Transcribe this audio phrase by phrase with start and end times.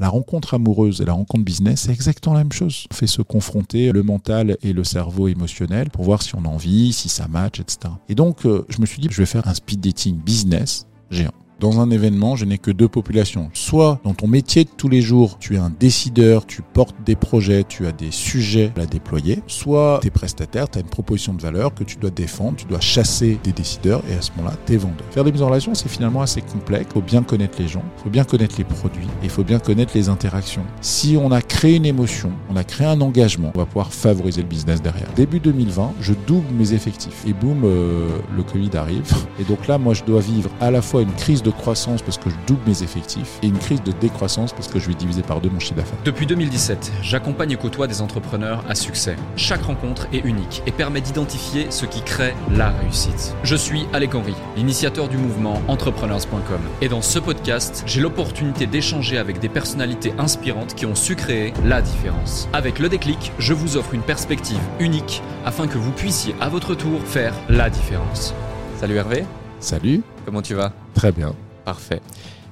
[0.00, 2.86] La rencontre amoureuse et la rencontre business, c'est exactement la même chose.
[2.90, 6.48] On fait se confronter le mental et le cerveau émotionnel pour voir si on a
[6.48, 7.92] envie, si ça match, etc.
[8.08, 11.34] Et donc, euh, je me suis dit, je vais faire un speed dating business géant.
[11.60, 13.50] Dans un événement, je n'ai que deux populations.
[13.52, 17.16] Soit dans ton métier de tous les jours, tu es un décideur, tu portes des
[17.16, 19.42] projets, tu as des sujets à déployer.
[19.46, 22.64] Soit tu es prestataire, tu as une proposition de valeur que tu dois défendre, tu
[22.64, 25.04] dois chasser des décideurs et à ce moment-là, tu es vendeur.
[25.10, 26.86] Faire des mises en relation, c'est finalement assez complexe.
[26.88, 29.44] Il faut bien connaître les gens, il faut bien connaître les produits et il faut
[29.44, 30.64] bien connaître les interactions.
[30.80, 34.40] Si on a créé une émotion, on a créé un engagement, on va pouvoir favoriser
[34.40, 35.08] le business derrière.
[35.14, 39.12] Début 2020, je double mes effectifs et boum, euh, le Covid arrive.
[39.38, 42.18] Et donc là, moi, je dois vivre à la fois une crise de croissance parce
[42.18, 45.22] que je double mes effectifs et une crise de décroissance parce que je vais diviser
[45.22, 45.98] par deux mon chiffre d'affaires.
[46.04, 49.16] Depuis 2017, j'accompagne et côtoie des entrepreneurs à succès.
[49.36, 53.34] Chaque rencontre est unique et permet d'identifier ce qui crée la réussite.
[53.42, 56.60] Je suis Alec Henry, l'initiateur du mouvement entrepreneurs.com.
[56.80, 61.52] Et dans ce podcast, j'ai l'opportunité d'échanger avec des personnalités inspirantes qui ont su créer
[61.64, 62.48] la différence.
[62.52, 66.74] Avec le déclic, je vous offre une perspective unique afin que vous puissiez à votre
[66.74, 68.34] tour faire la différence.
[68.78, 69.24] Salut Hervé.
[69.60, 70.02] Salut.
[70.24, 70.72] Comment tu vas?
[70.94, 71.34] Très bien.
[71.64, 72.00] Parfait.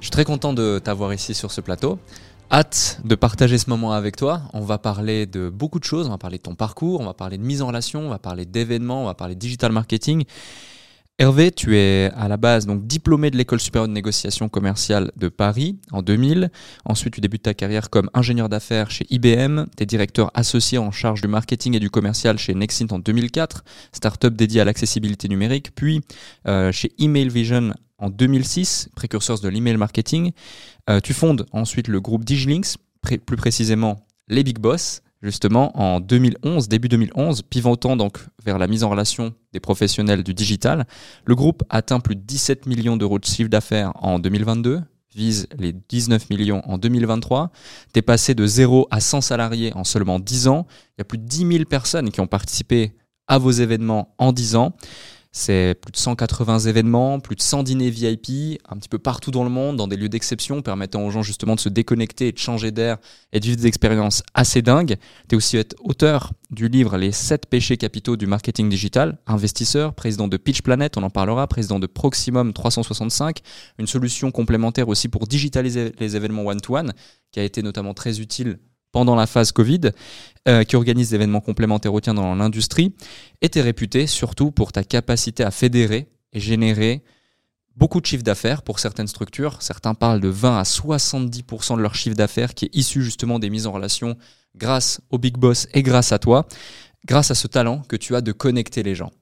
[0.01, 1.99] Je suis très content de t'avoir ici sur ce plateau.
[2.51, 4.43] Hâte de partager ce moment avec toi.
[4.55, 6.07] On va parler de beaucoup de choses.
[6.07, 8.19] On va parler de ton parcours, on va parler de mise en relation, on va
[8.19, 10.25] parler d'événements, on va parler de digital marketing.
[11.21, 15.29] Hervé, tu es à la base donc diplômé de l'école supérieure de négociation commerciale de
[15.29, 16.49] Paris en 2000.
[16.85, 19.65] Ensuite, tu débutes ta carrière comme ingénieur d'affaires chez IBM.
[19.77, 23.65] Tu es directeur associé en charge du marketing et du commercial chez Nexint en 2004,
[23.93, 25.75] startup dédiée à l'accessibilité numérique.
[25.75, 26.03] Puis
[26.47, 30.33] euh, chez Email Vision en 2006, précurseur de l'email marketing.
[30.89, 36.69] Euh, tu fondes ensuite le groupe Digilinks, plus précisément les Big Boss justement en 2011,
[36.69, 40.87] début 2011, pivotant donc vers la mise en relation des professionnels du digital.
[41.25, 44.81] Le groupe atteint plus de 17 millions d'euros de chiffre d'affaires en 2022,
[45.15, 47.51] vise les 19 millions en 2023.
[47.93, 50.67] T'es passé de 0 à 100 salariés en seulement 10 ans.
[50.97, 52.93] Il y a plus de 10 000 personnes qui ont participé
[53.27, 54.75] à vos événements en 10 ans.
[55.31, 59.45] C'est plus de 180 événements, plus de 100 dîners VIP, un petit peu partout dans
[59.45, 62.39] le monde, dans des lieux d'exception, permettant aux gens justement de se déconnecter et de
[62.39, 62.97] changer d'air
[63.33, 64.97] et de vivre des expériences assez dingues.
[65.29, 70.29] Tu es aussi auteur du livre Les 7 péchés capitaux du marketing digital, investisseur, président
[70.29, 73.41] de Pitch Planet, on en parlera, président de Proximum 365,
[73.79, 76.93] une solution complémentaire aussi pour digitaliser les événements one-to-one, -one,
[77.33, 78.59] qui a été notamment très utile
[78.99, 79.93] pendant la phase Covid,
[80.49, 82.97] euh, qui organise des événements complémentaires au tien dans l'industrie,
[83.43, 87.05] était réputé surtout pour ta capacité à fédérer et générer
[87.77, 89.63] beaucoup de chiffre d'affaires pour certaines structures.
[89.63, 93.51] Certains parlent de 20 à 70% de leur chiffre d'affaires qui est issu justement des
[93.51, 94.17] mises en relation
[94.57, 96.49] grâce au Big Boss et grâce à toi,
[97.07, 99.13] grâce à ce talent que tu as de connecter les gens.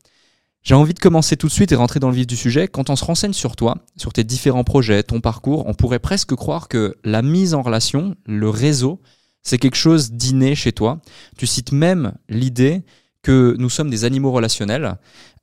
[0.62, 2.66] J'ai envie de commencer tout de suite et rentrer dans le vif du sujet.
[2.66, 6.34] Quand on se renseigne sur toi, sur tes différents projets, ton parcours, on pourrait presque
[6.34, 9.02] croire que la mise en relation, le réseau,
[9.46, 11.00] c'est quelque chose d'inné chez toi.
[11.38, 12.82] Tu cites même l'idée
[13.22, 14.96] que nous sommes des animaux relationnels.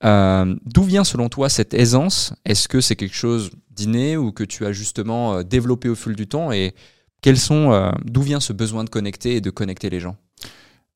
[0.04, 2.34] Euh, d'où vient selon toi cette aisance?
[2.44, 6.16] Est-ce que c'est quelque chose d'inné ou que tu as justement euh, développé au fil
[6.16, 6.52] du temps?
[6.52, 6.76] Et
[7.22, 10.18] quels sont, euh, d'où vient ce besoin de connecter et de connecter les gens?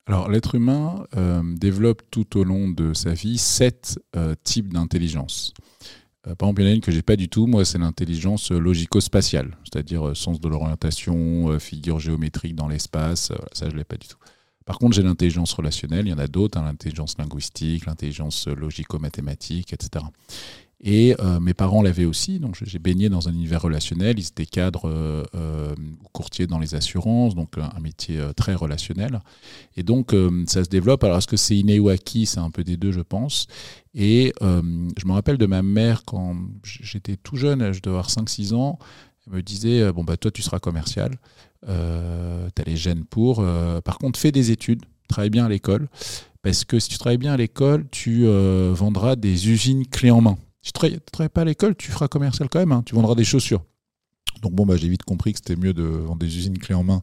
[0.06, 1.04] Alors, l'être humain
[1.42, 3.98] développe tout au long de sa vie sept
[4.42, 5.52] types d'intelligence.
[6.26, 7.46] Euh, par exemple, il y en a une que j'ai pas du tout.
[7.46, 13.32] Moi, c'est l'intelligence logico-spatiale, c'est-à-dire euh, sens de l'orientation, euh, figure géométrique dans l'espace.
[13.52, 14.18] ça, je l'ai pas du tout.
[14.64, 16.06] Par contre, j'ai l'intelligence relationnelle.
[16.06, 20.04] Il y en a d'autres, hein, l'intelligence linguistique, l'intelligence logico-mathématique, etc.
[20.80, 24.16] Et mes parents l'avaient aussi, donc j'ai baigné dans un univers relationnel.
[24.18, 24.88] Ils étaient cadres
[25.34, 29.20] ou courtiers dans les assurances, donc un métier très relationnel.
[29.76, 30.14] Et donc
[30.46, 31.02] ça se développe.
[31.02, 32.26] Alors est-ce que c'est inné ou acquis?
[32.26, 33.48] C'est un peu des deux, je pense.
[33.94, 34.62] Et euh,
[34.96, 38.78] je me rappelle de ma mère quand j'étais tout jeune, je devais avoir 5-6 ans,
[39.26, 41.18] elle me disait euh, Bon, bah, toi, tu seras commercial,
[41.68, 43.44] euh, tu as les gènes pour.
[43.84, 45.88] par contre, fais des études, travaille bien à l'école,
[46.42, 48.26] parce que si tu travailles bien à l'école, tu
[48.72, 50.38] vendras des usines clés en main.
[50.72, 53.24] Tu ne travailles, pas à l'école, tu feras commercial quand même, hein, tu vendras des
[53.24, 53.64] chaussures.
[54.42, 56.84] Donc, bon, bah, j'ai vite compris que c'était mieux de vendre des usines clés en
[56.84, 57.02] main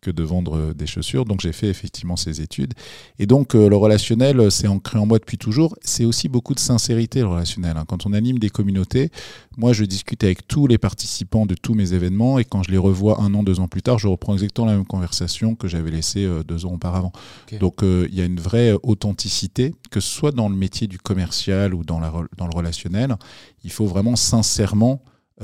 [0.00, 1.24] que de vendre euh, des chaussures.
[1.24, 2.74] Donc j'ai fait effectivement ces études.
[3.18, 5.76] Et donc euh, le relationnel, euh, c'est ancré en moi depuis toujours.
[5.82, 7.76] C'est aussi beaucoup de sincérité le relationnel.
[7.76, 7.84] Hein.
[7.86, 9.10] Quand on anime des communautés,
[9.56, 12.78] moi je discute avec tous les participants de tous mes événements et quand je les
[12.78, 15.90] revois un an, deux ans plus tard, je reprends exactement la même conversation que j'avais
[15.90, 17.12] laissée deux ans auparavant.
[17.60, 21.74] Donc il y a une vraie authenticité, que ce soit dans le métier du commercial
[21.74, 23.16] ou dans, la, dans le relationnel.
[23.64, 25.02] Il faut vraiment sincèrement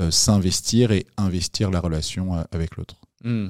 [0.09, 2.95] s'investir et investir la relation avec l'autre.
[3.23, 3.49] Hmm.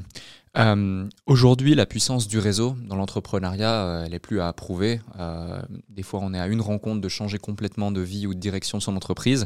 [0.57, 5.01] Euh, Aujourd'hui, la puissance du réseau dans l'entrepreneuriat, euh, elle est plus à approuver.
[5.19, 8.39] Euh, des fois, on est à une rencontre de changer complètement de vie ou de
[8.39, 9.45] direction de son entreprise.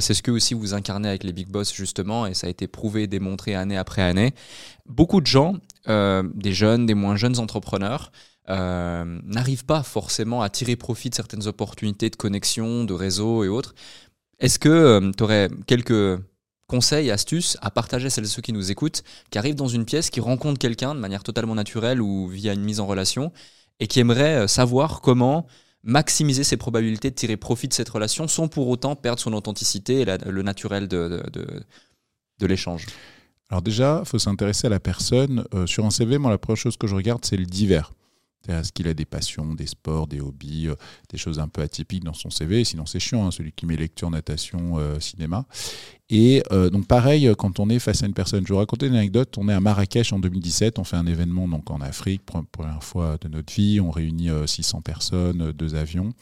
[0.00, 2.66] C'est ce que aussi vous incarnez avec les Big Boss, justement, et ça a été
[2.66, 4.32] prouvé, démontré année après année.
[4.86, 5.54] Beaucoup de gens,
[5.86, 8.12] des jeunes, des moins jeunes entrepreneurs,
[8.48, 13.74] n'arrivent pas forcément à tirer profit de certaines opportunités de connexion, de réseau et autres.
[14.38, 16.20] Est-ce que tu aurais quelques
[16.68, 19.84] conseils, astuces à partager à celles et ceux qui nous écoutent, qui arrivent dans une
[19.84, 23.32] pièce, qui rencontrent quelqu'un de manière totalement naturelle ou via une mise en relation,
[23.80, 25.46] et qui aimeraient euh, savoir comment
[25.82, 30.00] maximiser ses probabilités de tirer profit de cette relation sans pour autant perdre son authenticité
[30.00, 31.22] et le naturel de-
[32.40, 32.86] de l'échange.
[33.50, 35.44] Alors déjà, il faut s'intéresser à la personne.
[35.54, 37.92] Euh, sur un CV, moi, la première chose que je regarde, c'est le divers.
[38.46, 40.74] Est-ce qu'il a des passions, des sports, des hobbies, euh,
[41.10, 43.76] des choses un peu atypiques dans son CV Sinon, c'est chiant, hein, celui qui met
[43.76, 45.44] lecture, natation, euh, cinéma.
[46.10, 48.94] Et euh, donc, pareil, quand on est face à une personne, je vous raconter une
[48.94, 49.36] anecdote.
[49.36, 53.18] On est à Marrakech en 2017, on fait un événement donc en Afrique, première fois
[53.20, 53.80] de notre vie.
[53.80, 56.14] On réunit euh, 600 personnes, deux avions.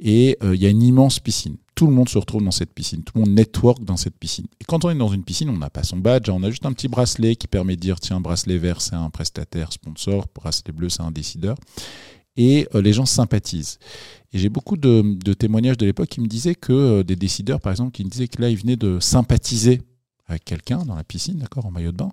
[0.00, 1.56] Et euh, il y a une immense piscine.
[1.74, 3.02] Tout le monde se retrouve dans cette piscine.
[3.04, 4.46] Tout le monde network dans cette piscine.
[4.60, 6.28] Et quand on est dans une piscine, on n'a pas son badge.
[6.30, 9.10] On a juste un petit bracelet qui permet de dire tiens, bracelet vert, c'est un
[9.10, 10.26] prestataire sponsor.
[10.34, 11.56] Bracelet bleu, c'est un décideur.
[12.36, 13.78] Et euh, les gens sympathisent.
[14.32, 17.60] Et j'ai beaucoup de, de témoignages de l'époque qui me disaient que euh, des décideurs,
[17.60, 19.82] par exemple, qui me disaient que là, ils venaient de sympathiser
[20.26, 22.12] avec quelqu'un dans la piscine, d'accord, en maillot de bain.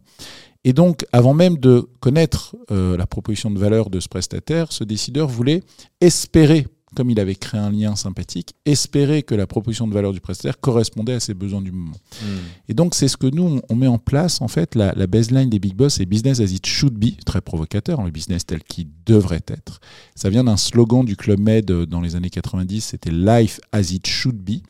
[0.64, 4.84] Et donc, avant même de connaître euh, la proposition de valeur de ce prestataire, ce
[4.84, 5.64] décideur voulait
[6.02, 10.22] espérer comme il avait créé un lien sympathique, espérer que la proposition de valeur du
[10.22, 11.96] prestataire correspondait à ses besoins du moment.
[12.70, 15.50] Et donc, c'est ce que nous, on- met en place, en fait, la, la baseline
[15.50, 18.88] des Big Boss, c'est business as it should be, très provocateur, le business tel qu'il
[19.06, 19.80] devrait être.
[20.16, 23.92] Ça vient d'un slogan du Club Med euh, dans les années 90, c'était life as
[23.92, 24.62] it should be.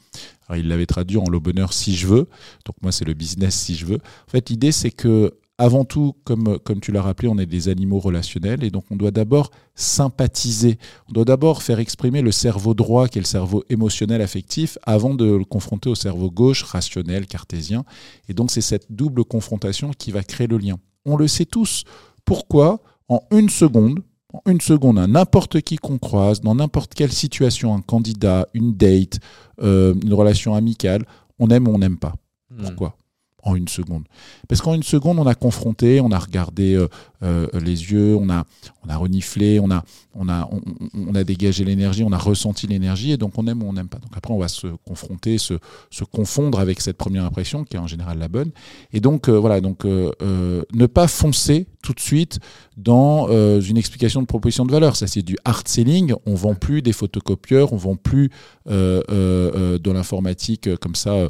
[0.50, 2.28] Alors, il l'avait traduit en le bonheur si je veux.
[2.66, 3.98] Donc, moi, c'est le business si je veux.
[4.28, 7.68] En fait, l'idée, c'est que, avant tout, comme, comme tu l'as rappelé, on est des
[7.68, 10.78] animaux relationnels et donc on doit d'abord sympathiser.
[11.10, 15.16] On doit d'abord faire exprimer le cerveau droit, qui est le cerveau émotionnel affectif, avant
[15.16, 17.86] de le confronter au cerveau gauche, rationnel, cartésien.
[18.30, 20.78] Et donc c'est cette double confrontation qui va créer le lien.
[21.06, 21.86] On le sait tous.
[22.24, 22.80] Pourquoi?
[23.10, 24.02] En une seconde,
[24.34, 28.76] en une seconde, à n'importe qui qu'on croise, dans n'importe quelle situation, un candidat, une
[28.76, 29.20] date,
[29.62, 31.04] euh, une relation amicale,
[31.40, 32.14] on aime ou on n'aime pas.
[32.52, 32.64] Hmm.
[32.64, 32.98] Pourquoi?
[33.48, 34.04] En une seconde.
[34.50, 36.90] Parce qu'en une seconde, on a confronté, on a regardé euh,
[37.24, 38.44] euh, les yeux, on a,
[38.86, 40.50] on a reniflé, on a, on a,
[40.94, 43.88] on, a dégagé l'énergie, on a ressenti l'énergie, et donc on aime ou on n'aime
[43.88, 44.00] pas.
[44.00, 45.54] Donc après, on va se confronter, se,
[45.92, 48.52] se confondre avec cette première impression, qui est en général la bonne.
[48.92, 52.40] Et donc, euh, voilà, donc ne pas foncer tout de suite
[52.76, 54.96] dans euh, une explication de proposition de valeur.
[54.96, 56.14] Ça, c'est du hard selling.
[56.26, 58.30] On vend plus des photocopieurs, on vend plus
[58.70, 61.28] euh, euh, de l'informatique comme ça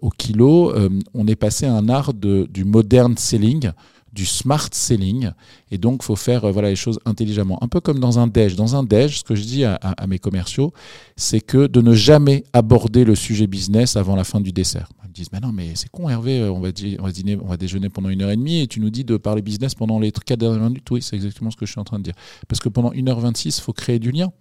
[0.00, 0.72] au kilo.
[1.14, 3.70] On est passé à un art du modern selling
[4.12, 5.30] du smart selling
[5.70, 8.74] et donc faut faire voilà les choses intelligemment un peu comme dans un déj dans
[8.74, 10.72] un déj ce que je dis à, à- mes commerciaux
[11.14, 14.88] c'est que de ne jamais aborder le sujet business avant la fin du dessert
[15.18, 16.68] disent mais non mais c'est con Hervé euh, on va,
[16.98, 19.04] on va dîner on va déjeuner pendant une heure et demie et tu nous dis
[19.04, 21.80] de parler business pendant les quatre dernières minutes oui c'est exactement ce que je suis
[21.80, 22.14] en train de dire
[22.48, 24.32] parce que pendant 1h26 il faut créer du lien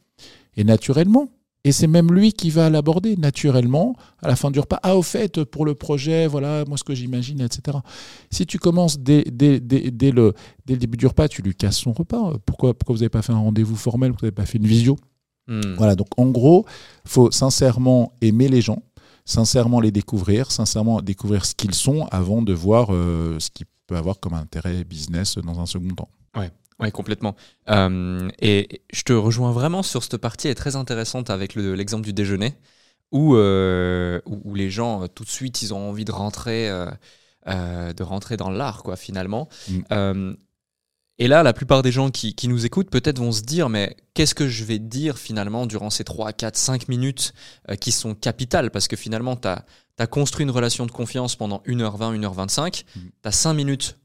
[0.56, 1.30] et naturellement
[1.68, 4.80] et c'est même lui qui va l'aborder naturellement à la fin du repas.
[4.84, 7.80] Ah, au fait, pour le projet, voilà, moi ce que j'imagine, etc.
[8.32, 10.34] Si tu commences dès, dès, dès, dès le,
[10.66, 12.36] dès le début du repas, tu lui casses son repas.
[12.46, 14.12] Pourquoi, pourquoi vous n'avez pas fait un rendez-vous formel?
[14.12, 14.96] Pourquoi vous n'avez pas fait une visio?
[15.48, 15.76] Hmm.
[15.78, 16.66] Voilà, donc en gros,
[17.06, 18.82] il faut sincèrement aimer les gens,
[19.28, 23.96] sincèrement les découvrir, sincèrement découvrir ce qu'ils sont avant de voir euh, ce qui peut
[23.98, 26.10] avoir comme intérêt business dans un second temps.
[26.80, 27.36] Oui, complètement.
[27.70, 32.04] Euh, et je te rejoins vraiment sur cette partie, est très intéressante avec le- l'exemple
[32.04, 32.54] du déjeuner,
[33.12, 38.04] où, euh, où, les gens, tout de suite, ils ont envie de rentrer, euh, de
[38.04, 39.50] rentrer dans l'art, quoi, finalement.
[39.70, 40.36] Mm.
[41.20, 43.98] Et là, la plupart des gens qui, qui nous écoutent peut-être vont se dire, mais
[44.14, 47.34] qu'est-ce que je vais dire finalement durant ces 3, 4, 5 minutes
[47.70, 48.70] euh, qui sont capitales?
[48.70, 53.00] Parce que finalement, tu as, construit une relation de confiance pendant 1h20, 1h25, Mm.
[53.24, 53.98] tu as 5 minutes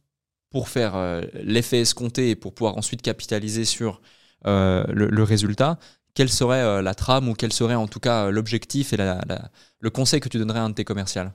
[0.51, 4.01] pour faire euh, l'effet escompté et pour pouvoir ensuite capitaliser sur
[4.47, 5.79] euh, le, le résultat.
[6.15, 9.51] Quelle serait la trame ou quel serait en tout cas l'objectif et la- la-
[9.81, 11.33] le conseil que tu donnerais à un de tes commerciales?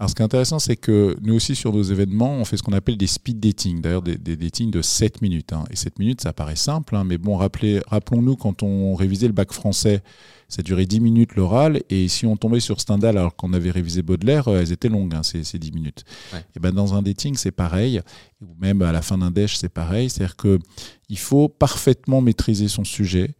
[0.00, 2.64] Alors, ce qui est intéressant, c'est que nous aussi, sur nos événements, on fait ce
[2.64, 5.52] qu'on appelle des speed dating, d'ailleurs des, des datings de 7 minutes.
[5.52, 5.62] hein.
[5.70, 9.52] Et 7 minutes, ça paraît simple, hein, mais bon, rappelons-nous quand on révisait le bac
[9.52, 10.02] français,
[10.48, 14.02] ça durait 10 minutes l'oral, et si on tombait sur Stendhal alors qu'on avait révisé
[14.02, 16.02] Baudelaire, euh, elles étaient longues, hein, ces, ces 10 minutes.
[16.32, 16.44] Ouais.
[16.56, 18.00] Et ben dans un dating, c'est pareil,
[18.42, 22.82] ou même à la fin d'un déj, c'est pareil, c'est-à-dire qu'il faut parfaitement maîtriser son
[22.82, 23.36] sujet,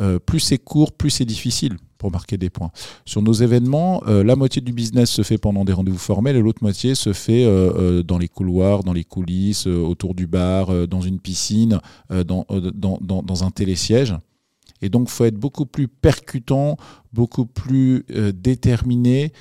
[0.00, 2.70] euh, plus c'est court, plus c'est difficile pour marquer des points.
[3.04, 6.40] Sur nos événements, euh, la moitié du business se fait pendant des rendez-vous formels et
[6.40, 7.44] l'autre moitié se fait
[8.04, 13.22] dans les couloirs, dans les coulisses, autour du bar, dans une piscine, dans, dans, dans,
[13.22, 14.14] dans, un télésiège.
[14.80, 16.76] Et donc, il faut être beaucoup plus percutant,
[17.12, 19.32] beaucoup plus déterminé.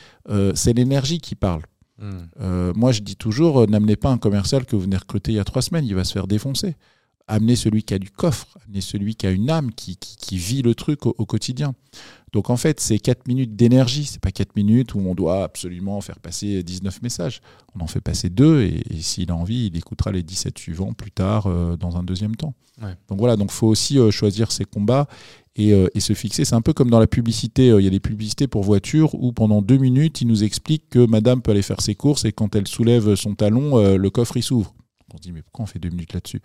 [0.56, 1.62] C'est l'énergie qui parle.
[2.00, 2.72] Hmm.
[2.76, 5.44] moi, je dis toujours, n'amenez pas un commercial que vous venez recruter il y a
[5.44, 6.76] trois semaines, il va se faire défoncer
[7.28, 10.62] amener celui qui a du coffre, amener celui qui a une âme, qui, qui, vit
[10.62, 11.76] le truc au, quotidien.
[12.34, 16.02] Donc en fait, c'est 4 minutes d'énergie, c'est pas 4 minutes où on doit absolument
[16.02, 17.42] faire passer 19 messages.
[17.76, 21.12] On en fait passer deux et, s'il a envie, il écoutera les 17 suivants plus
[21.12, 22.54] tard euh, dans un deuxième temps.
[23.10, 25.08] Donc voilà, donc faut aussi euh, choisir ses combats
[25.56, 26.46] et, euh, et, se fixer.
[26.46, 29.32] C'est un peu comme dans la publicité, il y a des publicités pour voitures où
[29.32, 32.56] pendant deux minutes, il nous explique que madame peut aller faire ses courses et quand
[32.56, 34.76] elle soulève son talon, le coffre il s'ouvre.
[35.14, 36.42] On se dit, mais pourquoi on fait deux minutes là-dessus?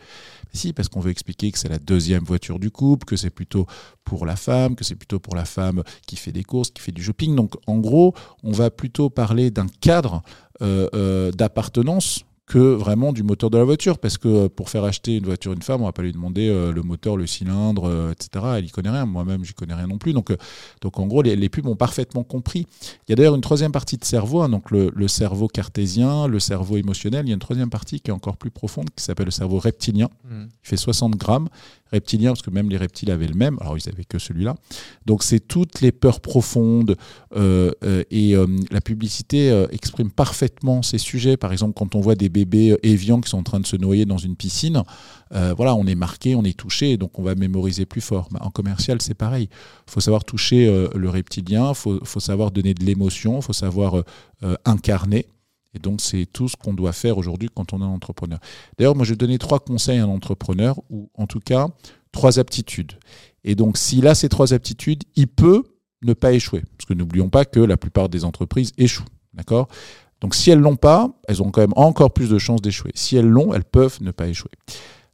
[0.52, 3.66] Si, parce qu'on veut expliquer que c'est la deuxième voiture du couple, que c'est plutôt
[4.04, 6.92] pour la femme, que c'est plutôt pour la femme qui fait des courses, qui fait
[6.92, 7.34] du shopping.
[7.34, 8.14] Donc, en gros,
[8.44, 10.22] on va plutôt parler d'un cadre
[10.62, 13.98] euh, euh, d'appartenance que vraiment du moteur de la voiture.
[13.98, 16.48] Parce que euh, pour faire acheter une voiture une femme, on va pas lui demander
[16.48, 18.44] euh, le moteur, le cylindre, euh, etc.
[18.58, 19.06] Elle y connaît rien.
[19.06, 20.12] Moi-même, j'y connais rien non plus.
[20.12, 20.36] Donc,
[20.82, 22.66] donc en gros, les, pubs ont parfaitement compris.
[23.08, 26.38] Il y a d'ailleurs une troisième partie de cerveau, hein, donc le, cerveau cartésien, le
[26.40, 27.24] cerveau émotionnel.
[27.24, 29.58] Il y a une troisième partie qui est encore plus profonde, qui s'appelle le cerveau
[29.58, 30.10] reptilien.
[30.24, 30.42] Mmh.
[30.62, 31.48] Il fait 60 grammes
[31.92, 34.54] reptilien, parce que même les reptiles avaient le même, alors ils n'avaient que celui-là.
[35.06, 36.96] Donc c'est toutes les peurs profondes,
[37.36, 41.36] euh, euh, et euh, la publicité exprime parfaitement ces sujets.
[41.36, 44.04] Par exemple, quand on voit des bébés éviants qui sont en train de se noyer
[44.06, 44.82] dans une piscine,
[45.30, 48.28] voilà, on est marqué, on est touché, donc on va mémoriser plus fort.
[48.40, 49.48] en commercial, c'est pareil.
[49.88, 53.52] Il faut savoir toucher le reptilien, il faut, faut, savoir donner de l'émotion, il faut
[53.52, 54.02] savoir
[54.64, 55.26] incarner.
[55.74, 58.38] Et donc, c'est tout ce qu'on doit faire aujourd'hui quand on est entrepreneur.
[58.78, 61.68] D'ailleurs, moi, je donner trois conseils à un entrepreneur, ou en tout cas,
[62.12, 62.92] trois aptitudes.
[63.44, 65.64] Et donc, s'il a ces trois aptitudes, il peut
[66.02, 66.62] ne pas échouer.
[66.76, 69.06] Parce que n'oublions pas que la plupart des entreprises échouent.
[69.34, 69.68] D'accord?
[70.20, 72.92] Donc, si elles l'ont pas, elles ont quand même encore plus de chances d'échouer.
[72.94, 74.52] Si elles l'ont, elles peuvent ne pas échouer.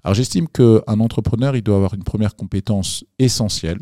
[0.03, 3.81] Alors, j'estime qu'un entrepreneur, il doit avoir une première compétence essentielle,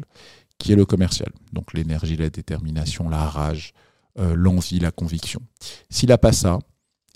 [0.58, 1.30] qui est le commercial.
[1.52, 3.72] Donc, l'énergie, la détermination, la rage,
[4.18, 5.40] euh, l'envie, la conviction.
[5.90, 6.58] S'il n'a pas ça,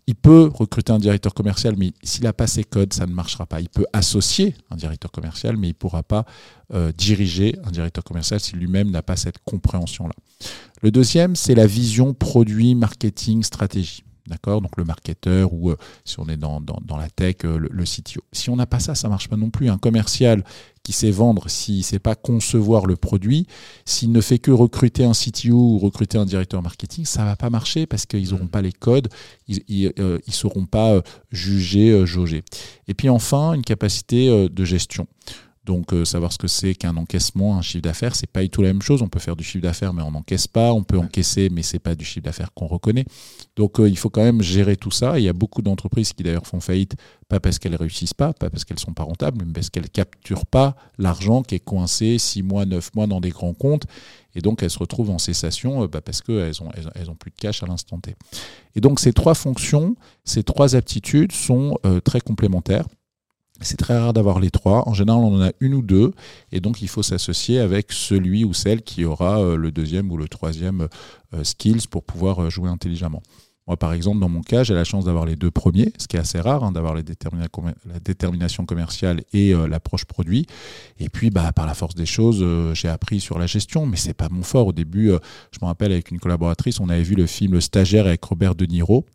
[0.07, 3.47] il peut recruter un directeur commercial, mais s'il n'a pas ses codes, ça ne marchera
[3.47, 3.61] pas.
[3.61, 6.25] Il peut associer un directeur commercial, mais il ne pourra pas
[6.75, 10.14] euh, diriger un directeur commercial si lui-même n'a pas cette compréhension-là.
[10.83, 14.02] Le deuxième, c'est la vision produit, marketing, stratégie.
[14.26, 14.61] D'accord?
[14.61, 16.61] Donc le marketeur ou euh, si on est dans,
[16.97, 18.23] la tech, euh, le, CTO.
[18.33, 19.69] Si on n'a pas ça, ça marche pas non plus.
[19.69, 20.45] Un commercial
[20.82, 23.46] qui sait vendre, s'il ne sait pas concevoir le produit,
[23.84, 27.50] s'il ne fait que recruter un CTO ou recruter un directeur marketing, ça va pas
[27.50, 28.50] marcher parce qu'ils n'auront mm.
[28.50, 29.08] pas les codes,
[29.49, 32.42] ils ne euh, seront pas jugés, jaugés.
[32.88, 35.06] Et puis enfin, une capacité de gestion.
[35.71, 38.61] Donc euh, savoir ce que c'est qu'un encaissement, un chiffre d'affaires, c'est pas du tout
[38.61, 39.03] la même chose.
[39.03, 40.73] On peut faire du chiffre d'affaires mais on n'encaisse pas.
[40.73, 43.05] On peut encaisser mais c'est pas du chiffre d'affaires qu'on reconnaît.
[43.55, 45.21] Donc euh, il faut quand même gérer tout ça.
[45.21, 46.97] Il y a beaucoup d'entreprises qui d'ailleurs font faillite
[47.29, 50.45] pas parce qu'elles réussissent pas, pas parce qu'elles sont pas rentables, mais parce qu'elles capturent
[50.45, 53.85] pas l'argent qui est coincé 6 mois, 9 mois dans des grands comptes.
[54.35, 57.31] Et donc elles se retrouvent en cessation euh, bah, parce qu'elles ont, elles, ont plus
[57.31, 58.17] de cash à l'instant T.
[58.75, 62.87] Et donc ces trois fonctions, ces trois aptitudes sont très complémentaires.
[63.62, 64.88] C'est très rare d'avoir les trois.
[64.88, 66.12] En général, on en a une ou deux.
[66.50, 70.17] Et donc, il faut s'associer avec celui ou celle qui aura euh, le deuxième ou
[70.17, 70.88] le troisième
[71.35, 73.23] euh, skills pour pouvoir euh, jouer intelligemment.
[73.67, 76.17] Moi, par exemple, dans mon cas, j'ai la chance d'avoir les deux premiers, ce qui
[76.17, 77.02] est assez rare, hein, d'avoir la
[78.00, 80.47] détermination commerciale et l'approche produit.
[80.99, 84.14] Et puis, bah, par la force des choses, j'ai appris sur la gestion, mais c'est
[84.14, 84.67] pas mon fort.
[84.67, 85.12] Au début,
[85.52, 88.57] je me rappelle avec une collaboratrice, on avait vu le film Le Stagiaire avec Robert
[88.57, 89.07] De Niro,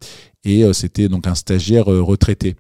[0.46, 2.56] et c'était donc un stagiaire retraité.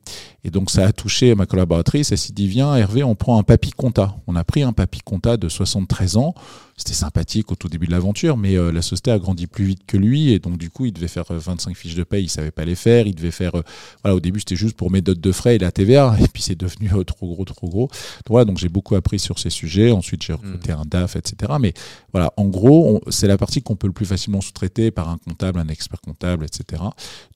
[0.46, 2.12] Et donc ça a touché ma collaboratrice.
[2.12, 4.16] Elle s'est dit viens Hervé, on prend un papy compta.
[4.28, 6.36] On a pris un papy compta de 73 ans.
[6.78, 9.84] C'était sympathique au tout début de l'aventure, mais euh, la société a grandi plus vite
[9.88, 12.30] que lui et donc du coup il devait faire 25 euh, fiches de paye, il
[12.30, 13.08] savait pas les faire.
[13.08, 13.62] Il devait faire euh,
[14.04, 16.44] voilà au début c'était juste pour mes dots de frais et la TVA et puis
[16.44, 17.88] c'est devenu trop gros trop gros.
[17.88, 19.92] Donc voilà donc j'ai beaucoup appris sur ces sujets.
[19.92, 20.80] Ensuite j'ai recruté mmh.
[20.80, 21.54] un DAF etc.
[21.62, 21.74] Mais
[22.12, 25.60] voilà en gros c'est la partie qu'on peut le plus facilement sous-traiter par un comptable,
[25.60, 26.84] un expert comptable etc.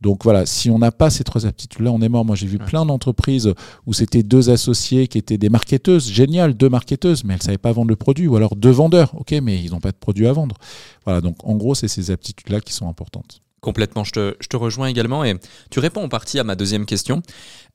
[0.01, 2.25] Donc voilà si on n'a pas ces trois aptitudes là on est mort.
[2.25, 3.53] Moi j'ai vu plein entreprise
[3.85, 7.57] où c'était deux associés qui étaient des marketeuses, génial, deux marketeuses, mais elles ne savaient
[7.57, 10.27] pas vendre le produit, ou alors deux vendeurs, ok, mais ils n'ont pas de produit
[10.27, 10.55] à vendre.
[11.05, 13.41] Voilà, donc en gros, c'est ces aptitudes-là qui sont importantes.
[13.61, 15.35] Complètement, je te, je te, rejoins également et
[15.69, 17.21] tu réponds en partie à ma deuxième question.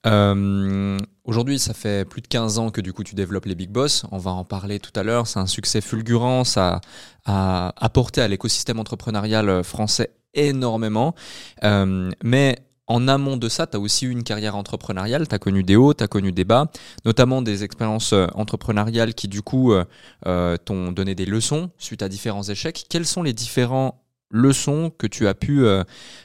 [0.07, 3.69] Euh, aujourd'hui, ça fait plus de 15 ans que du coup tu développes les Big
[3.69, 4.03] Boss.
[4.11, 5.27] On va en parler tout à l'heure.
[5.27, 6.43] C'est un succès fulgurant.
[6.43, 6.81] Ça
[7.25, 11.15] a apporté à l'écosystème entrepreneurial français énormément.
[11.63, 15.39] Euh, mais en amont de ça, tu as aussi eu une carrière entrepreneuriale, tu as
[15.39, 16.69] connu des hauts, tu as connu des bas,
[17.03, 22.09] notamment des expériences euh, entrepreneuriales qui du coup euh, t'ont donné des leçons suite à
[22.09, 22.85] différents échecs.
[22.89, 23.95] Quelles sont les différentes
[24.29, 25.65] leçons que tu as pu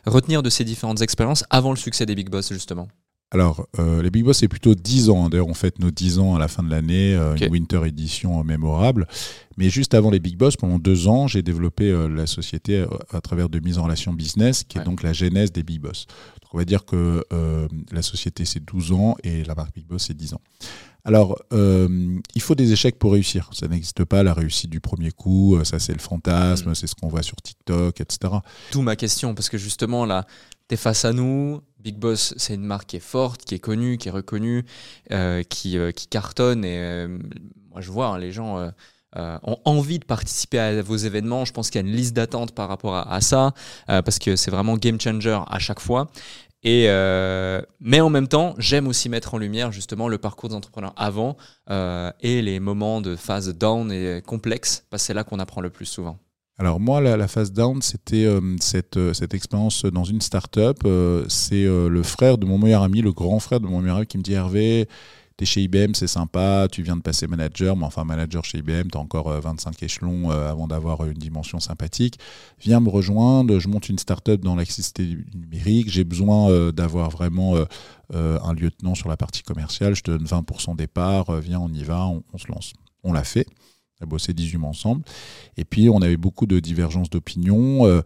[0.06, 2.88] retenir de ces différentes expériences avant le succès des Big Boss justement?
[3.30, 5.28] Alors, les Big Boss, c'est plutôt 10 ans.
[5.28, 9.06] D'ailleurs, on fête nos 10 ans à la fin de l'année, une Winter Edition mémorable.
[9.56, 13.48] Mais juste avant les Big Boss, pendant deux ans, j'ai développé la société à travers
[13.48, 16.06] de mise en relation business, qui est donc la genèse des Big Boss
[16.52, 20.06] on va dire que euh, la société c'est 12 ans et la marque Big Boss
[20.08, 20.40] c'est 10 ans.
[21.04, 23.48] Alors, euh, il faut des échecs pour réussir.
[23.52, 25.56] Ça n'existe pas la réussite du premier coup.
[25.56, 26.74] Euh, ça, c'est le fantasme, mm.
[26.74, 28.34] c'est ce qu'on voit sur TikTok, etc.
[28.70, 30.26] Tout ma question, parce que justement, là,
[30.68, 31.62] tu es face à nous.
[31.82, 34.64] Big Boss, c'est une marque qui est forte, qui est connue, qui est reconnue,
[35.48, 36.64] qui, qui, cartonne.
[36.64, 37.06] Et
[37.70, 38.72] moi, je vois hein, les gens
[39.16, 41.44] euh, ont envie de participer à vos événements.
[41.44, 43.52] Je pense qu'il y a une liste d'attente par rapport à, ça,
[43.88, 46.10] euh, parce que c'est vraiment game changer à chaque fois.
[46.62, 50.54] Et euh, mais en même temps, j'aime aussi mettre en lumière justement le parcours des
[50.54, 51.36] entrepreneurs avant
[52.20, 55.70] et les moments de phase down et complexe, parce que c'est là qu'on apprend le
[55.70, 56.18] plus souvent.
[56.60, 58.28] Alors moi, la, phase down, c'était
[58.60, 60.86] cette, cette expérience dans une start-up.
[61.28, 64.18] c'est le frère de mon meilleur ami, le grand frère de mon meilleur ami qui
[64.18, 64.86] me dit Hervé,
[65.44, 68.98] chez IBM, c'est sympa, tu viens de passer manager, mais enfin manager chez IBM, tu
[68.98, 72.18] as encore 25 euh, échelons euh, avant d'avoir une dimension sympathique.
[72.60, 77.54] Viens me rejoindre, je monte une start-up dans l'accessibilité numérique, j'ai besoin euh, d'avoir vraiment
[78.12, 82.06] un lieutenant sur la partie commerciale, je te donne 20% départ, viens, on y va,
[82.06, 82.72] on se lance.
[83.04, 83.46] On l'a fait.
[84.00, 85.02] On a bossé 18 mois ensemble.
[85.56, 88.02] Et puis, on avait beaucoup de divergences d'opinion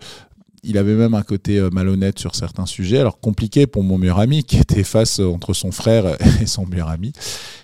[0.65, 2.99] il avait même un côté euh, malhonnête sur certains sujets.
[2.99, 6.67] Alors compliqué pour mon meilleur ami qui était face euh, entre son frère et son
[6.67, 7.13] meilleur ami.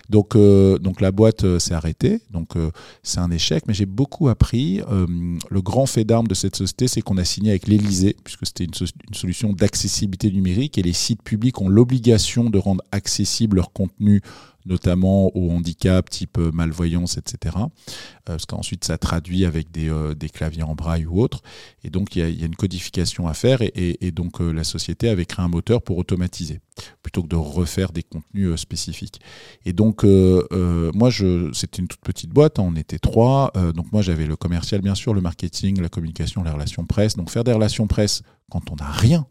[0.09, 2.21] Donc, euh, donc la boîte s'est arrêtée.
[2.31, 2.53] Donc
[3.01, 3.63] c'est un échec.
[3.67, 4.81] Mais j'ai beaucoup appris.
[5.49, 8.65] le grand fait d'armes de cette société, c'est qu'on a signé avec l'Elysée, puisque c'était
[8.65, 8.73] une,
[9.07, 14.21] une, solution d'accessibilité numérique et les sites publics ont l'obligation de rendre accessible leur contenu
[14.65, 17.55] notamment au handicap type euh, malvoyance, etc.
[17.57, 17.67] Euh,
[18.25, 21.41] parce qu'ensuite, ça traduit avec des, euh, claviers en braille ou autre.
[21.83, 23.59] Et donc, il y, a, une codification à faire.
[23.61, 26.59] Et, donc, la société avait créé un moteur pour automatiser,
[27.01, 29.19] plutôt que de refaire des contenus spécifiques.
[29.65, 31.09] Et donc, moi,
[31.53, 32.59] c'était une toute petite boîte.
[32.59, 33.51] Hein, on était trois.
[33.75, 37.15] donc, moi, j'avais le commercial, bien sûr, le marketing, la communication, les relations presse.
[37.15, 39.25] Donc, faire des relations presse quand on n'a rien,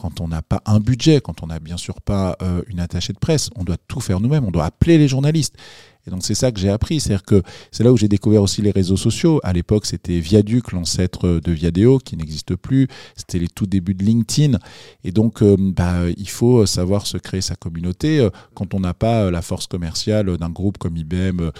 [0.00, 3.12] quand on n'a pas un budget, quand on n'a bien sûr pas euh, une attachée
[3.12, 5.56] de presse, on doit tout faire nous-mêmes, on doit appeler les journalistes.
[6.06, 8.62] Et donc c'est ça que j'ai appris, c'est-à-dire que c'est là où j'ai découvert aussi
[8.62, 9.38] les réseaux sociaux.
[9.44, 12.88] À l'époque, c'était Viaduc, l'ancêtre de Viadeo, qui n'existe plus.
[13.14, 14.58] C'était les tout débuts de LinkedIn.
[15.04, 18.94] Et donc, euh, bah, il faut savoir se créer sa communauté euh, quand on n'a
[18.94, 21.50] pas la force commerciale d'un groupe comme IBM.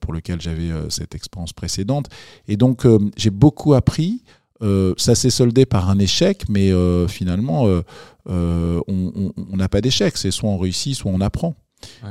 [0.00, 2.06] pour lequel j'avais cette expérience précédente.
[2.48, 4.22] Et donc, j'ai beaucoup appris.
[4.62, 10.16] Euh, ça s'est soldé par un échec, mais euh, finalement, euh, on n'a pas d'échec.
[10.16, 11.54] C'est soit on réussit, soit on apprend.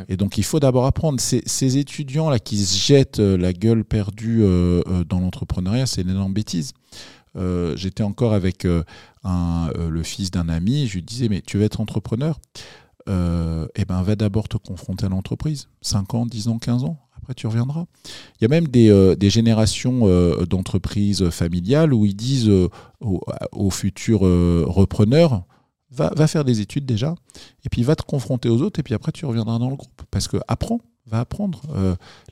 [0.09, 1.19] Et donc, il faut d'abord apprendre.
[1.21, 4.43] Ces, étudiants-là qui se jettent la gueule perdue
[5.07, 6.73] dans l'entrepreneuriat, c'est une énorme bêtise.
[7.75, 12.37] J'étais encore avec le fils d'un ami, je lui disais, mais tu veux être entrepreneur?
[13.07, 15.69] Eh ben, va d'abord te confronter à l'entreprise.
[15.81, 16.97] 5 ans, 10 ans, 15 ans
[17.33, 17.85] tu reviendras.
[18.39, 23.69] Il y a même des, euh, générations euh, d'entreprises familiales où ils disent euh, aux,
[23.69, 25.43] futurs repreneurs,
[25.91, 27.15] va, va, faire des études déjà,
[27.65, 30.01] et puis va te confronter aux autres, et puis après tu reviendras dans le groupe.
[30.09, 31.61] Parce que apprends, va apprendre.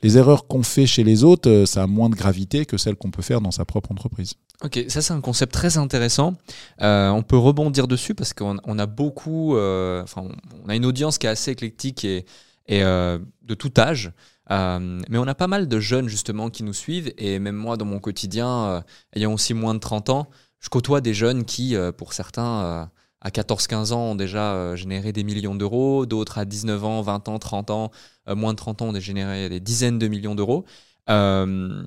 [0.02, 3.10] les erreurs qu'on fait chez les autres, ça a moins de gravité que celles qu'on
[3.10, 4.34] peut faire dans sa propre entreprise.
[4.62, 6.34] Ok, ça c'est un concept très intéressant.
[6.78, 10.28] on peut rebondir dessus parce qu'on a beaucoup, enfin,
[10.64, 12.24] on a une audience qui est assez éclectique et,
[12.68, 14.12] et de tout âge.
[14.50, 17.76] Euh, mais on a pas mal de jeunes justement qui nous suivent et même moi
[17.76, 18.80] dans mon quotidien, euh,
[19.14, 23.30] ayant aussi moins de 30 ans, je côtoie des jeunes qui, euh, pour certains, à
[23.30, 27.70] 14-15 ans ont déjà généré des millions d'euros, d'autres à 19 ans, 20 ans, 30
[27.70, 27.90] ans,
[28.28, 30.64] moins de 30 ans ont généré des dizaines de millions d'euros.
[31.08, 31.82] Euh,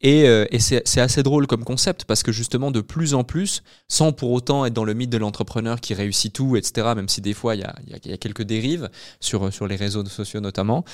[0.00, 4.12] et, euh, c'est assez drôle comme concept parce que justement, de plus en plus, sans
[4.12, 7.34] pour autant être dans le mythe de l'entrepreneur qui réussit tout, etc., même si des
[7.34, 8.88] fois il y a, quelques dérives
[9.20, 10.84] sur, les réseaux sociaux notamment,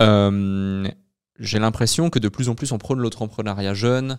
[0.00, 0.86] euh,
[1.38, 4.18] j'ai l'impression que de plus en plus on prône l'entrepreneuriat jeune,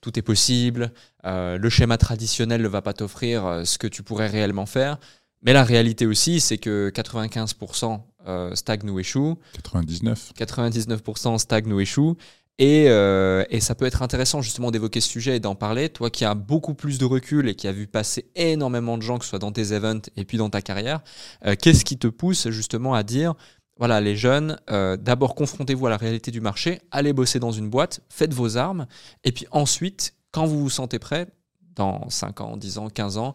[0.00, 0.92] tout est possible,
[1.24, 4.98] le schéma traditionnel ne va pas t'offrir ce que tu pourrais réellement faire.
[5.44, 9.36] Mais la réalité aussi, c'est que 95% euh, stagne ou échoue.
[9.54, 10.32] 99.
[10.38, 12.16] 99% stagne ou échoue.
[12.58, 15.88] Et, euh, et, ça peut être intéressant justement d'évoquer ce sujet et d'en parler.
[15.88, 19.18] Toi qui as beaucoup plus de recul et qui as vu passer énormément de gens,
[19.18, 21.00] que ce soit dans tes events et puis dans ta carrière,
[21.46, 23.34] euh, qu'est-ce qui te pousse justement à dire,
[23.76, 28.02] voilà les jeunes, d'abord confrontez-vous à la réalité du marché, allez bosser dans une boîte,
[28.08, 28.86] faites vos armes,
[29.24, 31.26] et puis ensuite, quand vous vous sentez prêt,
[31.74, 33.34] dans 5 ans, 10 ans, 15 ans,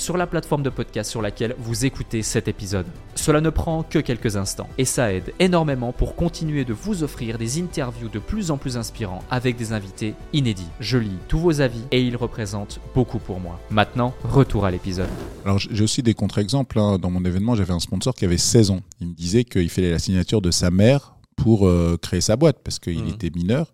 [0.00, 2.86] sur la plateforme de podcast sur laquelle vous écoutez cet épisode.
[3.14, 7.36] Cela ne prend que quelques instants et ça aide énormément pour continuer de vous offrir
[7.36, 10.68] des interviews de plus en plus inspirants avec des invités inédits.
[10.80, 13.60] Je lis tous vos avis et ils représentent beaucoup pour moi.
[13.70, 15.08] Maintenant, retour à l'épisode.
[15.44, 16.78] Alors j'ai aussi des contre-exemples.
[16.78, 16.98] hein.
[16.98, 18.80] Dans mon événement, j'avais un sponsor qui avait 16 ans.
[19.00, 22.58] Il me disait qu'il fallait la signature de sa mère pour euh, créer sa boîte
[22.64, 23.08] parce qu'il Mhm.
[23.08, 23.70] était mineur.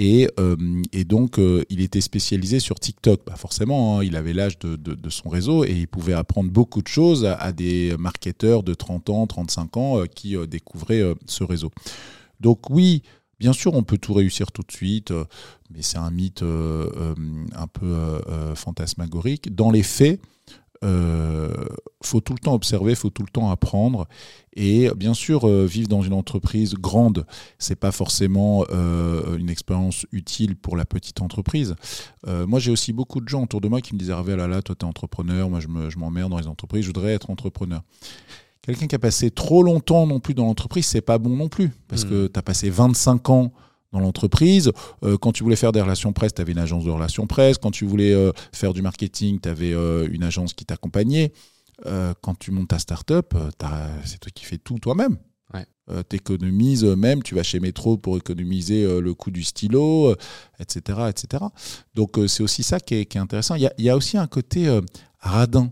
[0.00, 0.56] Et, euh,
[0.92, 3.22] et donc, euh, il était spécialisé sur TikTok.
[3.26, 6.86] Bah forcément, hein, il avait l'âge de, son réseau et il pouvait apprendre beaucoup de
[6.86, 11.72] choses à, des marketeurs de 30 ans, 35 ans euh, qui découvraient ce réseau.
[12.38, 13.02] Donc oui,
[13.40, 15.12] bien sûr, on peut tout réussir tout de suite,
[15.70, 19.52] mais c'est un mythe un peu euh, fantasmagorique.
[19.52, 20.20] Dans les faits,
[20.84, 21.52] euh,
[22.02, 24.06] faut tout le temps observer, faut tout le temps apprendre.
[24.54, 27.26] Et bien sûr, euh, vivre dans une entreprise grande,
[27.58, 31.74] c'est pas forcément euh, une expérience utile pour la petite entreprise.
[32.26, 34.46] Euh, moi, j'ai aussi beaucoup de gens autour de moi qui me disaient ah là
[34.48, 37.30] là, toi t'es entrepreneur, moi je me- je m'emmerde dans les entreprises, je voudrais être
[37.30, 37.82] entrepreneur.
[38.62, 41.70] Quelqu'un qui a passé trop longtemps non plus dans l'entreprise, c'est pas bon non plus,
[41.88, 42.10] parce Mhm.
[42.10, 43.52] que tu as passé 25 ans
[43.92, 44.72] dans l'entreprise.
[45.02, 47.58] Euh, quand tu voulais faire des relations presse, tu avais une agence de relations presse.
[47.58, 51.32] Quand tu voulais euh, faire du marketing, tu avais une agence qui t'accompagnait.
[51.86, 53.50] Euh, quand tu montes ta start-up, euh,
[54.04, 55.16] c'est toi qui fais tout toi-même.
[55.54, 55.64] Ouais.
[56.10, 60.16] tu économises même, tu vas chez Métro pour économiser euh, le coût du stylo, euh,
[60.60, 61.44] etc., etc.
[61.94, 63.54] Donc euh, c'est aussi ça qui est, qui est intéressant.
[63.54, 64.82] Il y a, il y a aussi un côté euh,
[65.20, 65.70] radin.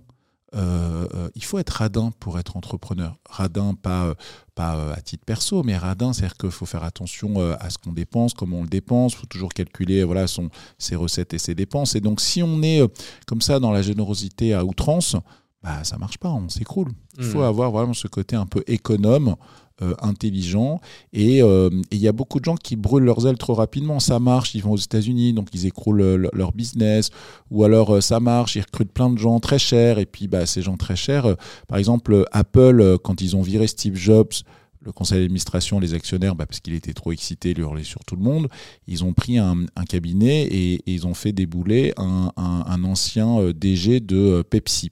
[0.57, 3.17] Euh, euh, il faut être radin pour être entrepreneur.
[3.29, 4.15] Radin, pas, euh,
[4.55, 8.33] pas à titre perso, mais radin, c'est-à-dire qu'il faut faire attention à ce qu'on dépense,
[8.35, 9.13] comment on le dépense.
[9.13, 11.95] Il faut toujours calculer voilà, son, ses recettes et ses dépenses.
[11.95, 12.81] Et donc, si on est
[13.27, 15.17] comme ça dans la générosité à outrance,
[15.63, 16.93] bah, ça marche pas, on s'écroule.
[17.19, 17.45] Il faut Mhm.
[17.45, 19.37] avoir vraiment ce côté un peu économe,
[19.83, 20.81] euh, intelligent.
[21.13, 24.01] Et euh, et il y a beaucoup de gens qui brûlent leurs ailes trop rapidement.
[24.01, 27.11] Ça marche, ils vont aux États-Unis, donc ils écroulent euh, leur business.
[27.51, 29.99] Ou alors euh, ça marche, ils recrutent plein de gens très chers.
[29.99, 31.37] Et puis bah, ces gens très chers,
[31.69, 34.33] par exemple, Apple, quand ils ont viré Steve Jobs,
[34.83, 38.15] le conseil d'administration, les actionnaires, bah, parce qu'il était trop excité, il hurlait sur tout
[38.15, 38.49] le monde,
[38.87, 42.85] ils ont pris un, un cabinet et, et ils ont fait débouler un, un- un
[42.85, 44.91] ancien DG de Pepsi.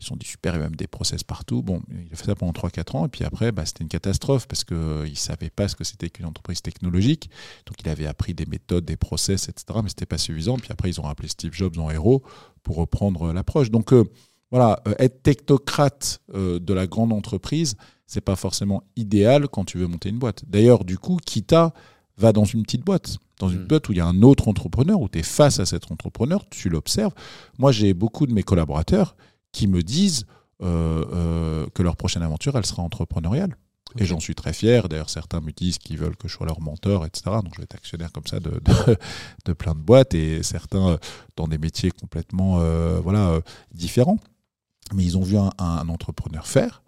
[0.00, 1.62] Ils sont dit super, il y a même des process partout.
[1.62, 4.46] Bon, il a fait ça pendant 3-4 ans, et puis après, bah, c'était une catastrophe
[4.46, 7.30] parce qu'il ne savait pas ce que c'était qu'une entreprise technologique.
[7.66, 9.64] Donc il avait appris des méthodes, des process, etc.
[9.82, 10.56] Mais ce n'était pas suffisant.
[10.56, 12.22] Puis après, ils ont rappelé Steve Jobs en héros
[12.62, 13.70] pour reprendre euh, l'approche.
[13.70, 14.04] Donc euh,
[14.50, 19.78] voilà, euh, être technocrate euh, de la grande entreprise, c'est pas forcément idéal quand tu
[19.78, 20.44] veux monter une boîte.
[20.46, 21.74] D'ailleurs, du coup, Kita
[22.16, 23.66] va dans une petite boîte, dans une Mm.
[23.66, 26.44] boîte où il y a un autre entrepreneur, où tu es face à cet entrepreneur,
[26.50, 27.12] tu l'observes.
[27.58, 29.16] Moi, j'ai beaucoup de mes collaborateurs
[29.52, 30.26] qui me disent
[30.62, 33.56] euh, euh, que leur prochaine aventure, elle sera entrepreneuriale.
[33.96, 34.88] Et j'en suis très fier.
[34.88, 37.30] D'ailleurs, certains me disent qu'ils veulent que je sois leur mentor, etc.
[37.42, 38.96] Donc, je vais être actionnaire comme ça de, de,
[39.46, 40.96] de plein de boîtes et certains euh,
[41.36, 43.40] dans des métiers complètement euh, voilà, euh,
[43.72, 44.18] différents.
[44.94, 46.82] Mais ils ont vu un, un entrepreneur faire.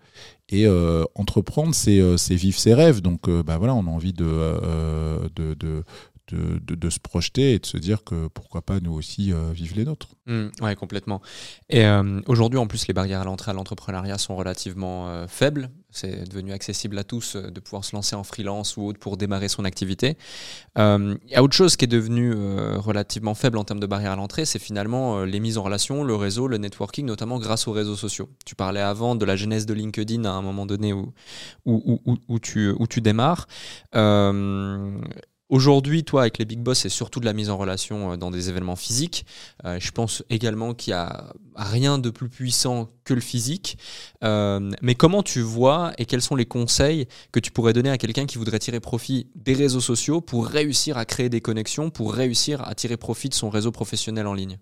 [0.51, 3.01] Et euh, entreprendre, c'est vivre ses rêves.
[3.01, 5.85] Donc, bah voilà, on a envie de, de,
[6.37, 9.85] de, se projeter et de se dire que pourquoi pas nous aussi euh, vivre les
[9.85, 10.09] nôtres.
[10.27, 11.21] Mm, ouais, complètement.
[11.69, 15.71] Et euh, aujourd'hui, en plus, les barrières à l'entrée à l'entrepreneuriat sont relativement euh, faibles.
[15.91, 19.49] C'est devenu accessible à tous de pouvoir se lancer en freelance ou autre pour démarrer
[19.49, 20.17] son activité.
[20.77, 24.13] Il y a autre chose qui est devenu euh, relativement faible en termes de barrières
[24.13, 27.73] à l'entrée, c'est finalement les mises en relation, le réseau, le networking, notamment grâce aux
[27.73, 28.29] réseaux sociaux.
[28.47, 31.13] Tu parlais avant de la genèse de LinkedIn à un moment donné où,
[31.67, 33.49] où, où- où- tu, tu démarres.
[35.51, 38.31] Aujourd'hui, toi, avec les big boss, c'est surtout de la mise en relation euh, dans
[38.31, 39.27] des événements physiques.
[39.65, 43.77] Euh, je pense également qu'il n'y a rien de plus puissant que le physique.
[44.23, 47.99] Euh, mais comment tu vois et quels sont les conseils que tu pourrais donner à
[47.99, 52.15] quelqu'un qui voudrait tirer profit des réseaux sociaux pour réussir à créer des connexions, pour
[52.15, 54.57] réussir à tirer profit de son réseau professionnel en ligne?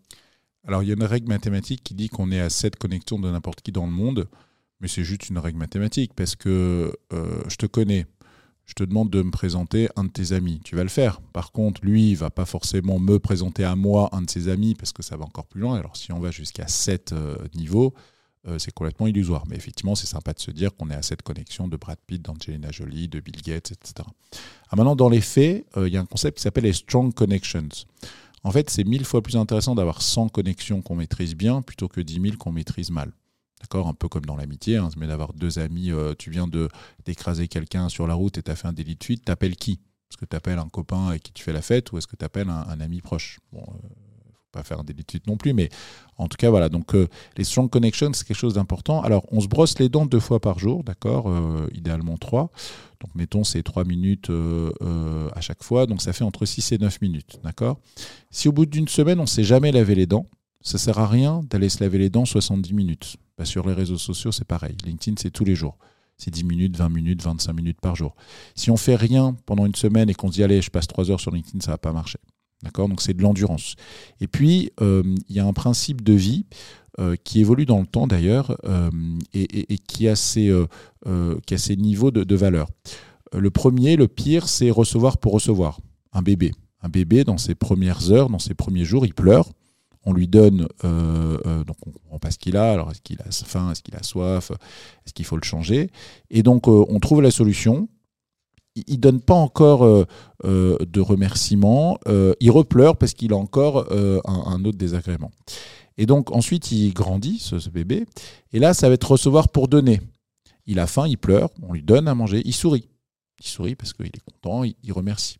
[0.66, 3.30] Alors, il y a une règle mathématique qui dit qu'on est à 7 connexions de
[3.30, 4.26] n'importe qui dans le monde,
[4.80, 8.06] mais c'est juste une règle mathématique parce que je te connais.
[8.68, 10.60] Je te demande de me présenter un de tes amis.
[10.62, 11.22] Tu vas le faire.
[11.32, 14.74] Par contre, lui, il va pas forcément me présenter à moi un de ses amis
[14.74, 15.78] parce que ça va encore plus loin.
[15.78, 17.94] Alors, si on va jusqu'à 7 euh, niveaux,
[18.46, 19.44] euh, c'est complètement illusoire.
[19.48, 22.20] Mais effectivement, c'est sympa de se dire qu'on est à cette connexion de Brad Pitt,
[22.20, 24.06] d'Angelina Jolie, de Bill Gates, etc.
[24.68, 27.14] Ah, maintenant, dans les faits, euh, il y a un concept qui s'appelle les strong
[27.14, 27.70] connections.
[28.44, 32.02] En fait, c'est mille fois plus intéressant d'avoir 100 connexions qu'on maîtrise bien plutôt que
[32.02, 33.12] 10 000 qu'on maîtrise mal.
[33.60, 36.68] D'accord Un peu comme dans l'amitié, hein, mais d'avoir deux amis, euh, tu viens de
[37.04, 39.80] d'écraser quelqu'un sur la route et tu as fait un délit de fuite, t'appelles qui?
[40.10, 42.16] Est-ce que tu appelles un copain avec qui tu fais la fête ou est-ce que
[42.16, 43.40] tu appelles un, ami proche?
[43.52, 43.88] Bon, euh,
[44.34, 45.68] faut pas faire d'études non plus, mais
[46.16, 46.70] en tout cas, voilà.
[46.70, 49.02] Donc, euh, les strong connections, c'est quelque chose d'important.
[49.02, 52.50] Alors, on se brosse les dents deux fois par jour, d'accord euh, Idéalement trois.
[53.00, 54.30] Donc, mettons, c'est trois minutes
[55.34, 55.86] à chaque fois.
[55.86, 57.78] Donc, ça fait entre 6 et 9 minutes, d'accord
[58.30, 60.26] Si au bout d'une semaine, on ne s'est jamais lavé les dents,
[60.68, 63.16] ça sert à rien d'aller se laver les dents 70 minutes.
[63.36, 64.76] Bah, sur les réseaux sociaux, c'est pareil.
[64.84, 65.78] LinkedIn, c'est tous les jours
[66.18, 68.14] c'est 10 minutes, 20 minutes, 25 minutes par jour.
[68.56, 71.10] Si on fait rien pendant une semaine et qu'on se dit allez, je passe 3
[71.10, 72.18] heures sur LinkedIn, ça va pas marcher.
[72.62, 72.88] D'accord?
[72.88, 73.76] Donc c'est de l'endurance.
[74.20, 76.44] Et puis, euh, il y a un principe de vie
[76.98, 78.90] euh, qui évolue dans le temps d'ailleurs euh,
[79.32, 80.50] et, qui, a ses,
[81.76, 82.68] niveaux de valeur.
[83.32, 85.80] Le premier, le pire, c'est recevoir pour recevoir.
[86.12, 86.52] Un bébé.
[86.82, 89.50] Un bébé, dans ses premières heures, dans ses premiers jours, il pleure
[90.08, 93.02] on lui donne, euh, euh, donc on ne comprend pas ce qu'il a, alors est-ce
[93.02, 94.50] qu'il a faim, est-ce qu'il a soif,
[95.04, 95.90] est-ce qu'il faut le changer
[96.30, 97.88] Et donc euh, on trouve la solution.
[98.86, 100.06] Il ne donne pas encore
[100.44, 101.98] de remerciements,
[102.38, 105.32] il repleure parce qu'il a encore un, autre désagrément.
[105.96, 108.06] Et donc ensuite il grandit, ce, bébé,
[108.52, 110.00] et là ça va être recevoir pour donner.
[110.64, 112.88] Il a faim, il pleure, on lui donne à manger, il sourit.
[113.40, 115.38] Il sourit parce qu'il est content, il remercie.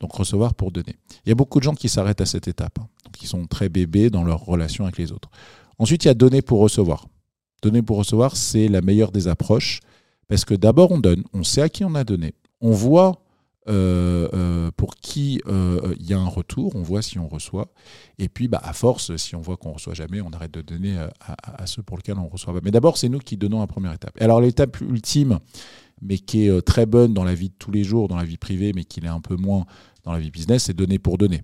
[0.00, 0.96] Donc recevoir pour donner.
[1.26, 2.88] Il y a beaucoup de gens qui s'arrêtent à cette étape, hein.
[3.12, 5.30] Qui sont très bébés dans leur relation avec les autres.
[5.78, 7.06] Ensuite, il y a donner pour recevoir.
[7.62, 9.80] Donner pour recevoir, c'est la meilleure des approches,
[10.28, 13.22] parce que d'abord on donne, on sait à qui on a donné, on voit
[13.68, 17.70] euh, euh, pour qui euh, il y a un retour, on voit si on reçoit,
[18.18, 20.62] et puis bah, à force, si on voit qu'on ne reçoit jamais, on arrête de
[20.62, 22.60] donner à, ceux pour lesquels on reçoit pas.
[22.62, 24.16] Mais d'abord, c'est nous qui donnons la première étape.
[24.22, 25.38] alors l'étape ultime,
[26.00, 28.38] mais qui est très bonne dans la vie de tous les jours, dans la vie
[28.38, 29.66] privée, mais qui l'est un peu moins
[30.04, 31.42] dans la vie business, c'est donner pour donner.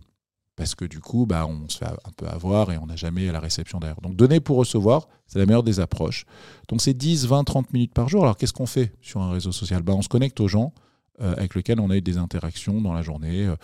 [0.57, 3.31] Parce que du coup, bah, on se fait un peu avoir et on n'a jamais
[3.33, 4.01] la réception derrière.
[4.01, 6.27] Donc donner pour recevoir, c'est la meilleure des approches.
[6.69, 8.23] Donc c'est 10, 20, 30 minutes par jour.
[8.23, 9.83] Alors qu'est-ce qu'on fait sur un réseau social?
[9.83, 10.73] Bah, On se connecte aux gens
[11.21, 13.55] euh, avec lesquels on a eu des interactions dans la journée, euh,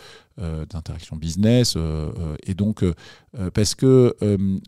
[0.40, 1.74] euh d'interactions business.
[1.76, 2.84] Euh, et donc,
[3.54, 4.16] parce que,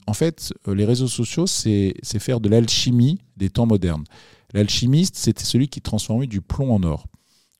[0.06, 4.04] en fait, les réseaux sociaux, c'est faire de l'alchimie des temps modernes.
[4.52, 7.06] L'alchimiste, c'était celui qui transformait du plomb en or.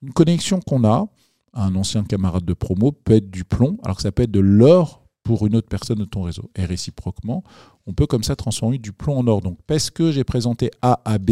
[0.03, 1.07] Une connexion qu'on a,
[1.55, 4.41] un ancien camarade de promo peut être du plomb, alors que ça peut être de
[4.41, 6.51] l'or pour une autre personne de ton réseau.
[6.57, 7.45] Et réciproquement,
[7.87, 9.41] on peut comme ça transformer du plomb en or.
[9.41, 11.31] Donc, parce que j'ai présenté A à B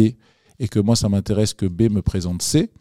[0.59, 2.71] et que moi, ça m'intéresse que B me présente C,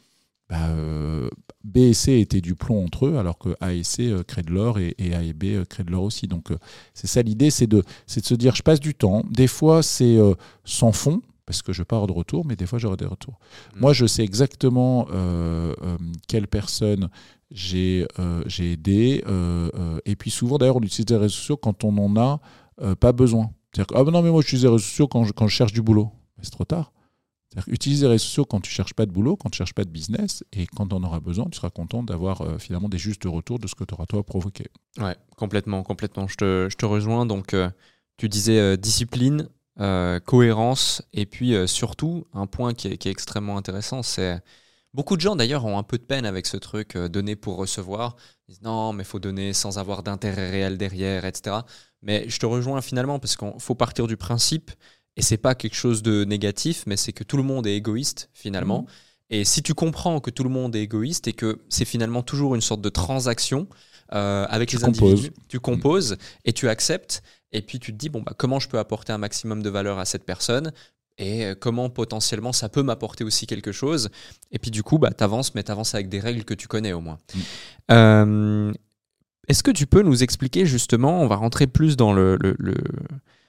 [0.48, 1.28] bah, euh,
[1.64, 4.42] B et C étaient du plomb entre eux, alors que A et C euh, créent
[4.42, 6.26] de l'or et, A et B euh, créent de l'or aussi.
[6.26, 6.48] Donc,
[6.94, 7.84] c'est ça l'idée, c'est de, de
[8.22, 9.24] se dire, je passe du temps.
[9.30, 10.18] Des fois, c'est
[10.64, 13.40] sans fond, parce que je pars de retour, mais des fois j'aurai des retours.
[13.74, 13.80] Mm.
[13.80, 15.96] Moi, je sais exactement euh, euh,
[16.28, 17.10] quelle personne
[17.50, 19.24] j'ai euh, aidé.
[20.04, 22.40] et puis souvent, d'ailleurs, on utilise les réseaux sociaux quand on n'en a
[23.00, 23.50] pas besoin.
[23.72, 25.56] C'est-à-dire que, ah ben non, mais moi, j'utilise les réseaux sociaux quand je, quand je
[25.56, 26.12] cherche du boulot.
[26.40, 26.92] C'est trop tard.
[27.66, 29.90] Utilise les réseaux sociaux quand tu cherches pas de boulot, quand tu cherches pas de
[29.90, 33.66] business, et quand on aura besoin, tu seras content d'avoir finalement des justes retours de
[33.66, 34.66] ce que tu auras toi provoqué.
[35.00, 36.28] Ouais, complètement, complètement.
[36.28, 37.26] Je te, je te rejoins.
[37.26, 37.56] Donc,
[38.18, 39.48] tu disais discipline,
[39.80, 44.38] euh, cohérence, et puis euh, surtout, un point qui est, extrêmement intéressant, c'est
[44.92, 47.56] beaucoup de gens d'ailleurs ont un peu de peine avec ce truc euh, donner pour
[47.56, 48.16] recevoir.
[48.46, 51.56] Ils disent non, mais il faut donner sans avoir d'intérêt réel derrière, etc.
[52.02, 54.70] Mais je te rejoins finalement parce qu'il faut partir du principe,
[55.16, 58.28] et c'est pas quelque chose de négatif, mais c'est que tout le monde est égoïste
[58.34, 58.82] finalement.
[58.82, 58.86] Mmh.
[59.30, 62.54] Et si tu comprends que tout le monde est égoïste et que c'est finalement toujours
[62.54, 63.66] une sorte de transaction
[64.12, 68.32] avec les individus, tu composes et tu acceptes, et puis tu te dis, bon, bah,
[68.36, 70.72] comment je peux apporter un maximum de valeur à cette personne
[71.18, 74.08] et euh, comment potentiellement ça peut m'apporter aussi quelque chose?
[74.50, 76.68] Et puis du coup, bah, tu avances, mais tu avances avec des règles que tu
[76.68, 77.18] connais au moins.
[77.34, 77.40] Mm.
[77.92, 78.72] Euh,
[79.48, 82.38] est-ce que tu peux nous expliquer justement, on va rentrer plus dans le,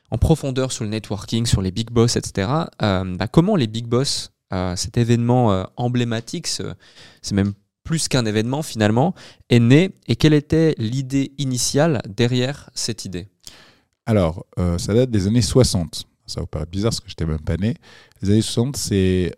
[0.10, 2.50] en profondeur sur le networking, sur les big boss, etc.
[2.82, 4.32] Euh, bah, comment les big boss,
[4.76, 7.54] cet événement emblématique, c'est même
[7.86, 9.16] plus qu'un événement finalement,
[9.50, 13.28] est né et quelle était l'idée initiale derrière cette idée?
[14.06, 16.06] Alors, euh, ça date des années 60.
[16.26, 17.76] Ça vous paraît bizarre parce que je n'étais même pas né.
[18.22, 19.36] Les années 60, c'est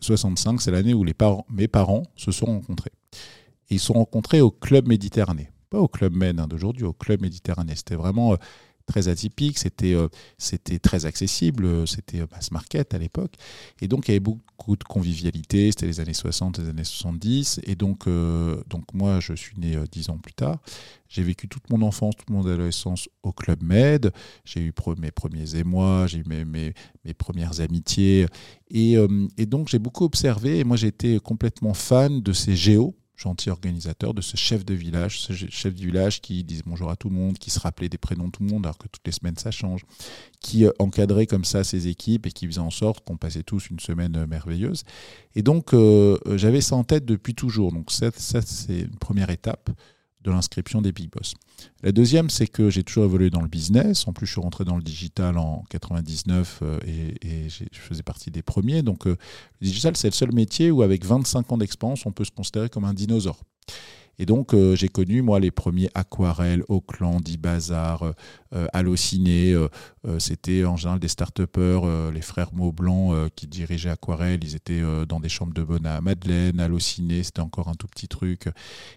[0.00, 2.92] 65, euh, c'est l'année où mes parents se sont rencontrés.
[3.70, 5.50] Ils se sont rencontrés au Club Méditerranée.
[5.70, 7.76] Pas au Club Men hein, d'aujourd'hui, au Club Méditerranée.
[7.76, 8.36] C'était vraiment euh,
[8.90, 13.34] très atypique, c'était euh, c'était très accessible, euh, c'était mass euh, market à l'époque.
[13.80, 17.60] Et donc, il y avait beaucoup de convivialité, c'était les années 60, les années 70.
[17.64, 18.06] Et donc,
[18.68, 20.58] donc moi, je suis né dix ans plus tard.
[21.08, 24.12] J'ai vécu toute mon enfance, toute mon adolescence au Club Med.
[24.44, 26.74] J'ai eu mes premiers émois, j'ai eu mes, mes,
[27.04, 28.26] mes, premières amitiés.
[28.70, 28.96] Et,
[29.38, 30.58] et donc, j'ai beaucoup observé.
[30.58, 35.20] Et moi, j'étais complètement fan de ces géos gentil organisateur, de ce chef de village,
[35.20, 37.98] ce chef de village qui disait bonjour à tout le monde, qui se rappelait des
[37.98, 39.84] prénoms de tout le monde, alors que toutes les semaines ça change,
[40.40, 43.68] qui euh, encadrait comme ça ses équipes et qui faisait en sorte qu'on passait tous
[43.68, 44.84] une semaine euh, merveilleuse.
[45.34, 45.74] Et donc
[46.34, 47.72] j'avais ça en tête depuis toujours.
[47.72, 49.70] Donc ça, ça c'est une première étape
[50.22, 51.34] de l'inscription des Big Boss.
[51.82, 54.06] La deuxième, c'est que j'ai toujours évolué dans le business.
[54.06, 58.30] En plus, je suis rentré dans le digital en 99 euh, et, je faisais partie
[58.30, 58.82] des premiers.
[58.82, 59.16] Donc, euh,
[59.60, 62.68] le digital, c'est le seul métier où, avec 25 ans d'expérience, on peut se considérer
[62.68, 63.40] comme un dinosaure.
[64.20, 68.12] Et donc, euh, j'ai connu, moi, les premiers aquarelles, Auckland, Ibazar, euh,
[68.54, 69.56] euh, Allociné.
[70.18, 74.40] C'était en général des start-upers, les frères Maublanc qui dirigeaient Aquarelle.
[74.42, 78.08] Ils étaient dans des chambres de bonne à Madeleine, Allociné, c'était encore un tout petit
[78.08, 78.48] truc.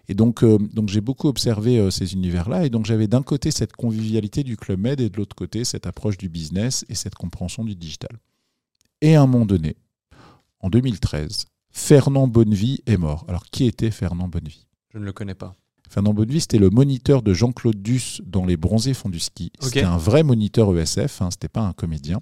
[0.08, 2.64] Et donc, donc j'ai beaucoup observé ces univers-là.
[2.64, 5.86] Et donc, j'avais d'un côté cette convivialité du Club Med et de l'autre côté cette
[5.86, 8.18] approche du business et cette compréhension du digital.
[9.02, 9.76] Et à un moment donné,
[10.60, 13.24] en 2013, Fernand Bonnevie est mort.
[13.28, 14.66] Alors, qui était Fernand Bonnevie?
[14.94, 15.54] Je ne le connais pas.
[15.90, 19.52] Fernand Bonnevie, c'était le moniteur de Jean-Claude Duss dans Les Bronzés font du ski.
[19.60, 22.20] C'était un vrai moniteur ESF, hein, c'était pas un comédien.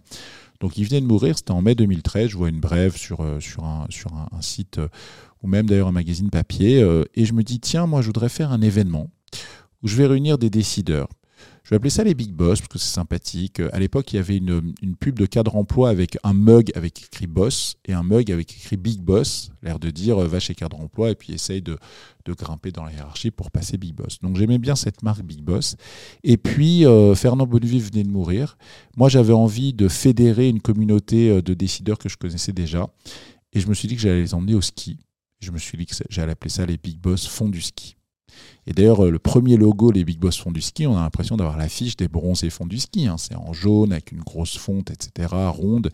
[0.60, 2.30] Donc il venait de mourir, c'était en mai 2013.
[2.30, 4.88] Je vois une brève sur, euh, sur, un, sur un, site, euh,
[5.42, 6.82] ou même d'ailleurs un magazine papier.
[6.82, 9.10] Euh, et je me dis, tiens, moi je voudrais faire un événement
[9.82, 11.08] où je vais réunir des décideurs,
[11.64, 13.60] je vais appeler ça les Big Boss parce que c'est sympathique.
[13.72, 17.28] À l'époque, il y avait une, pub de cadre emploi avec un mug avec écrit
[17.28, 20.80] Boss et un mug avec écrit Big Boss, l'air de dire euh, va chez cadre
[20.80, 21.78] emploi et puis essaye de,
[22.26, 24.18] grimper dans la hiérarchie pour passer Big Boss.
[24.22, 25.76] Donc j'aimais bien cette marque Big Boss.
[26.24, 28.56] Et puis euh, Fernand Bonnevie venait de mourir.
[28.96, 32.88] Moi, j'avais envie de fédérer une communauté euh, de décideurs que je connaissais déjà.
[33.52, 34.98] Et je me suis dit que j'allais les emmener au ski.
[35.40, 37.96] Je me suis dit que j'allais appeler ça les Big Boss fond du ski.
[38.66, 41.36] Et d'ailleurs, euh, le premier logo, les Big Boss fond du ski, on a l'impression
[41.36, 43.06] d'avoir l'affiche des bronzés fonds du ski.
[43.06, 43.16] Hein.
[43.18, 45.90] C'est en jaune avec une grosse fonte, etc., ronde.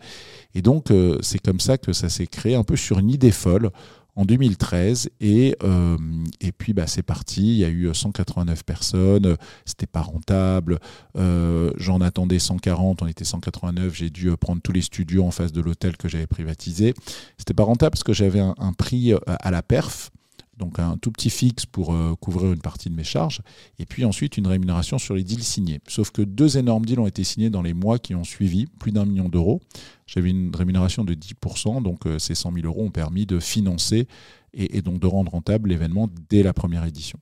[0.53, 3.31] Et donc, euh, c'est comme ça que ça s'est créé un peu sur une idée
[3.31, 3.71] folle
[4.15, 5.97] en 2013 et, euh,
[6.41, 10.79] et puis bah, c'est parti, il y a eu 189 personnes, c'était pas rentable,
[11.15, 15.61] j'en attendais 140, on était 189, j'ai dû prendre tous les studios en face de
[15.61, 16.93] l'hôtel que j'avais privatisé.
[17.37, 20.11] C'était pas rentable parce que j'avais un, prix à la perf,
[20.59, 23.41] donc un tout petit fixe pour euh, couvrir une partie de mes charges,
[23.79, 25.79] et puis ensuite une rémunération sur les deals signés.
[25.87, 28.91] Sauf que deux énormes deals ont été signés dans les mois qui ont suivi, plus
[28.91, 29.61] d'un million d'euros.
[30.05, 34.07] J'avais une rémunération de 10%, donc euh, ces 100 000 euros ont permis de financer
[34.55, 37.19] et donc de rendre rentable l'événement dès la première édition.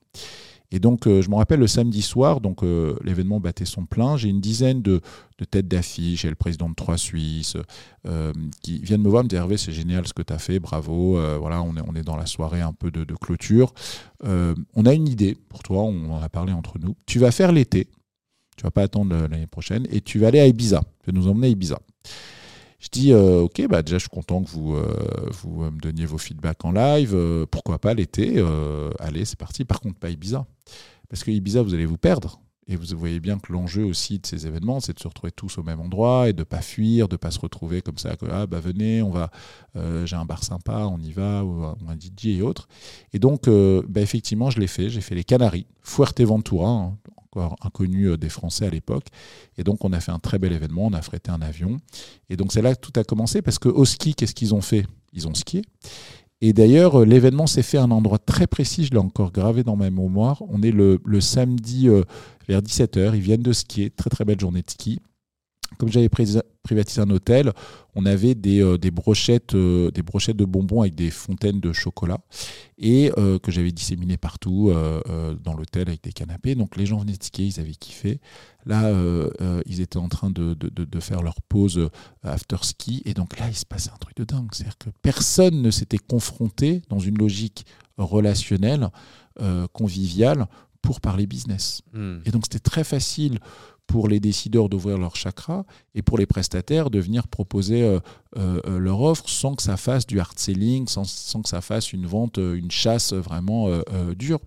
[0.71, 4.17] Et donc, euh, je me rappelle le samedi soir, donc euh, l'événement battait son plein.
[4.17, 5.01] J'ai une dizaine de,
[5.49, 6.21] têtes d'affiche.
[6.21, 7.55] J'ai le président de Trois Suisses
[8.05, 10.59] euh, qui viennent me voir, me dire Hervé, c'est génial ce que tu as fait,
[10.59, 11.19] bravo.
[11.39, 13.73] voilà, on est, dans la soirée un peu de, clôture.
[14.23, 16.95] on a une idée pour toi, on en a parlé entre nous.
[17.05, 17.87] Tu vas faire l'été,
[18.57, 20.81] tu vas pas attendre l'année prochaine, et tu vas aller à Ibiza.
[21.03, 21.79] Tu vas nous emmener à Ibiza.
[22.79, 24.75] Je dis, ok, bah déjà, je suis content que vous,
[25.41, 27.17] vous me donniez vos feedbacks en live.
[27.49, 28.43] pourquoi pas l'été
[28.99, 29.65] Allez, c'est parti.
[29.65, 30.45] Par contre, pas Ibiza.
[31.09, 32.39] Parce que Ibiza, vous allez vous perdre.
[32.69, 35.57] Et vous voyez bien que l'enjeu aussi de ces événements, c'est de se retrouver tous
[35.57, 38.17] au même endroit et de ne pas fuir, de ne pas se retrouver comme ça,
[38.17, 39.31] que ah, bah venez, on va,
[39.77, 42.67] euh, j'ai un bar sympa, on y va, ou, un DJ et autres.
[43.13, 44.89] Et donc, euh, bah, effectivement, je l'ai fait.
[44.89, 46.97] J'ai fait les Canaries, Fuerteventura, hein,
[47.37, 49.05] encore inconnu euh, des Français à l'époque.
[49.57, 51.79] Et donc, on a fait un très bel événement, on a frété un avion.
[52.29, 54.85] Et donc, c'est là que tout a commencé parce qu'au ski, qu'est-ce qu'ils ont fait?
[55.13, 55.61] Ils ont skié.
[56.41, 59.63] Et d'ailleurs, euh, l'événement s'est fait à un endroit très précis, je l'ai encore gravé
[59.63, 60.43] dans ma mémoire.
[60.49, 62.03] On est le, samedi euh,
[62.47, 64.99] vers 17h, ils viennent de skier, très très belle journée de ski.
[65.77, 67.51] Comme j'avais privatisé un hôtel,
[67.95, 72.19] on avait des, euh, brochettes, des brochettes de bonbons avec des fontaines de chocolat
[72.77, 74.71] et que j'avais disséminées partout
[75.43, 76.55] dans l'hôtel avec des canapés.
[76.55, 78.19] Donc les gens venaient skier, ils avaient kiffé.
[78.67, 80.55] Là, euh, euh, ils étaient en train de,
[80.99, 81.89] faire leur pause euh,
[82.23, 83.01] after ski.
[83.05, 84.49] Et donc là, il se passait un truc de dingue.
[84.51, 87.65] C'est-à-dire que personne ne s'était confronté dans une logique
[87.97, 88.89] relationnelle,
[89.71, 90.47] conviviale,
[90.81, 91.81] pour parler business.
[91.93, 92.19] Hmm.
[92.25, 93.39] Et donc, c'était très facile
[93.87, 97.99] pour les décideurs d'ouvrir leur chakra et pour les prestataires de venir proposer
[98.35, 102.05] leur offre sans que ça fasse du hard selling, sans, sans, que ça fasse une
[102.05, 103.69] vente, une chasse vraiment
[104.17, 104.39] dure.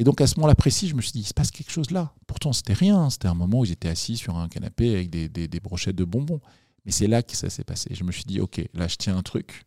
[0.00, 1.90] Et donc à ce moment-là précis, je me suis dit, il se passe quelque chose
[1.90, 2.14] là.
[2.26, 3.10] Pourtant, c'était rien.
[3.10, 6.40] C'était un moment où ils étaient assis sur un canapé avec des, brochettes de bonbons.
[6.86, 7.90] Mais c'est là que ça s'est passé.
[7.94, 9.64] Je me suis dit, ok, là, je tiens un truc.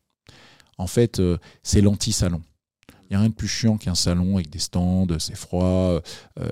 [0.79, 2.41] En fait, euh, c'est l'anti-salon.
[3.09, 5.63] Il n'y a rien de plus chiant qu'un salon avec des stands, c'est froid.
[5.65, 6.01] Euh,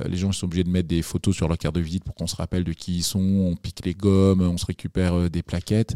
[0.07, 2.27] les gens sont obligés de mettre des photos sur leur carte de visite pour qu'on
[2.27, 3.19] se rappelle de qui ils sont.
[3.19, 5.95] On pique les gommes, on se récupère euh, des plaquettes.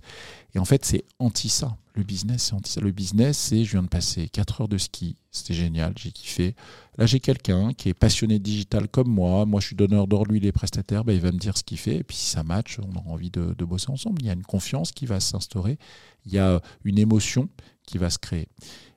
[0.53, 1.77] Et en fait, c'est anti ça.
[1.93, 2.81] Le business, c'est anti ça.
[2.81, 5.15] Le business, c'est je viens de passer 4 heures de ski.
[5.31, 6.55] C'était génial, j'ai kiffé.
[6.97, 9.45] Là, j'ai quelqu'un qui est passionné digital comme moi.
[9.45, 11.03] Moi, je suis donneur d'or, lui, les prestataires.
[11.05, 11.97] Ben, il va me dire ce qu'il fait.
[11.97, 14.21] Et puis, si ça match, on aura envie de bosser ensemble.
[14.21, 15.77] Il y a une confiance qui va s'instaurer.
[16.25, 17.49] Il y a une émotion
[17.85, 18.47] qui va se créer.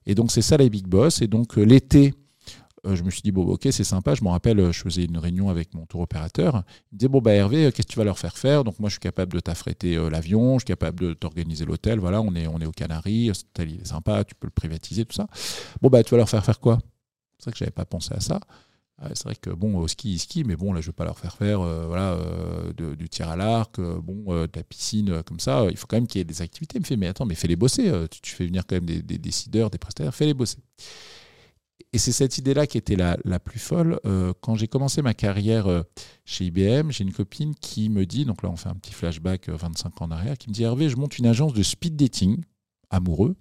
[0.09, 1.23] Et donc c'est ça les big boss.
[1.23, 2.15] Et donc euh, l'été,
[2.87, 4.15] euh, je me suis dit, bon, ok, c'est sympa.
[4.15, 6.65] Je me rappelle, je faisais une réunion avec mon tour opérateur.
[6.91, 8.65] Il me disait, bon, bah, Hervé, qu'est-ce que tu vas leur faire faire?
[8.65, 11.99] Donc, moi, je suis capable de t'affréter l'avion, je suis capable de t'organiser l'hôtel.
[11.99, 15.27] Voilà, on est, on est aux Canaries, c'est sympa, tu peux le privatiser, tout ça.
[15.83, 16.79] Bon, bah, tu vas leur faire faire quoi?
[17.39, 18.41] C'est vrai que je n'avais pas pensé à ça.
[19.15, 21.19] C'est vrai que bon, au ski, ski, mais bon, là, je ne vais pas leur
[21.19, 22.19] faire faire voilà,
[22.77, 25.67] du tir à l'arc, bon, de la piscine, comme ça.
[25.71, 26.79] Il faut quand même qu'il y ait des activités.
[26.79, 27.93] Il me fait, mais attends, mais fais-les bosser.
[28.23, 30.59] Tu, fais venir quand même des, décideurs, des prestataires, fais-les bosser
[31.93, 33.99] et c'est cette idée-là qui était la, plus folle.
[34.05, 35.83] Euh, quand j'ai commencé ma carrière euh,
[36.25, 39.49] chez IBM, j'ai une copine qui me dit, donc là on fait un petit flashback
[39.49, 41.97] 25 euh, ans en arrière, qui me dit Hervé, je monte une agence de speed
[41.97, 42.43] dating
[42.91, 43.37] amoureux.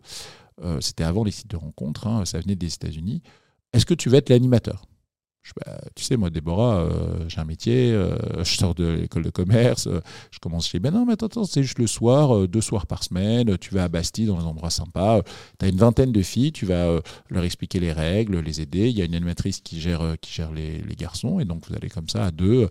[0.80, 3.22] C'était avant les sites de rencontres, hein, ça venait des États-Unis.
[3.74, 4.86] Est-ce que tu veux être l'animateur?
[5.95, 9.88] Tu sais, moi, Déborah, euh, j'ai un métier, euh, je sors de l'école de commerce,
[9.88, 10.80] euh, je commence chez.
[10.80, 13.88] Ben non, mais attends, c'est juste le soir, deux soirs par semaine, tu vas à
[13.88, 15.22] Bastille dans des endroits sympas,
[15.60, 18.89] tu as une vingtaine de filles, tu vas leur expliquer les règles, les aider.
[18.89, 21.89] Il y a une animatrice qui gère, qui gère les, garçons, et donc vous allez
[21.89, 22.70] comme ça à deux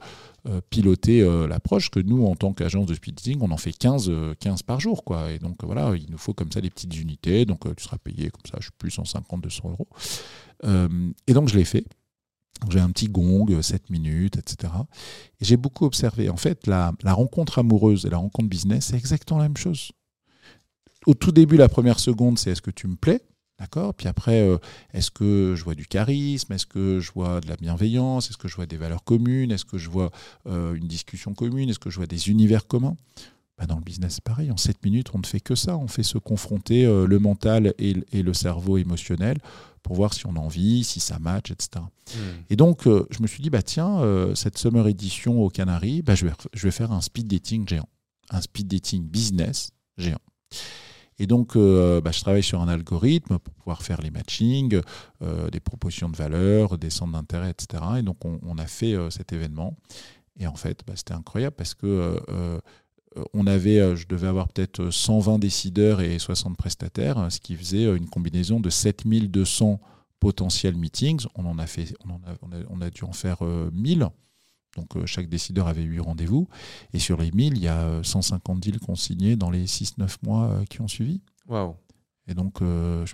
[0.70, 4.80] piloter l'approche que nous, en tant qu'agence de speeding, on en fait 15, 15 par
[4.80, 5.04] jour.
[5.04, 5.32] Quoi.
[5.32, 8.30] Et donc voilà, il nous faut comme ça des petites unités, donc tu seras payé
[8.30, 9.88] comme ça, je suis plus 150, 200 euros.
[11.26, 11.84] et donc je l'ai fait.
[12.70, 14.72] J'ai un petit gong, 7 euh, minutes, etc.
[15.40, 16.28] Et j'ai beaucoup observé.
[16.30, 19.92] En fait, la, rencontre amoureuse et la rencontre business, c'est exactement la même chose.
[21.06, 23.22] Au tout début, la première seconde, c'est est-ce que tu me plais?
[23.58, 23.94] D'accord?
[23.94, 24.58] Puis après, euh,
[24.92, 26.52] est-ce que je vois du charisme?
[26.52, 28.28] Est-ce que je vois de la bienveillance?
[28.28, 29.50] Est-ce que je vois des valeurs communes?
[29.50, 30.10] Est-ce que je vois
[30.46, 31.70] euh, une discussion commune?
[31.70, 32.96] Est-ce que je vois des univers communs?
[33.58, 34.50] Bah, dans le business, pareil.
[34.50, 35.76] En 7 minutes, on ne fait que ça.
[35.76, 39.38] On fait se confronter le mental et, le cerveau émotionnel
[39.86, 41.84] pour voir si on a envie, si ça match, etc.
[42.12, 42.18] Hmm.
[42.50, 46.02] Et donc, euh, je me suis dit, bah, tiens, euh, cette Summer Edition aux Canaries,
[46.02, 47.88] bah, je, vais, je vais faire un speed dating géant,
[48.30, 50.18] un speed dating business géant.
[51.20, 54.80] Et donc, euh, bah, je travaille sur un algorithme pour pouvoir faire les matchings,
[55.20, 57.82] des propositions de valeur, des centres d'intérêt, etc.
[57.98, 59.76] Et donc, on, a fait cet événement.
[60.38, 62.58] Et en fait, bah, c'était incroyable parce que euh,
[63.32, 67.86] on avait, euh, je devais avoir peut-être 120 décideurs et 60 prestataires, ce qui faisait
[67.86, 69.80] euh, une combinaison de 7200
[70.20, 71.26] potentiels meetings.
[71.34, 74.08] On, en a, fait, on, a, dû en faire 1000.
[74.76, 76.48] Donc chaque décideur avait 8 rendez-vous.
[76.92, 80.80] Et sur les 1000, il y a 150 deals consignés dans les 6-9 mois qui
[80.80, 81.20] ont suivi.
[81.48, 81.76] Waouh
[82.28, 82.66] et donc, je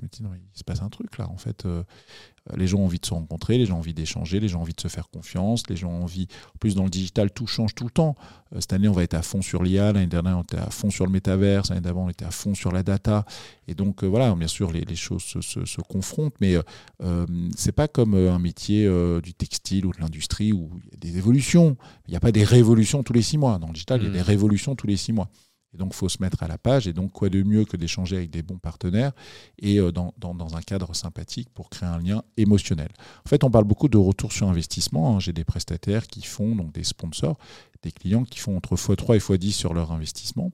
[0.03, 1.29] me dis, non, il se passe un truc là.
[1.29, 4.41] En fait, euh, les gens ont envie de se rencontrer, les gens ont envie d'échanger,
[4.41, 6.27] les gens ont envie de se faire confiance, les gens ont envie.
[6.55, 8.17] En plus, dans le digital, tout change tout le temps.
[8.53, 9.93] Euh, cette année, on va être à fond sur l'IA.
[9.93, 11.71] L'année dernière, on était à fond sur le métaverse.
[11.71, 13.25] L'année d'avant, on était à fond sur la data.
[13.69, 16.55] Et donc, euh, voilà, bien sûr, les, choses se, confrontent, mais
[17.03, 18.89] euh, c'est pas comme un métier
[19.23, 21.77] du textile ou de l'industrie où il y a des évolutions.
[22.07, 23.59] Il n'y a pas des révolutions tous les six mois.
[23.59, 24.23] Dans le digital, il y a des mmh.
[24.23, 25.29] révolutions tous les six mois.
[25.75, 26.87] Et donc, il faut se mettre à la page.
[26.87, 29.13] Et donc, quoi de mieux que d'échanger avec des bons partenaires
[29.59, 30.13] et euh, dans,
[30.55, 32.89] un cadre sympathique pour créer un lien émotionnel.
[33.25, 35.17] En fait, on parle beaucoup de retour sur investissement.
[35.17, 35.21] Hein.
[35.21, 37.39] J'ai des prestataires qui font, donc des sponsors,
[37.83, 40.51] des clients qui font entre x3 et x10 sur leur investissement.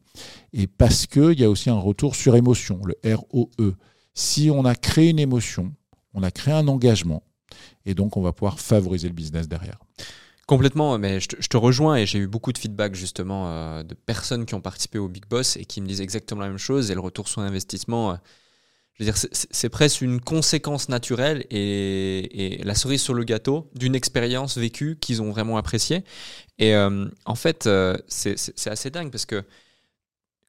[0.53, 3.75] Et parce qu'il y a aussi un retour sur émotion, le ROE.
[4.15, 5.73] Si on a créé une émotion,
[6.15, 7.23] on a créé un engagement.
[7.87, 9.79] Et donc, on va pouvoir favoriser le business derrière.
[10.49, 14.47] Complètement, mais je te, rejoins et j'ai eu beaucoup de feedback justement euh, de personnes
[14.47, 16.91] qui ont participé au Big Boss et qui me disent exactement la même chose.
[16.91, 18.15] Et le retour sur investissement, euh,
[18.95, 23.95] je veux dire, c'est presque une conséquence naturelle et, la cerise sur le gâteau d'une
[23.95, 26.03] expérience vécue qu'ils ont vraiment appréciée.
[26.59, 27.69] Et euh, en fait,
[28.07, 29.45] c'est assez dingue parce que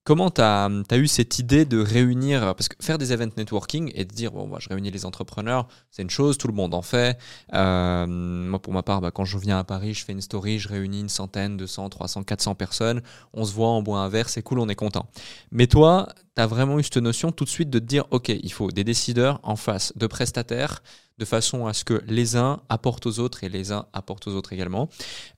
[0.06, 4.06] Comment tu as, eu cette idée de réunir, parce que faire des events networking et
[4.06, 6.82] de dire, bon, moi, je réunis les entrepreneurs, c'est une chose, tout le monde en
[6.82, 7.18] fait.
[7.54, 10.58] Euh, moi, pour ma part, bah, quand je viens à Paris, je fais une story,
[10.58, 13.02] je réunis une centaine, 200, 300, 400 personnes,
[13.34, 15.06] on se voit, on boit un verre, c'est cool, on est content.
[15.52, 16.08] Mais toi,
[16.40, 18.72] tu as vraiment eu cette notion tout de suite de te dire, OK, il faut
[18.72, 20.82] des décideurs en face de prestataires,
[21.18, 24.36] de façon à ce que les uns apportent aux autres et les uns apportent aux
[24.36, 24.88] autres également.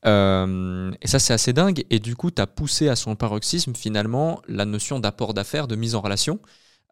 [0.05, 1.85] Euh, et ça, c'est assez dingue.
[1.89, 5.75] Et du coup, tu as poussé à son paroxysme finalement la notion d'apport d'affaires, de
[5.75, 6.39] mise en relation.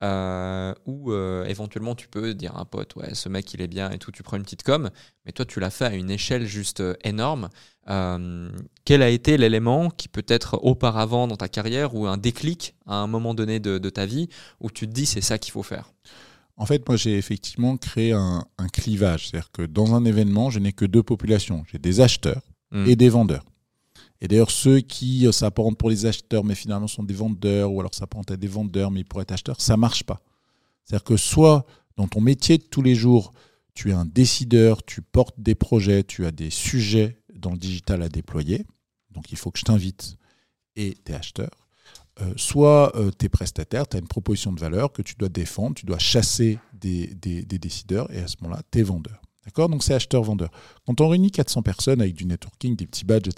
[0.01, 3.67] Euh, où euh, éventuellement tu peux dire à un pote, ouais, ce mec il est
[3.67, 4.89] bien et tout, tu prends une petite com,
[5.25, 7.49] mais toi tu l'as fait à une échelle juste énorme.
[7.85, 13.07] quel a été l'élément qui peut-être auparavant dans ta carrière ou un déclic à un
[13.07, 14.29] moment donné de, de ta vie
[14.61, 15.91] où tu te dis c'est ça qu'il faut faire?
[16.59, 19.29] En fait, moi, j'ai effectivement créé un, clivage.
[19.29, 21.63] C'est-à-dire que dans un événement, je n'ai que deux populations.
[21.71, 22.41] J'ai des acheteurs
[22.71, 22.85] hmm.
[22.85, 23.45] et des vendeurs.
[24.21, 27.79] Et d'ailleurs, ceux qui euh, s'apparentent pour les acheteurs, mais finalement sont des vendeurs, ou
[27.79, 30.21] alors s'apparentent à des vendeurs, mais pour être acheteurs, ça marche pas.
[30.83, 31.65] C'est-à-dire que soit
[31.97, 33.33] dans ton métier de tous les jours,
[33.73, 38.01] tu es un décideur, tu portes des projets, tu as des sujets dans le digital
[38.01, 38.65] à déployer.
[39.11, 40.17] Donc il faut que je t'invite
[40.75, 41.67] et tes acheteurs.
[42.21, 45.29] Euh, soit euh, tu es prestataire, tu as une proposition de valeur que tu dois
[45.29, 49.21] défendre, tu dois chasser des, décideurs, et à ce moment-là, tu es vendeur.
[49.45, 49.69] D'accord?
[49.69, 50.51] Donc c'est acheteur-vendeur.
[50.85, 53.29] Quand on réunit 400 personnes avec du networking, des petits badges,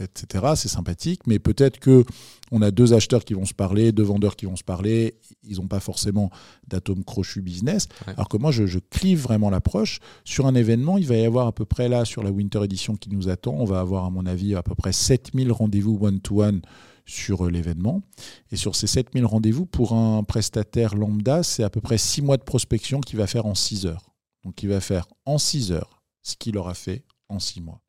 [0.00, 2.04] etc., c'est sympathique, mais peut-être que
[2.50, 5.58] on a deux acheteurs qui vont se parler, deux vendeurs qui vont se parler, ils
[5.58, 6.30] n'ont pas forcément
[6.66, 7.88] d'atome crochu business.
[8.06, 10.00] Alors que moi, je, je clive vraiment l'approche.
[10.24, 12.96] Sur un événement, il va y avoir à peu près là, sur la Winter Edition
[12.96, 16.62] qui nous attend, on va avoir à mon avis à peu près 7000 rendez-vous one-to-one
[17.06, 18.02] sur euh, l'événement.
[18.50, 22.36] Et sur ces 7000 rendez-vous, pour un prestataire lambda, c'est à peu près 6 mois
[22.36, 24.09] de prospection qu'il va faire en 6 heures.
[24.44, 27.80] Donc il va faire en 6 heures ce qu'il aura fait en 6 mois.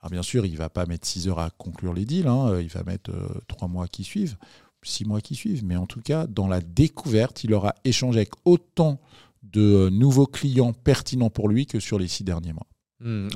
[0.00, 2.60] Alors bien sûr, il ne va pas mettre 6 heures à conclure les deals, hein.
[2.60, 3.12] il va mettre
[3.48, 4.36] 3 euh, mois qui suivent,
[4.82, 5.64] 6 mois qui suivent.
[5.64, 9.00] Mais en tout cas, dans la découverte, il aura échangé avec autant
[9.42, 12.66] de euh, nouveaux clients pertinents pour lui que sur les 6 derniers mois.
[13.00, 13.28] Hmm.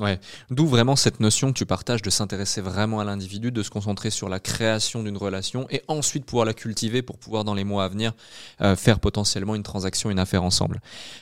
[0.49, 4.09] D'où vraiment cette notion que tu partages de s'intéresser vraiment à l'individu, de se concentrer
[4.09, 7.85] sur la création d'une relation et ensuite pouvoir la cultiver pour pouvoir dans les mois
[7.85, 8.11] à venir
[8.59, 10.81] euh, faire potentiellement une transaction, une affaire ensemble.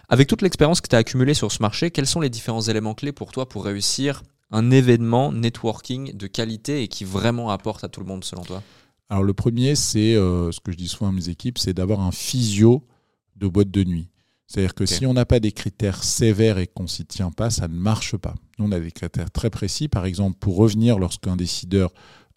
[0.09, 2.95] Avec toute l'expérience que tu as accumulée sur ce marché, quels sont les différents éléments
[2.95, 7.89] clés pour toi pour réussir un événement networking de qualité et qui vraiment apporte à
[7.89, 8.63] tout le monde selon toi?
[9.11, 11.99] Alors le premier, c'est euh, ce que je dis souvent à mes équipes, c'est d'avoir
[11.99, 12.87] un physio
[13.35, 14.07] de boîte de nuit.
[14.51, 17.69] C'est-à-dire que si on n'a pas des critères sévères et qu'on s'y tient pas, ça
[17.69, 18.35] ne marche pas.
[18.59, 19.87] Nous, on a des critères très précis.
[19.87, 21.93] Par exemple, pour revenir lorsqu'un décideur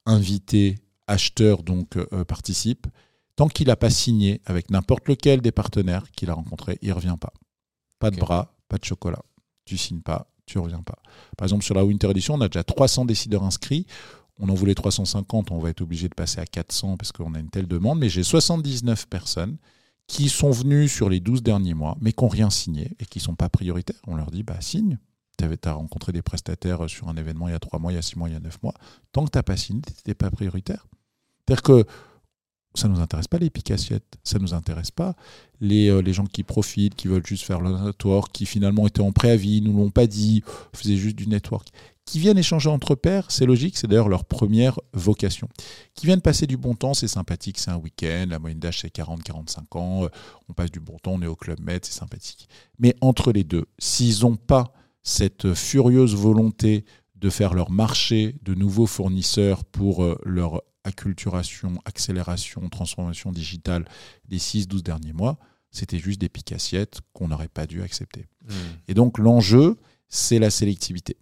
[0.06, 0.76] invité,
[1.08, 2.86] acheteur, donc euh, participe,
[3.34, 6.94] tant qu'il n'a pas signé avec n'importe lequel des partenaires qu'il a rencontrés, il ne
[6.94, 7.32] revient pas.
[7.98, 9.22] Pas de bras, pas de chocolat.
[9.64, 11.00] Tu signes pas, tu ne reviens pas.
[11.36, 13.88] Par exemple, sur la Winter Edition, on a déjà 300 décideurs inscrits.
[14.38, 17.40] On en voulait 350, on va être obligé de passer à 400 parce qu'on a
[17.40, 19.56] une telle demande, mais j'ai 79 personnes
[20.06, 23.18] qui sont venus sur les 12 derniers mois, mais qui n'ont rien signé et qui
[23.18, 24.00] ne sont pas prioritaires.
[24.06, 24.98] On leur dit, bah signe.
[25.36, 27.98] Tu as rencontré des prestataires sur un événement il y a 3 mois, il y
[27.98, 28.74] a 6 mois, il y a 9 mois.
[29.10, 30.86] Tant que tu n'as pas signé, tu n'étais pas prioritaire.
[31.46, 31.84] C'est-à-dire que
[32.76, 35.16] ça ne nous intéresse pas les picassiettes, ça ne nous intéresse pas
[35.60, 39.00] les, euh, les gens qui profitent, qui veulent juste faire le network, qui finalement étaient
[39.00, 40.42] en préavis, nous l'ont pas dit,
[40.72, 41.68] faisaient juste du network
[42.04, 45.48] qui viennent échanger entre pairs, c'est logique, c'est d'ailleurs leur première vocation.
[45.94, 48.94] Qui viennent passer du bon temps, c'est sympathique, c'est un week-end, la moyenne d'âge c'est
[48.94, 50.08] 40-45 ans, euh,
[50.48, 52.48] on passe du bon temps, on est au Club Med, c'est sympathique.
[52.78, 56.84] Mais entre les deux, s'ils n'ont pas cette furieuse volonté
[57.16, 63.86] de faire leur marché de nouveaux fournisseurs pour euh, leur acculturation, accélération, transformation digitale
[64.28, 65.38] des 6-12 derniers mois,
[65.70, 68.26] c'était juste des picassiettes qu'on n'aurait pas dû accepter.
[68.46, 68.52] Mmh.
[68.88, 69.78] Et donc l'enjeu,
[70.08, 71.16] c'est la sélectivité.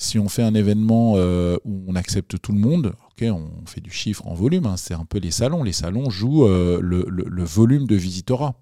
[0.00, 3.80] Si on fait un événement euh, où on accepte tout le monde, ok, on fait
[3.80, 5.64] du chiffre en volume, hein, c'est un peu les salons.
[5.64, 8.54] Les salons jouent euh, le, volume de visitorat,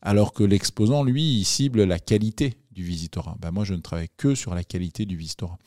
[0.00, 3.36] alors que l'exposant, lui, il cible la qualité du visitorat.
[3.38, 5.58] Ben moi, je ne travaille que sur la qualité du visitorat.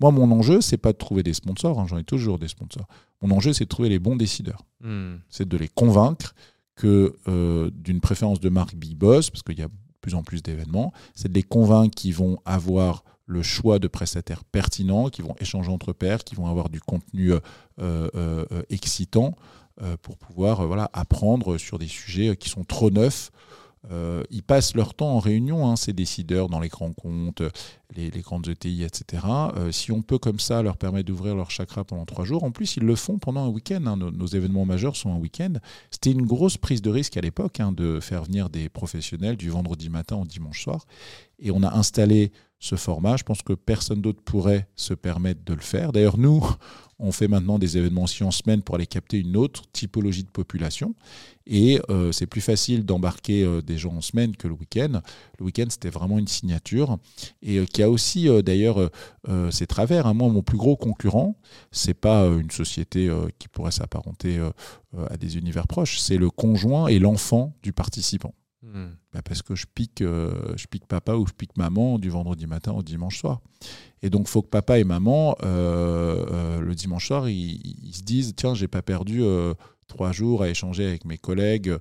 [0.00, 2.86] Moi, mon enjeu, c'est pas de trouver des sponsors, hein, j'en ai toujours des sponsors.
[3.20, 4.64] Mon enjeu, c'est de trouver les bons décideurs.
[4.80, 5.16] Hmm.
[5.28, 6.34] C'est de les convaincre
[6.74, 10.22] que euh, d'une préférence de marque Big Boss, parce qu'il y a de plus en
[10.22, 15.22] plus d'événements, c'est de les convaincre qu'ils vont avoir le choix de prestataires pertinents, qui
[15.22, 17.38] vont échanger entre pairs, qui vont avoir du contenu euh,
[17.80, 19.36] euh, euh, excitant
[20.02, 20.60] pour pouvoir
[20.92, 23.30] apprendre sur des sujets qui sont trop neufs.
[24.30, 27.42] ils passent leur temps en réunion, hein, ces décideurs, dans les grands comptes,
[27.96, 29.22] les, grandes ETI, etc.
[29.70, 32.76] si on peut comme ça leur permettre d'ouvrir leur chakra pendant trois jours, en plus
[32.76, 33.84] ils le font pendant un week-end.
[33.86, 33.96] Hein.
[33.96, 35.54] nos, événements majeurs sont un week-end.
[35.90, 39.50] C'était une grosse prise de risque à l'époque hein, de faire venir des professionnels du
[39.50, 40.86] vendredi matin au dimanche soir.
[41.38, 43.16] Et on a installé ce format.
[43.16, 45.92] Je pense que personne d'autre pourrait se permettre de le faire.
[45.92, 46.46] D'ailleurs, nous,
[46.98, 50.28] on fait maintenant des événements aussi en semaine pour aller capter une autre typologie de
[50.28, 50.94] population.
[51.46, 55.00] Et euh, c'est plus facile d'embarquer euh, des gens en semaine que le week-end.
[55.38, 56.98] Le week-end, c'était vraiment une signature.
[57.42, 58.90] Et euh, qui a aussi, d'ailleurs,
[59.50, 60.06] ses travers.
[60.06, 60.14] Hein.
[60.14, 61.36] Moi, mon plus gros concurrent,
[61.70, 64.40] c'est pas une société qui pourrait s'apparenter
[64.96, 68.34] à des univers proches, c'est le conjoint et l'enfant du participant.
[68.62, 68.88] Hmm.
[69.14, 72.46] Bah, parce que je pique, euh, je pique papa ou je pique maman du vendredi
[72.46, 73.40] matin au dimanche soir.
[74.02, 78.34] Et donc, faut que papa et maman, euh, euh, le dimanche soir, ils, se disent
[78.36, 79.22] Tiens, j'ai pas perdu
[79.86, 81.74] trois jours à échanger avec mes collègues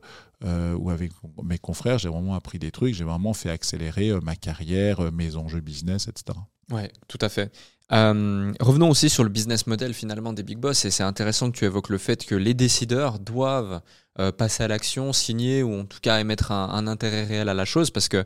[0.44, 1.12] ou avec
[1.44, 1.98] mes confrères.
[1.98, 2.94] J'ai vraiment appris des trucs.
[2.94, 6.38] J'ai vraiment fait accélérer ma carrière, mes enjeux business, etc.
[6.72, 7.52] Ouais, tout à fait.
[7.90, 11.66] revenons aussi sur le business model finalement des big boss et c'est intéressant que tu
[11.66, 13.82] évoques le fait que les décideurs doivent
[14.20, 17.64] euh, passer à l'action, signer ou en tout cas émettre un, intérêt réel à la
[17.64, 18.26] chose parce que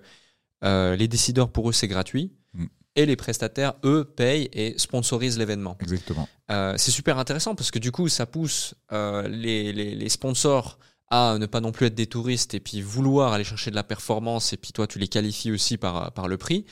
[0.63, 2.31] euh, les décideurs, pour eux, c'est gratuit.
[2.53, 2.65] Mm.
[2.95, 5.77] Et les prestataires, eux, payent et sponsorisent l'événement.
[5.81, 6.27] Exactement.
[6.49, 10.79] Euh, c'est super intéressant parce que du coup, ça pousse les, les, sponsors
[11.13, 13.83] à ne pas non plus être des touristes et puis vouloir aller chercher de la
[13.83, 16.65] performance et puis toi tu les qualifies aussi par, par le prix.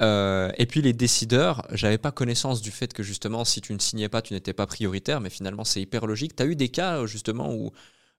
[0.00, 4.08] et puis les décideurs, j'avais pas connaissance du fait que justement si tu ne signais
[4.08, 6.36] pas tu n'étais pas prioritaire mais finalement c'est hyper logique.
[6.36, 7.70] Tu as eu des cas justement où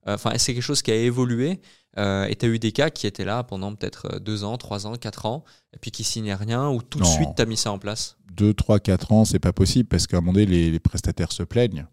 [0.06, 1.62] Enfin, c'est quelque chose qui a évolué.
[1.98, 4.88] Euh, et tu as eu des cas qui étaient là pendant peut-être 2 ans, 3
[4.88, 5.44] ans, 4 ans,
[5.74, 8.18] et puis qui signaient rien, ou tout de suite tu as mis ça en place?
[8.36, 11.32] 2, 3, 4 ans, c'est pas possible parce qu'à un moment donné, les, les prestataires
[11.32, 11.86] se plaignent.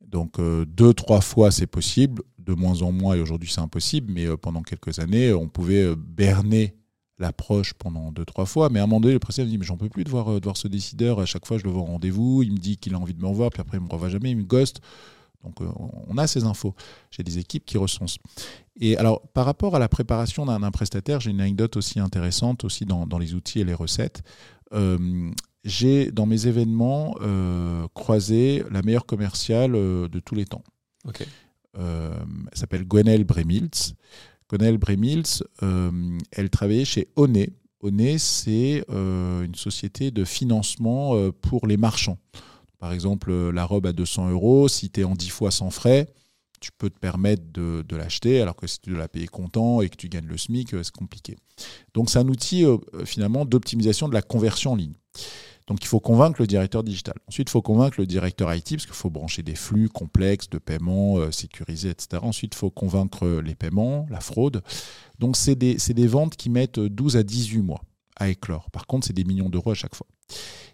[0.00, 2.22] Donc, euh, deux, trois fois, c'est possible.
[2.46, 4.12] De moins en moins, et aujourd'hui, c'est impossible.
[4.12, 6.76] Mais euh, pendant quelques années, on pouvait euh, berner
[7.18, 8.68] l'approche pendant deux, trois fois.
[8.70, 10.30] Mais à un moment donné, le prestataire me dit Mais j'en peux plus de voir,
[10.30, 11.18] euh, de voir ce décideur.
[11.18, 12.44] À chaque fois, je le vois au rendez-vous.
[12.44, 13.50] Il me dit qu'il a envie de me revoir.
[13.50, 14.30] Puis après, il me revoit jamais.
[14.30, 14.80] Il me ghost.
[15.44, 16.74] Donc, on a ces infos.
[17.12, 18.18] J'ai des équipes qui recensent.
[18.80, 22.84] Et alors, par rapport à la préparation d'un prestataire, j'ai une anecdote aussi intéressante aussi
[22.84, 24.24] dans, dans les outils et les recettes.
[25.62, 27.14] J'ai dans mes événements
[27.94, 30.64] croisé la meilleure commerciale de tous les temps.
[31.78, 32.14] Euh,
[32.50, 33.94] elle s'appelle Gwenelle Bremilz.
[34.48, 37.50] Gwenelle Bremilz, euh, elle travaillait chez Oné.
[37.80, 42.18] Oné, c'est euh, une société de financement pour les marchands.
[42.78, 46.12] Par exemple, la robe à 200 euros, si tu es en 10 fois sans frais,
[46.60, 49.88] tu peux te permettre de, l'acheter, alors que si tu dois la payer comptant et
[49.88, 51.36] que tu gagnes le SMIC, c'est compliqué.
[51.94, 52.64] Donc c'est un outil
[53.04, 54.94] finalement d'optimisation de la conversion en ligne.
[55.66, 57.14] Donc il faut convaincre le directeur digital.
[57.28, 60.58] Ensuite, il faut convaincre le directeur IT, parce qu'il faut brancher des flux complexes de
[60.58, 62.22] paiement euh, sécurisés, etc.
[62.22, 64.62] Ensuite, il faut convaincre euh, les paiements, la fraude.
[65.18, 67.82] Donc c'est des, des ventes qui mettent 12 à 18 mois
[68.16, 68.70] à éclore.
[68.70, 70.06] Par contre, c'est des millions d'euros à chaque fois.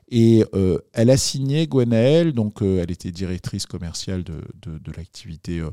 [0.09, 4.93] Et euh, elle a signé Gwenaël, donc euh, elle était directrice commerciale de, de, de
[4.93, 5.71] l'activité euh,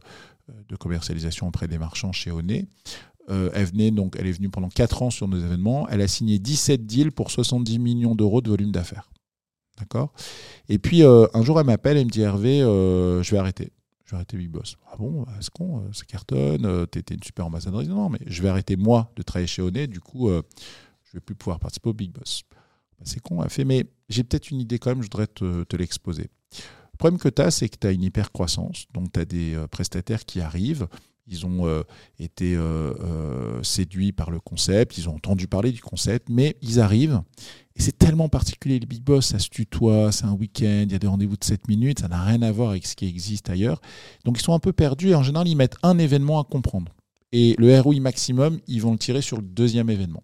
[0.69, 2.67] de commercialisation auprès des marchands chez Oné.
[3.29, 5.87] Euh, elle, venait, donc, elle est venue pendant 4 ans sur nos événements.
[5.89, 9.09] Elle a signé 17 deals pour 70 millions d'euros de volume d'affaires.
[9.77, 10.11] D'accord?
[10.67, 13.71] Et puis, euh, un jour, elle m'appelle et me dit Hervé, euh, je vais arrêter.
[14.05, 14.75] Je vais arrêter Big Boss.
[14.91, 15.25] Ah bon?
[15.37, 19.21] Est-ce qu'on Ça cartonne T'étais une super ambassadrice Non, mais je vais arrêter, moi, de
[19.21, 19.85] travailler chez Oné.
[19.85, 22.41] Du coup, je vais plus pouvoir participer au Big Boss.
[22.97, 23.43] Bah, c'est con.
[23.43, 26.31] Elle fait Mais j'ai peut-être une idée quand même, je voudrais te, te l'exposer.
[26.93, 28.87] Le problème que tu as, c'est que tu as une hyper croissance.
[28.95, 30.87] Donc, tu as des prestataires qui arrivent.
[31.29, 31.83] Ils ont euh,
[32.19, 36.79] été euh, euh, séduits par le concept, ils ont entendu parler du concept, mais ils
[36.79, 37.21] arrivent.
[37.75, 40.95] Et c'est tellement particulier, les big boss, ça se tutoie, c'est un week-end, il y
[40.95, 43.49] a des rendez-vous de 7 minutes, ça n'a rien à voir avec ce qui existe
[43.49, 43.79] ailleurs.
[44.25, 46.93] Donc ils sont un peu perdus et en général, ils mettent un événement à comprendre.
[47.31, 50.23] Et le ROI maximum, ils vont le tirer sur le deuxième événement.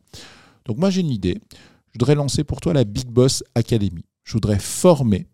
[0.66, 1.39] Donc moi, j'ai une idée.
[1.91, 4.03] Je voudrais lancer pour toi la Big Boss Academy.
[4.24, 5.28] Je voudrais former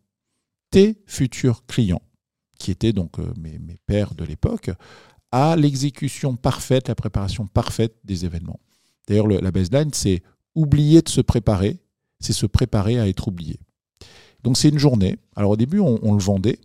[0.70, 2.02] tes futurs clients,
[2.60, 4.70] qui étaient donc mes, mes pairs de l'époque,
[5.32, 8.60] à l'exécution parfaite, la préparation parfaite des événements.
[9.08, 10.22] D'ailleurs, le- la baseline, c'est
[10.56, 11.80] oublier de se préparer,
[12.20, 13.60] c'est se préparer à être oublié.
[14.44, 15.18] Donc c'est une journée.
[15.36, 16.60] Alors au début, on, on le vendait,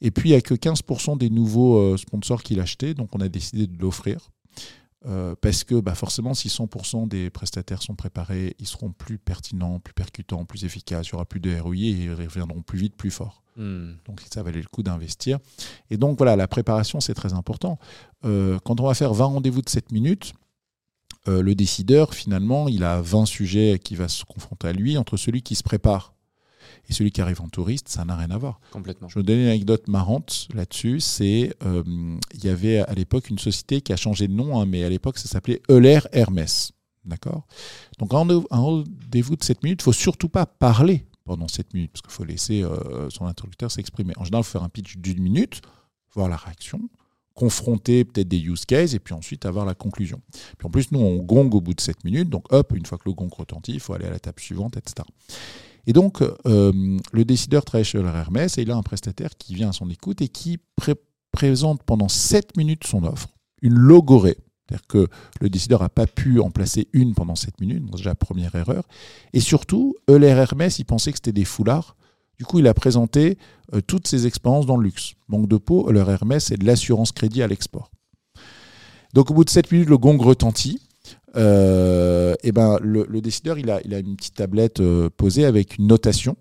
[0.00, 3.20] et puis il n'y a que 15% des nouveaux euh, sponsors qui l'achetaient, donc on
[3.20, 4.30] a décidé de l'offrir.
[5.06, 9.78] Euh, parce que bah, forcément, si 100% des prestataires sont préparés, ils seront plus pertinents,
[9.78, 12.96] plus percutants, plus efficaces, il n'y aura plus de ROI et ils reviendront plus vite,
[12.96, 13.42] plus fort.
[13.56, 13.92] Hmm.
[14.06, 15.38] Donc ça valait le coup d'investir.
[15.90, 17.78] Et donc voilà, la préparation, c'est très important.
[18.24, 20.32] Euh, quand on va faire 20 rendez-vous de 7 minutes,
[21.28, 24.96] euh, le décideur, finalement, il a 20 sujets qui va se confronter à lui.
[24.96, 26.13] Entre celui qui se prépare
[26.88, 28.60] et celui qui arrive en touriste, ça n'a rien à voir.
[28.72, 29.08] Complètement.
[29.08, 31.00] Je vais vous donner une anecdote marrante là-dessus.
[31.00, 31.82] C'est euh,
[32.34, 34.88] il y avait à l'époque une société qui a changé de nom, hein, mais à
[34.88, 36.72] l'époque ça s'appelait Euler Hermès.
[37.04, 37.46] D'accord?
[37.98, 41.72] Donc un rendez- un rendez-vous de 7 minutes, il faut surtout pas parler pendant 7
[41.74, 44.12] minutes, parce qu'il faut laisser euh, son interlocuteur s'exprimer.
[44.16, 45.62] En général, il faut faire un pitch d'une minute,
[46.14, 46.80] voir la réaction,
[47.34, 50.20] confronter peut-être des use cases, et puis ensuite avoir la conclusion.
[50.58, 52.98] Puis en plus, nous, on gongue au bout de 7 minutes, donc hop, une fois
[52.98, 55.06] que le gong retentit, il faut aller à la table suivante, etc.
[55.86, 56.72] Et donc, euh,
[57.12, 59.90] le décideur travaille chez leur Hermès et il a un prestataire qui vient à son
[59.90, 60.94] écoute et qui pré-
[61.32, 63.28] présente pendant 7 minutes son offre,
[63.62, 64.38] une logorée.
[64.68, 65.08] C'est-à-dire que
[65.42, 68.84] le décideur n'a pas pu en placer une pendant 7 minutes, donc déjà première erreur.
[69.34, 71.96] Et surtout, Euler Hermès, il pensait que c'était des foulards.
[72.38, 73.36] Du coup, il a présenté
[73.74, 75.12] euh, toutes ses expériences dans le luxe.
[75.28, 77.90] Manque de peau, Euler Hermès, c'est de l'assurance crédit à l'export.
[79.12, 80.80] Donc au bout de 7 minutes, le gong retentit.
[81.36, 85.44] Euh, et ben, le, le décideur, il a, il a une petite tablette euh, posée
[85.44, 86.36] avec une notation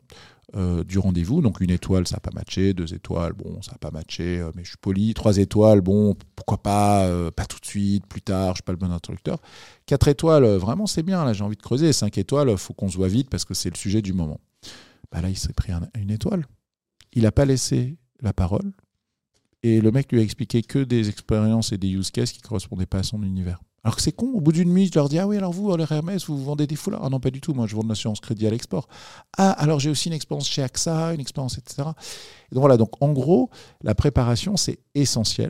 [0.55, 1.41] euh, du rendez-vous.
[1.41, 2.73] Donc une étoile, ça n'a pas matché.
[2.73, 5.13] Deux étoiles, bon, ça n'a pas matché, euh, mais je suis poli.
[5.13, 8.63] Trois étoiles, bon, pourquoi pas, euh, pas tout de suite, plus tard, je ne suis
[8.63, 9.39] pas le bon interlocuteur.
[9.85, 11.91] Quatre étoiles, euh, vraiment, c'est bien, là, j'ai envie de creuser.
[11.91, 14.39] Cinq étoiles, il faut qu'on se voit vite parce que c'est le sujet du moment.
[15.11, 16.45] Bah là, il s'est pris un- une étoile.
[17.13, 18.71] Il n'a pas laissé la parole.
[19.63, 22.47] Et le mec lui a expliqué que des expériences et des use cases qui ne
[22.47, 23.61] correspondaient pas à son univers.
[23.85, 25.75] Alors que c'est con, au bout d'une minute, je leur dis Ah oui, alors vous,
[25.75, 27.89] les Hermès, vous vendez des foulards Ah non, pas du tout, moi je vends de
[27.89, 28.87] l'assurance crédit à l'export.
[29.37, 31.89] Ah, alors j'ai aussi une expérience chez AXA, une expérience, etc.
[32.51, 33.49] Et donc voilà, donc en gros,
[33.81, 35.49] la préparation, c'est essentiel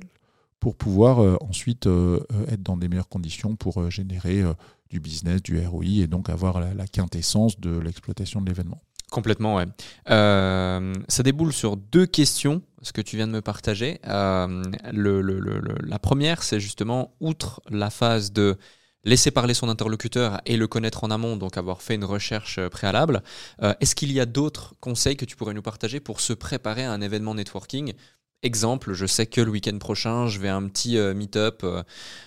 [0.60, 4.42] pour pouvoir euh, ensuite euh, être dans des meilleures conditions pour euh, générer
[4.90, 8.82] du business, du ROI et donc avoir la, la quintessence de l'exploitation de l'événement.
[9.12, 9.66] Complètement, ouais.
[10.08, 14.00] Ça déboule sur deux questions ce que tu viens de me partager.
[14.08, 18.58] Euh, la première, c'est justement, outre la phase de
[19.04, 22.70] laisser parler son interlocuteur et le connaître en amont, donc avoir fait une recherche euh,
[22.70, 23.24] préalable,
[23.62, 26.84] euh, est-ce qu'il y a d'autres conseils que tu pourrais nous partager pour se préparer
[26.84, 27.94] à un événement networking?
[28.42, 31.66] Exemple, je sais que le week-end prochain, je vais à un petit euh, meet-up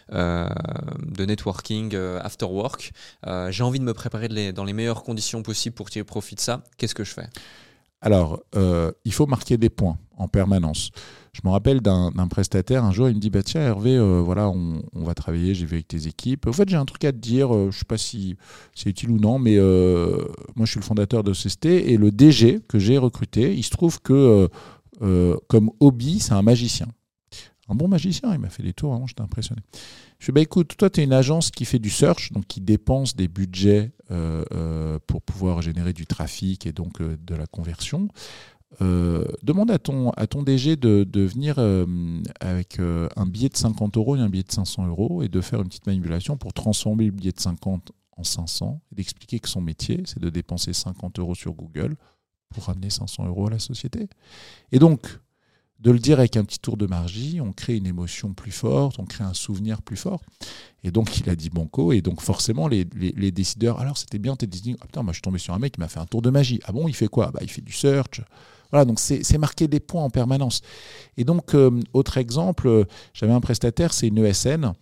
[0.08, 2.92] de networking after work.
[3.50, 6.64] J'ai envie de me préparer dans les meilleures conditions possibles pour tirer profit de ça.
[6.78, 7.28] Qu'est-ce que je fais?
[8.00, 10.90] Alors, euh, il faut marquer des points en permanence.
[11.32, 14.48] Je me rappelle d'un prestataire, un jour, il me dit bah, Tiens, Hervé, euh, voilà,
[14.48, 16.46] on, va travailler, j'ai vu avec tes équipes.
[16.46, 18.36] En fait, j'ai un truc à te dire, euh, je ne sais pas si
[18.74, 22.60] c'est utile ou non, mais moi, je suis le fondateur de CST et le DG
[22.68, 24.48] que j'ai recruté, il se trouve que,
[25.48, 26.88] comme hobby, c'est un magicien.
[27.68, 29.60] Un bon magicien, il m'a fait des tours, vraiment, j'étais impressionné.
[30.18, 32.60] Je dis, bah, écoute, toi, tu es une agence qui fait du search, donc qui
[32.60, 37.46] dépense des budgets euh, euh, pour pouvoir générer du trafic et donc euh, de la
[37.46, 38.08] conversion.
[38.80, 41.58] demande à ton, à ton DG de, de venir
[42.40, 45.60] avec un billet de 50 euros et un billet de 500 euros et de faire
[45.60, 49.60] une petite manipulation pour transformer le billet de 50 en 500 et d'expliquer que son
[49.60, 51.96] métier, c'est de dépenser 50 euros sur Google
[52.50, 54.08] pour ramener 500 euros à la société.
[54.72, 55.20] Et donc,
[55.86, 58.98] de le dire avec un petit tour de margie, on crée une émotion plus forte,
[58.98, 60.20] on crée un souvenir plus fort.
[60.82, 61.92] Et donc, il a dit banco.
[61.92, 62.84] Et donc, forcément, les,
[63.30, 65.74] décideurs, alors c'était bien, t'es dit, ah putain, moi je suis tombé sur un mec
[65.74, 66.58] qui m'a fait un tour de magie.
[66.64, 67.30] Ah bon, il fait quoi?
[67.30, 68.20] Bah, Il fait du search.
[68.70, 70.60] Voilà, donc c'est marquer des points en permanence.
[71.16, 74.72] Et donc, euh, autre exemple, j'avais un prestataire, c'est une ESN.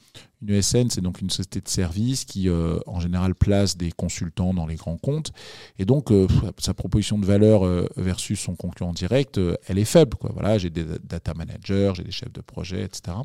[0.47, 4.53] Une ESN, c'est donc une société de services qui, euh, en général, place des consultants
[4.53, 5.32] dans les grands comptes.
[5.78, 6.26] Et donc, euh,
[6.59, 10.16] sa proposition de valeur euh, versus son concurrent direct, elle est faible.
[10.18, 10.30] Quoi.
[10.35, 13.16] Voilà, j'ai des data managers, j'ai des chefs de projet, etc.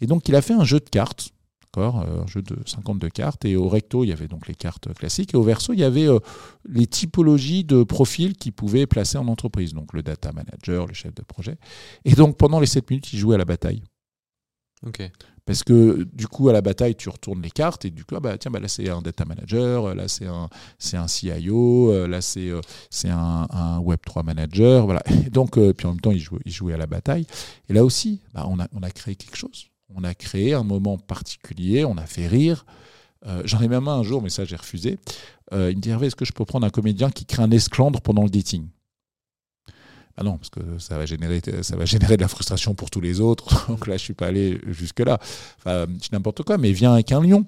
[0.00, 1.30] Et donc, il a fait un jeu de cartes.
[1.76, 3.44] Un jeu de 52 cartes.
[3.44, 5.34] Et au recto, il y avait donc les cartes classiques.
[5.34, 6.08] Et au verso, il y avait
[6.68, 9.74] les typologies de profils qu'il pouvait placer en entreprise.
[9.74, 11.58] Donc le data manager, le chef de projet.
[12.04, 13.82] Et donc pendant les 7 minutes, il jouait à la bataille.
[15.48, 18.20] Parce que du coup, à la bataille, tu retournes les cartes et du coup, ah
[18.20, 22.06] bah, tiens, bah, là, c'est un data manager, là, c'est un, c'est un CIO, euh,
[22.06, 22.60] là, c'est, euh,
[22.90, 24.84] c'est un, un, Web3 manager.
[24.84, 25.02] Voilà.
[25.26, 27.26] Et donc, euh, puis en même temps, il jouait, il jouait à la bataille.
[27.70, 29.68] Et là aussi, bah, on, a, on a créé quelque chose.
[29.94, 32.66] On a créé un moment particulier, on a fait rire.
[33.44, 34.98] j'en ai même un jour, mais ça, j'ai refusé.
[35.52, 38.22] il me dit est-ce que je peux prendre un comédien qui crée un esclandre pendant
[38.22, 38.68] le dating?
[40.20, 43.00] Ah non, parce que ça va générer, ça va générer de la frustration pour tous
[43.00, 43.66] les autres.
[43.68, 45.18] Donc là, je suis pas allé jusque là.
[45.58, 47.46] Enfin, n'importe quoi, mais viens avec un lion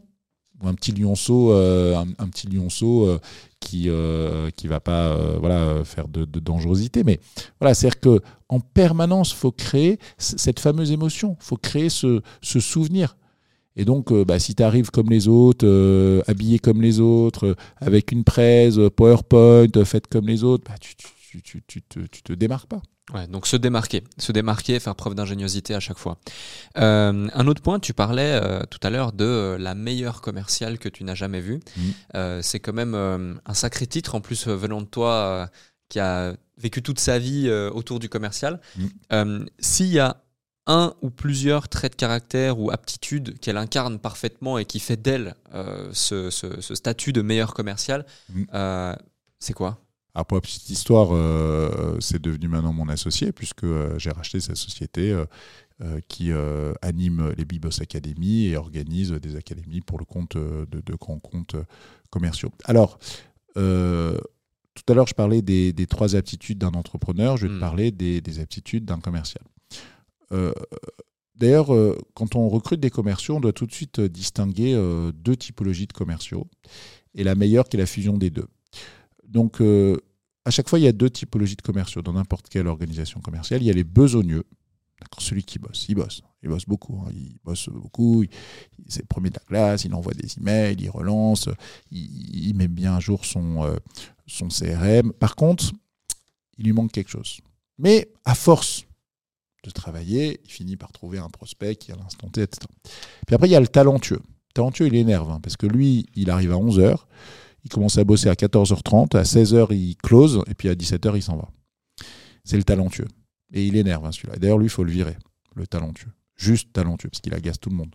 [0.62, 3.18] ou un petit lionceau, euh, un, petit lionceau euh,
[3.60, 7.04] qui euh, qui va pas voilà faire de, dangerosité.
[7.04, 7.20] Mais
[7.60, 13.16] voilà, c'est-à-dire que en permanence, faut créer cette fameuse émotion, faut créer ce, ce souvenir.
[13.76, 18.24] Et donc, bah, si tu arrives comme les autres, habillé comme les autres, avec une
[18.24, 20.94] presse, PowerPoint, faite comme les autres, bah, tu
[21.40, 22.82] tu, tu, te, tu te démarques pas.
[23.14, 26.18] Ouais, donc se démarquer, se démarquer, faire preuve d'ingéniosité à chaque fois.
[26.78, 30.78] Euh, un autre point, tu parlais euh, tout à l'heure de euh, la meilleure commerciale
[30.78, 31.60] que tu n'as jamais vue.
[31.76, 32.40] Mmh.
[32.42, 35.48] c'est quand même un sacré titre, en plus venant de toi,
[35.88, 38.60] qui a vécu toute sa vie autour du commercial.
[38.76, 39.44] Mmh.
[39.58, 40.22] S'il y a
[40.66, 45.34] un ou plusieurs traits de caractère ou aptitudes qu'elle incarne parfaitement et qui fait d'elle
[45.92, 48.44] ce, ce, statut de meilleure commerciale, mmh.
[49.38, 49.80] c'est quoi?
[50.14, 54.40] Alors pour la petite histoire, euh, c'est devenu maintenant mon associé puisque euh, j'ai racheté
[54.40, 56.30] sa société euh, qui
[56.82, 61.56] anime les Bibos Academy et organise des académies pour le compte de, grands comptes
[62.10, 62.50] commerciaux.
[62.64, 62.98] Alors,
[63.54, 63.60] tout
[64.88, 67.60] à l'heure, je parlais des, trois aptitudes d'un entrepreneur, je vais te hmm.
[67.60, 69.42] parler des, des aptitudes d'un commercial.
[71.34, 71.68] D'ailleurs,
[72.12, 74.74] quand on recrute des commerciaux, on doit tout de suite distinguer
[75.14, 76.46] deux typologies de commerciaux
[77.14, 78.48] et la meilleure qui est la fusion des deux.
[79.30, 79.96] Donc, euh,
[80.44, 83.62] à chaque fois, il y a deux typologies de commerciaux dans n'importe quelle organisation commerciale.
[83.62, 84.44] Il y a les besogneux,
[85.18, 87.10] celui qui bosse, il bosse, il bosse beaucoup, hein.
[87.12, 88.24] il bosse beaucoup,
[88.88, 91.48] c'est le premier de la classe, il envoie des emails, il relance,
[91.90, 93.76] il, met bien à jour son, euh,
[94.26, 95.12] son CRM.
[95.12, 95.72] Par contre,
[96.58, 97.40] il lui manque quelque chose.
[97.78, 98.86] Mais à force
[99.64, 102.66] de travailler, il finit par trouver un prospect qui a l'instant T, etc.
[103.26, 104.20] Puis après, il y a le talentueux.
[104.22, 106.96] Le talentueux, il énerve, hein, parce que lui, il arrive à 11h,
[107.64, 111.22] il commence à bosser à 14h30, à 16h il close, et puis à 17h il
[111.22, 111.48] s'en va.
[112.44, 113.08] C'est le talentueux.
[113.52, 114.36] Et il énerve hein, celui-là.
[114.36, 115.16] D'ailleurs, lui, il faut le virer,
[115.56, 116.12] le talentueux.
[116.36, 117.94] Juste talentueux, parce qu'il agace tout le monde.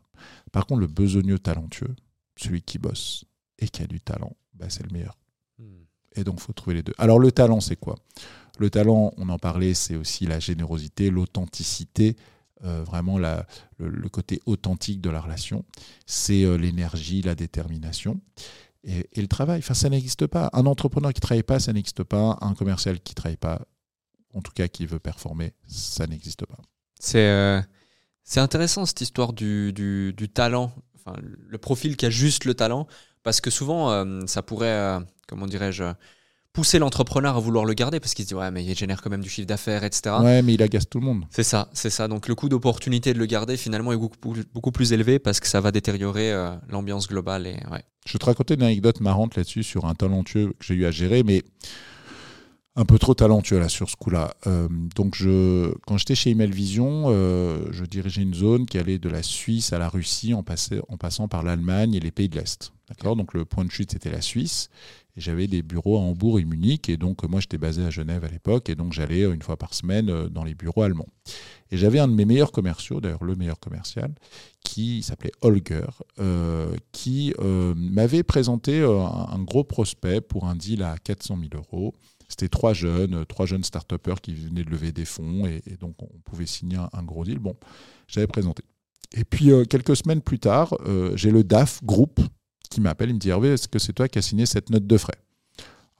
[0.52, 1.96] Par contre, le besogneux talentueux,
[2.36, 3.26] celui qui bosse
[3.60, 5.18] et qui a du talent, bah, c'est le meilleur.
[5.58, 5.84] Hmm.
[6.16, 6.94] Et donc, il faut trouver les deux.
[6.98, 7.96] Alors, le talent, c'est quoi?
[8.60, 12.16] Le talent, on en parlait, c'est aussi la générosité, l'authenticité,
[12.64, 13.46] euh, vraiment la,
[13.80, 15.66] le, côté authentique de la relation.
[16.06, 18.22] C'est euh, l'énergie, la détermination
[18.86, 19.60] et, le travail.
[19.60, 20.50] Enfin, ça n'existe pas.
[20.54, 22.38] Un entrepreneur qui ne travaille pas, ça n'existe pas.
[22.42, 23.62] Un commercial qui ne travaille pas,
[24.34, 26.58] en tout cas qui veut performer, ça n'existe pas.
[27.00, 27.62] C'est euh,
[28.36, 32.88] intéressant cette histoire du, du, du talent, enfin, le profil qui a juste le talent,
[33.24, 35.84] parce que souvent, euh, ça pourrait, euh, comment dirais-je,
[36.56, 39.10] pousser l'entrepreneur à vouloir le garder, parce qu'il se dit, ouais, mais il génère quand
[39.10, 40.16] même du chiffre d'affaires, etc.
[40.22, 41.26] Ouais, mais il agace tout le monde.
[41.30, 42.08] C'est ça, c'est ça.
[42.08, 45.48] Donc le coût d'opportunité de le garder, finalement, est beaucoup, beaucoup plus élevé, parce que
[45.48, 47.46] ça va détériorer euh, l'ambiance globale.
[47.46, 47.84] Et, ouais.
[48.08, 50.92] Je vais te raconter une anecdote marrante là-dessus sur un talentueux que j'ai eu à
[50.92, 51.44] gérer, mais
[52.78, 54.34] un peu trop talentueux là sur ce coup-là.
[54.48, 59.00] Euh, donc je, quand j'étais chez Email Vision, euh, je dirigeais une zone qui allait
[59.00, 62.28] de la Suisse à la Russie en, passait, en passant par l'Allemagne et les pays
[62.28, 62.74] de l'Est.
[62.90, 63.16] D'accord?
[63.16, 64.70] Donc le point de chute c'était la Suisse
[65.18, 68.28] j'avais des bureaux à Hambourg et Munich et donc moi j'étais basé à Genève à
[68.28, 71.08] l'époque et donc j'allais une fois par semaine euh, dans les bureaux allemands.
[71.72, 74.14] Et j'avais un de mes meilleurs commerciaux, d'ailleurs le meilleur commercial,
[74.64, 75.88] qui s'appelait Holger,
[76.20, 81.50] euh, qui euh, m'avait présenté euh, un, gros prospect pour un deal à 400 000
[81.56, 81.96] euros.
[82.28, 85.96] C'était trois jeunes, euh, trois jeunes start qui venaient de lever des fonds et, donc
[86.02, 87.40] on pouvait signer un, gros deal.
[87.40, 87.56] Bon,
[88.08, 88.64] j'avais présenté.
[89.14, 92.20] Et puis euh, quelques semaines plus tard, euh, j'ai le DAF groupe
[92.70, 94.88] qui m'appelle, il me dit Hervé, est-ce que c'est toi qui as signé cette note
[94.88, 95.18] de frais?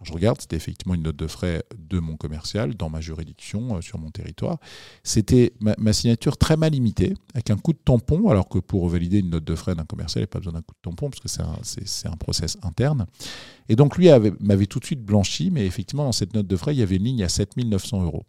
[0.06, 3.82] Je regarde, c'était effectivement une note de frais de mon commercial dans ma juridiction, euh,
[3.82, 4.60] sur mon territoire.
[5.04, 9.20] C'était ma, signature très mal limitée, avec un coup de tampon, alors que pour valider
[9.20, 11.10] une note de frais d'un commercial, il n'y a pas besoin d'un coup de tampon,
[11.10, 13.08] parce que c'est un, process interne.
[13.68, 16.56] Et donc lui avait- m'avait tout de suite blanchi, mais effectivement, dans cette note de
[16.56, 18.26] frais, il y avait une ligne à 7900 euros.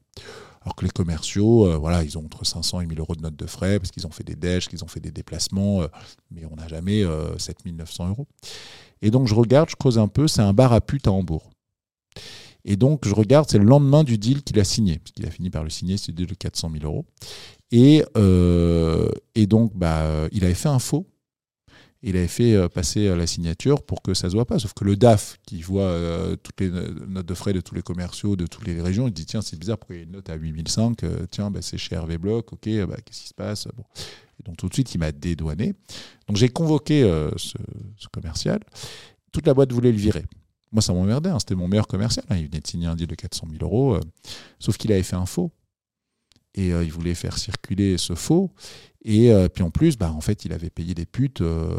[0.67, 3.37] Alors que les commerciaux, euh, voilà, ils ont entre 500 et 1000 euros de notes
[3.37, 5.87] de frais parce qu'ils ont fait des déchets, qu'ils ont fait des déplacements, euh,
[6.33, 8.27] mais on n'a jamais euh, 7900 euros.
[9.01, 11.51] Et donc je regarde, je creuse un peu, c'est un bar à pute à Hambourg.
[12.65, 15.31] Et donc je regarde, c'est le lendemain du deal qu'il a signé, parce qu'il a
[15.31, 17.07] fini par le signer, c'est le deal de 400 000 euros.
[17.71, 21.07] Et, euh, et donc bah, euh, il avait fait un faux.
[22.03, 24.59] Il avait fait euh, passer euh, la signature pour que ça se voit pas.
[24.59, 27.75] Sauf que le DAF, qui voit euh, toutes les no- notes de frais de tous
[27.75, 30.05] les commerciaux de toutes les régions, il dit tiens, c'est bizarre, pourquoi il y a
[30.05, 33.29] une note à 8005 Euh, Tiens, bah, c'est chez Hervé Bloch, ok, bah, qu'est-ce qui
[33.29, 33.85] se passe bon.
[34.39, 35.75] Et donc tout de suite, il m'a dédouané.
[36.29, 37.03] Donc j'ai convoqué
[37.37, 37.57] ce,
[38.13, 38.61] commercial.
[39.33, 40.25] Toute la boîte voulait le virer.
[40.73, 42.25] Moi, ça m'emmerdait, hein, c'était mon meilleur commercial.
[42.29, 42.37] hein.
[42.37, 43.99] Il venait de signer un deal de 400 000 euros,
[44.59, 45.51] sauf qu'il avait fait un faux.
[46.55, 48.51] Et il voulait faire circuler ce faux.
[49.09, 51.71] Et euh, puis en plus, bah, en fait, il avait payé des putes euh,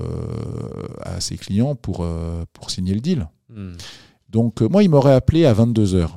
[1.01, 3.27] à ses clients pour, euh, pour signer le deal.
[3.49, 3.73] Hmm.
[4.29, 6.07] Donc moi, il m'aurait appelé à 22h.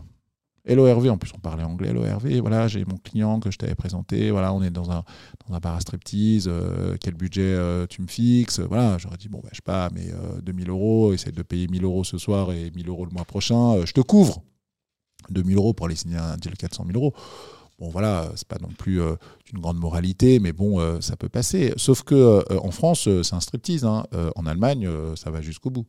[0.65, 3.57] Hello Hervé, en plus on parlait anglais, Hello Hervé, voilà, j'ai mon client que je
[3.57, 5.03] t'avais présenté, voilà, on est dans un,
[5.49, 6.51] dans un bar à striptease,
[7.01, 7.57] quel budget
[7.89, 11.15] tu me fixes Voilà, j'aurais dit, bon, bah, je sais pas, mais euh, 2000 euros,
[11.15, 14.03] essaye de payer 1000 euros ce soir et 1000 euros le mois prochain, je te
[14.03, 14.43] couvre.
[15.31, 17.15] 2000 euros pour aller signer un deal 400 000 euros.
[17.81, 19.15] Bon, voilà, c'est pas non plus euh,
[19.55, 21.73] une grande moralité, mais bon, euh, ça peut passer.
[21.77, 23.87] Sauf que euh, en France, c'est un striptease.
[23.87, 24.05] hein.
[24.37, 25.87] En Allemagne, ça va jusqu'au bout.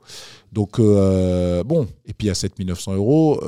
[0.53, 3.41] Donc, bon, et puis à 7900 euros,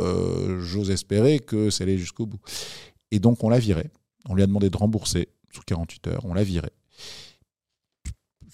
[0.60, 2.40] j'ose espérer que ça allait jusqu'au bout.
[3.12, 3.90] Et donc, on l'a viré.
[4.28, 6.26] On lui a demandé de rembourser sous 48 heures.
[6.26, 6.70] On l'a viré.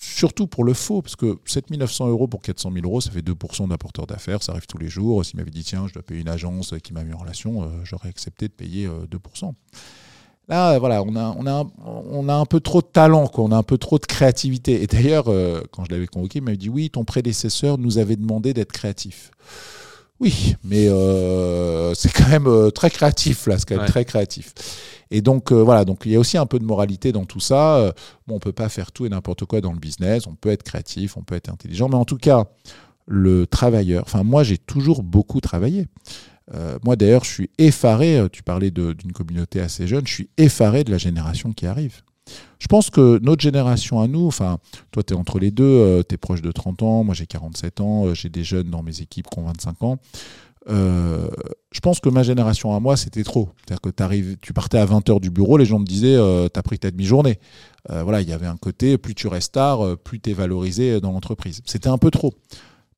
[0.02, 3.68] Surtout pour le faux, parce que 7900 euros pour 400 000 euros, ça fait 2%
[3.68, 5.26] d'un porteur d'affaires, ça arrive tous les jours.
[5.26, 7.68] S'il m'avait dit, tiens, je dois payer une agence qui m'a mis en relation, euh,
[7.84, 9.54] j'aurais accepté de payer euh, 2%.
[10.48, 13.44] Là, voilà, on a, on, a, on a un peu trop de talent, quoi.
[13.44, 14.82] on a un peu trop de créativité.
[14.82, 18.16] Et d'ailleurs, euh, quand je l'avais convoqué, il m'avait dit, oui, ton prédécesseur nous avait
[18.16, 19.32] demandé d'être créatif.
[20.20, 23.88] Oui, mais euh, c'est quand même euh, très créatif, là, c'est quand même Ouais.
[23.90, 24.54] très créatif.
[25.12, 27.40] Et donc, euh, voilà, donc il y a aussi un peu de moralité dans tout
[27.40, 27.94] ça.
[28.28, 30.64] Bon, on peut pas faire tout et n'importe quoi dans le business, on peut être
[30.64, 32.46] créatif, on peut être intelligent, mais en tout cas,
[33.08, 35.88] le travailleur, enfin moi j'ai toujours beaucoup travaillé.
[36.54, 40.84] Euh, moi d'ailleurs je suis effaré, tu parlais d'une communauté assez jeune, je suis effaré
[40.84, 42.02] de la génération qui arrive.
[42.60, 44.58] Je pense que notre génération à nous, enfin
[44.92, 47.82] toi tu es entre les deux, tu es proche de 30 ans, moi j'ai 47
[47.82, 49.98] ans, euh, j'ai des jeunes dans mes équipes qui ont 25 ans.
[50.70, 51.30] Euh,
[51.72, 53.50] je pense que ma génération à moi, c'était trop.
[53.58, 56.62] C'est-à-dire que t'arrives- tu partais à 20h du bureau, les gens me disaient, euh, t'as
[56.62, 57.40] pris ta demi-journée.
[57.90, 60.34] Euh, voilà, il y avait un côté, plus tu restes tard, euh, plus tu es
[60.34, 61.62] valorisé dans l'entreprise.
[61.66, 62.34] C'était un peu trop.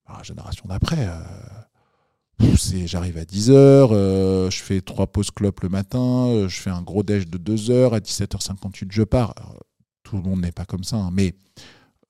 [0.08, 1.12] Alors, la génération d'après, euh,
[2.86, 7.04] j'arrive à 10h, je fais trois pauses clopes le matin, euh, je fais un gros
[7.04, 9.34] déj de 2h, à 17h58 je pars.
[10.04, 11.36] Tout le monde n'est pas comme ça, hein, mais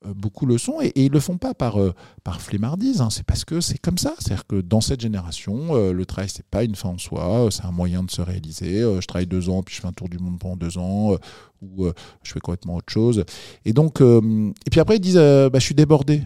[0.06, 3.10] euh, beaucoup le sont et, et ils le font pas par, euh, par flemmardise, hein,
[3.10, 4.14] c'est parce que c'est comme ça.
[4.18, 7.50] C'est-à-dire que dans cette génération, euh, le travail, c'est pas une fin en soi, euh,
[7.50, 8.80] c'est un moyen de se réaliser.
[8.82, 11.12] Euh, je travaille deux ans, puis je fais un tour du monde pendant deux ans,
[11.12, 11.18] euh,
[11.60, 11.92] ou euh,
[12.24, 13.24] je fais complètement autre chose.
[13.64, 16.22] Et donc, euh, et puis après, ils disent euh, bah, Je suis débordé.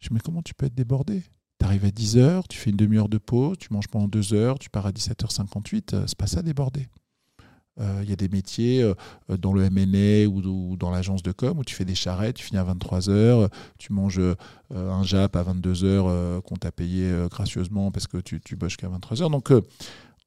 [0.00, 1.22] Je dis Mais comment tu peux être débordé?
[1.60, 4.58] Tu arrives à 10h, tu fais une demi-heure de pause, tu manges pendant deux heures,
[4.58, 6.88] tu pars à 17h58, euh, c'est pas ça débordé.
[7.80, 8.94] Euh, Il y a des métiers euh,
[9.30, 10.40] euh, dans le MNA ou,
[10.72, 13.48] ou dans l'agence de com où tu fais des charrettes, tu finis à 23h,
[13.78, 14.34] tu manges euh,
[14.72, 18.76] un Jap à 22h euh, qu'on t'a payé euh, gracieusement parce que tu, tu bosses
[18.76, 19.30] qu'à 23h.
[19.30, 19.60] Donc, euh,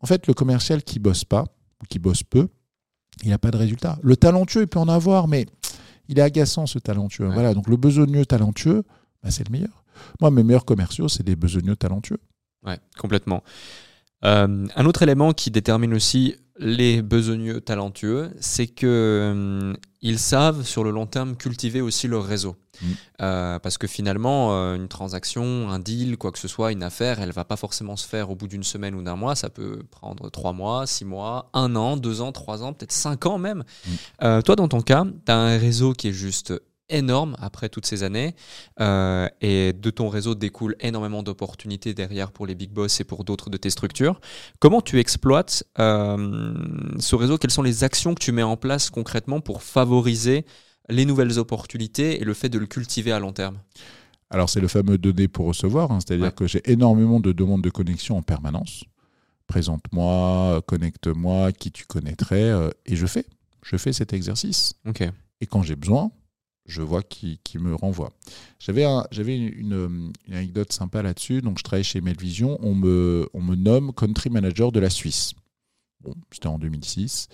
[0.02, 1.44] en fait, le commercial qui bosse pas,
[1.82, 2.48] ou qui bosse peu,
[3.24, 3.98] il n'a pas de résultat.
[4.02, 5.46] Le talentueux, il peut en avoir, mais
[6.08, 7.28] il est agaçant ce talentueux.
[7.28, 7.34] Ouais.
[7.34, 8.84] Voilà, donc le besogneux talentueux,
[9.24, 9.84] bah, c'est le meilleur.
[10.22, 12.20] Moi, mes meilleurs commerciaux, c'est des besogneux talentueux.
[12.66, 13.44] Ouais, complètement.
[14.26, 20.64] Euh, un autre élément qui détermine aussi les besogneux talentueux, c'est que euh, ils savent
[20.64, 22.56] sur le long terme cultiver aussi leur réseau.
[22.82, 22.86] Mm.
[23.22, 27.20] Euh, parce que finalement, euh, une transaction, un deal, quoi que ce soit, une affaire,
[27.20, 29.36] elle va pas forcément se faire au bout d'une semaine ou d'un mois.
[29.36, 33.26] Ça peut prendre trois mois, six mois, un an, deux ans, trois ans, peut-être cinq
[33.26, 33.64] ans même.
[33.86, 34.42] Mm.
[34.42, 36.54] Toi, dans ton cas, tu as un réseau qui est juste
[36.90, 38.36] énorme après toutes ces années
[38.80, 43.24] euh, et de ton réseau découle énormément d'opportunités derrière pour les big boss et pour
[43.24, 44.20] d'autres de tes structures.
[44.60, 46.54] Comment tu exploites euh,
[47.00, 47.38] ce réseau?
[47.38, 50.46] Quelles sont les actions que tu mets en place concrètement pour favoriser
[50.90, 53.58] les nouvelles opportunités et le fait de le cultiver à long terme?
[54.30, 56.32] Alors, c'est le fameux donner pour recevoir, hein, c'est-à-dire Ouais.
[56.34, 58.84] que j'ai énormément de demandes de connexion en permanence.
[59.48, 63.26] Présente-moi, connecte-moi, qui tu connaîtrais, euh, et je fais.
[63.64, 64.74] Je fais cet exercice.
[65.40, 66.12] Et quand j'ai besoin,
[66.68, 68.12] je vois qui, me renvoie.
[68.60, 71.42] J'avais un- j'avais une, anecdote sympa là-dessus.
[71.42, 72.58] Donc, je travaille chez Melvision.
[72.62, 75.34] On me, on me nomme country manager de la Suisse.
[76.02, 77.30] Bon, c'était en 2006.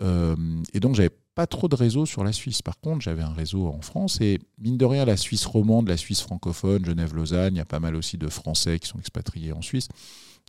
[0.00, 0.34] Euh,
[0.72, 2.62] et donc, j'avais pas trop de réseau sur la Suisse.
[2.62, 4.20] Par contre, j'avais un réseau en France.
[4.20, 7.80] Et mine de rien, la Suisse romande, la Suisse francophone, Genève-Lausanne, il y a pas
[7.80, 9.88] mal aussi de Français qui sont expatriés en Suisse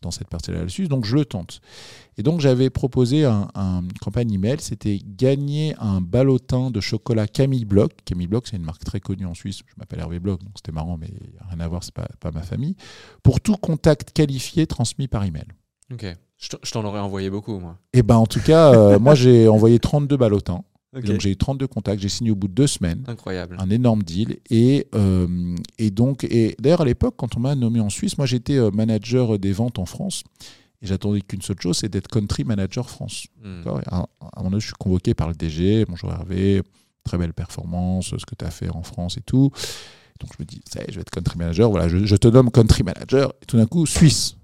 [0.02, 0.90] dans cette partie-là Suisse.
[0.90, 1.62] Donc, je le tente.
[2.18, 4.58] Et donc, j'avais proposé un, un- une campagne email.
[4.60, 7.92] C'était gagner un ballotin de chocolat Camille Bloch.
[8.06, 9.60] Camille Bloch, c'est une marque très connue en Suisse.
[9.68, 11.10] Je m'appelle Hervé Bloch, donc c'était marrant, mais
[11.50, 12.76] rien à voir, c'est pas, pas ma famille.
[13.24, 15.46] Pour tout contact qualifié transmis par email.
[15.94, 16.06] Ok.
[16.38, 17.78] Je t'en aurais envoyé beaucoup, moi.
[17.94, 20.64] Et ben en tout cas, euh, moi j'ai envoyé 32 ballotins.
[20.94, 22.02] Donc j'ai eu 32 contacts.
[22.02, 23.56] J'ai signé au bout de deux semaines Incroyable.
[23.60, 24.38] un énorme deal.
[24.50, 28.26] Et, euh, et donc, et d'ailleurs, à l'époque, quand on m'a nommé en Suisse, moi
[28.28, 30.24] j'étais euh, manager des ventes en France.
[30.82, 33.28] Et j'attendais qu'une seule chose, c'est d'être country manager France.
[33.46, 34.08] Et À, à un
[34.40, 35.86] moment donné, je suis convoqué par le DG.
[35.88, 36.62] Bonjour Hervé,
[37.04, 39.52] très belle performance, ce que tu as fait en France et tout.
[40.20, 41.70] Donc je me dis, ça y est, je vais être country manager.
[41.70, 43.32] Voilà, je, je te nomme country manager.
[43.42, 44.36] Et tout d'un coup, Suisse.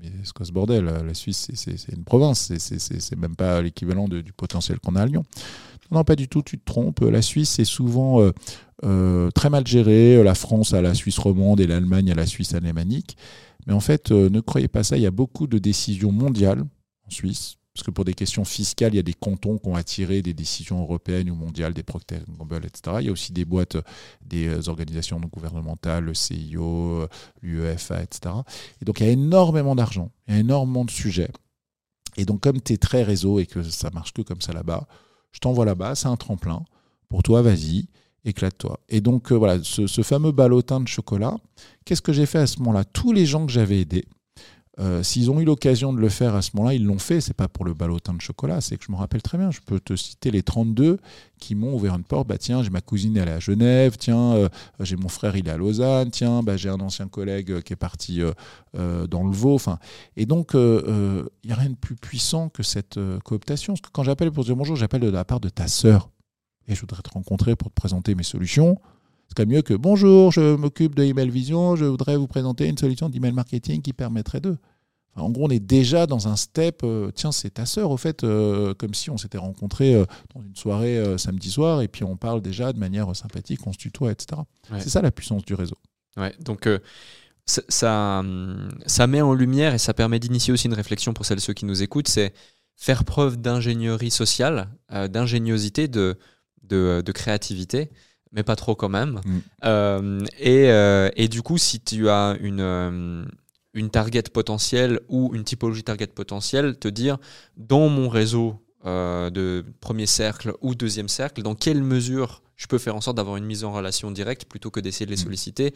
[0.00, 0.84] Mais c'est quoi ce bordel?
[0.84, 2.52] La Suisse, c'est- une province.
[2.58, 5.24] C'est- même pas l'équivalent du potentiel qu'on a à Lyon.
[5.90, 7.00] Non, pas du tout, tu te trompes.
[7.00, 8.32] La Suisse, c'est souvent euh,
[8.84, 10.22] euh, très mal géré.
[10.22, 13.16] La France à la Suisse romande et l'Allemagne à la Suisse alémanique.
[13.66, 14.96] Mais en fait, euh, ne croyez pas ça.
[14.96, 16.62] Il y a beaucoup de décisions mondiales
[17.06, 17.56] en Suisse.
[17.74, 20.34] Parce que pour des questions fiscales, il y a des cantons qui ont attiré des
[20.34, 22.96] décisions européennes ou mondiales, des Procter Gamble, etc.
[23.00, 23.76] Il y a aussi des boîtes,
[24.24, 27.06] des organisations non gouvernementales, le CIO,
[27.40, 28.34] l'UEFA, etc.
[28.82, 31.30] Et donc, il y a énormément d'argent, il y a énormément de sujets.
[32.16, 34.88] Et donc, comme tu es très réseau et que ça marche que comme ça là-bas,
[35.32, 36.64] je t'envoie là-bas, c'est un tremplin.
[37.08, 37.86] Pour toi, vas-y,
[38.24, 38.80] éclate-toi.
[38.88, 41.36] Et donc, euh, voilà, ce, ce fameux ballotin de chocolat,
[41.84, 42.84] qu'est-ce que j'ai fait à ce moment-là?
[42.84, 44.06] Tous les gens que j'avais aidés,
[44.80, 47.20] euh, s'ils ont eu l'occasion de le faire à ce moment-là, ils l'ont fait.
[47.20, 49.50] C'est pas pour le ballotin de chocolat, c'est que je me rappelle très bien.
[49.50, 50.98] Je peux te citer les 32
[51.38, 52.28] qui m'ont ouvert une porte.
[52.28, 53.96] Bah tiens, j'ai ma cousine, elle est à Genève.
[53.98, 54.48] Tiens, euh,
[54.80, 56.10] j'ai mon frère, il est à Lausanne.
[56.10, 58.20] Tiens, bah, j'ai un ancien collègue euh, qui est parti
[58.74, 59.54] dans le Vaud.
[59.54, 59.78] Enfin,
[60.16, 63.72] et donc, il n'y a rien de plus puissant que cette cooptation.
[63.72, 66.10] Parce que quand j'appelle pour dire bonjour, j'appelle de la part de ta sœur.
[66.68, 68.78] Et je voudrais te rencontrer pour te présenter mes solutions.
[69.28, 72.78] C'est quand mieux que bonjour, je m'occupe de Email Vision, je voudrais vous présenter une
[72.78, 74.56] solution d'email marketing qui permettrait de.
[75.20, 76.80] En gros, on est déjà dans un step.
[76.84, 80.04] euh, tiens, c'est ta sœur, au fait, euh, comme si on s'était rencontrés euh,
[80.34, 83.78] dans une soirée samedi soir, et puis on parle déjà de manière sympathique, on se
[83.78, 84.40] tutoie, etc.
[84.70, 84.80] Ouais.
[84.80, 85.76] C'est ça la puissance du réseau.
[86.16, 86.68] Ouais, donc
[87.46, 88.24] ça, ça,
[88.86, 91.52] ça met en lumière et ça permet d'initier aussi une réflexion pour celles et ceux
[91.52, 92.32] qui nous écoutent, c'est
[92.76, 96.18] faire preuve d'ingénierie sociale, d'ingéniosité, de,
[96.62, 97.90] de, de créativité,
[98.32, 99.20] mais pas trop quand même.
[99.24, 99.38] Mm.
[99.64, 103.26] Euh, et, euh, et du coup, si tu as une,
[103.74, 107.18] une target potentielle ou une typologie target potentielle, te dire
[107.56, 112.78] dans mon réseau euh, de premier cercle ou deuxième cercle, dans quelle mesure je peux
[112.78, 115.24] faire en sorte d'avoir une mise en relation directe plutôt que d'essayer de les Mm.
[115.24, 115.74] solliciter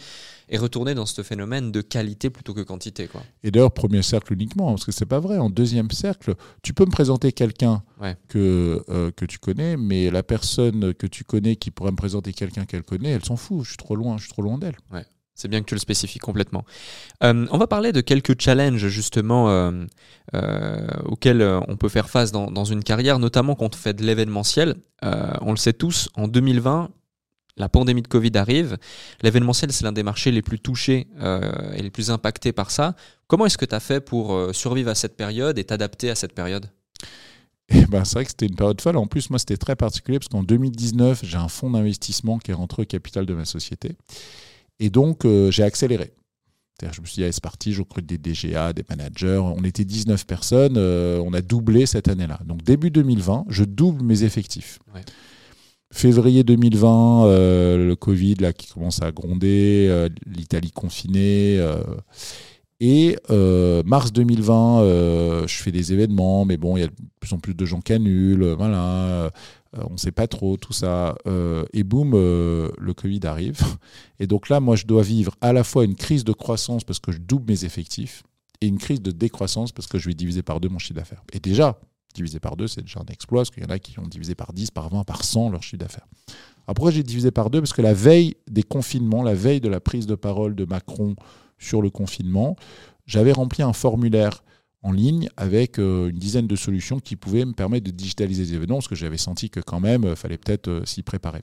[0.48, 3.06] et retourner dans ce phénomène de qualité plutôt que quantité.
[3.06, 3.22] Quoi.
[3.44, 5.38] Et d'ailleurs, premier cercle uniquement, parce que c'est pas vrai.
[5.38, 8.16] En deuxième cercle, tu peux me présenter quelqu'un Ouais.
[8.28, 12.32] que, euh, que tu connais, mais la personne que tu connais qui pourrait me présenter
[12.32, 13.62] quelqu'un qu'elle connaît, elle s'en fout.
[13.62, 14.76] Je suis trop loin, je suis trop loin d'elle.
[15.34, 16.64] C'est bien que tu le spécifies complètement.
[17.24, 19.84] Euh, on va parler de quelques challenges justement euh,
[20.34, 24.76] euh, auxquels on peut faire face dans, une carrière, notamment quand on fait de l'événementiel.
[25.02, 26.90] On le sait tous, en 2020,
[27.56, 28.76] la pandémie de Covid arrive.
[29.22, 31.08] L'événementiel, c'est l'un des marchés les plus touchés
[31.74, 32.94] et les plus impactés par ça.
[33.26, 36.34] Comment est-ce que tu as fait pour survivre à cette période et t'adapter à cette
[36.34, 36.70] période?
[37.68, 38.96] Et ben, c'est vrai que c'était une période folle.
[38.96, 42.54] En plus, moi, c'était très particulier parce qu'en 2019, j'ai un fonds d'investissement qui est
[42.54, 43.96] rentré au capital de ma société.
[44.80, 46.12] Et donc, euh, j'ai accéléré.
[46.90, 49.40] Je me suis dit, allez, c'est parti, je recrute des DGA, des managers.
[49.40, 52.40] On était 19 personnes, euh, on a doublé cette année-là.
[52.44, 54.80] Donc, début 2020, je double mes effectifs.
[54.92, 55.02] Ouais.
[55.92, 61.64] Février 2020, euh, le Covid là, qui commence à gronder, l'Italie confinée.
[62.80, 66.94] et euh, mars 2020, euh, je fais des événements, mais bon, il y a de
[67.20, 69.30] plus en plus de gens qui annulent, voilà,
[69.74, 71.14] on ne sait pas trop tout ça.
[71.26, 73.60] Euh, et boum, euh, le Covid arrive.
[74.18, 76.98] Et donc là, moi, je dois vivre à la fois une crise de croissance parce
[76.98, 78.22] que je double mes effectifs
[78.60, 81.24] et une crise de décroissance parce que je vais diviser par deux mon chiffre d'affaires.
[81.32, 81.80] Et déjà,
[82.14, 84.34] diviser par deux, c'est déjà un exploit, parce qu'il y en a qui ont divisé
[84.34, 86.06] par 10, par 20, par 100 leur chiffre d'affaires.
[86.66, 87.60] Alors pourquoi j'ai divisé par deux?
[87.60, 91.16] Parce que la veille des confinements, la veille de la prise de parole de Macron
[91.58, 92.56] sur le confinement,
[93.06, 94.44] j'avais rempli un formulaire
[94.82, 98.54] en ligne avec euh, une dizaine de solutions qui pouvaient me permettre de digitaliser les
[98.54, 101.42] événements, parce que j'avais senti que quand même, il fallait peut-être euh, s'y préparer.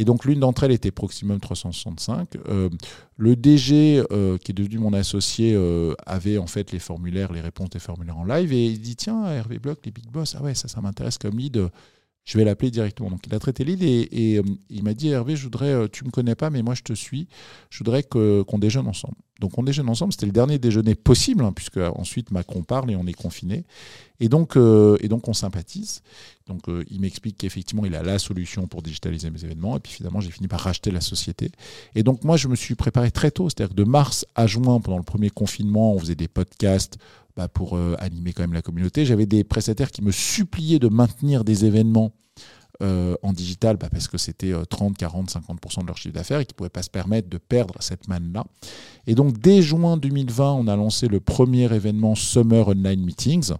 [0.00, 2.36] Et donc l'une d'entre elles était Proximum 365.
[2.48, 2.70] Euh,
[3.16, 7.42] le DG, euh, qui est devenu mon associé, euh, avait en fait les formulaires, les
[7.42, 10.42] réponses des formulaires en live, et il dit tiens, Hervé Bloch, les big boss, ah
[10.42, 11.68] ouais, ça, ça m'intéresse comme lead.
[12.24, 13.10] Je vais l'appeler directement.
[13.10, 16.04] Donc il a traité lead et, euh, il m'a dit Hervé, je voudrais, euh, tu
[16.04, 17.28] me connais pas, mais moi je te suis.
[17.70, 19.16] Je voudrais qu'on déjeune ensemble.
[19.40, 20.12] Donc on déjeune ensemble.
[20.12, 23.64] C'était le dernier déjeuner possible, hein, puisque ensuite Macron parle et on est confiné.
[24.20, 26.02] Et donc, euh, et donc on sympathise.
[26.46, 29.78] Donc euh, il m'explique qu'effectivement il a la solution pour digitaliser mes événements.
[29.78, 31.50] Et puis finalement j'ai fini par racheter la société.
[31.94, 33.48] Et donc moi je me suis préparé très tôt.
[33.48, 36.98] C'est-à-dire que de mars à juin, pendant le premier confinement, on faisait des podcasts
[37.40, 39.06] bah, pour euh, animer quand même la communauté.
[39.06, 42.12] J'avais des prestataires qui me suppliaient de maintenir des événements
[42.82, 46.40] euh, en digital bah, parce que c'était euh, 30, 40, 50% de leur chiffre d'affaires
[46.40, 48.44] et qui ne pouvaient pas se permettre de perdre cette manne-là.
[49.06, 53.52] Et donc dès juin 2020, on a lancé le premier événement Summer Online Meetings.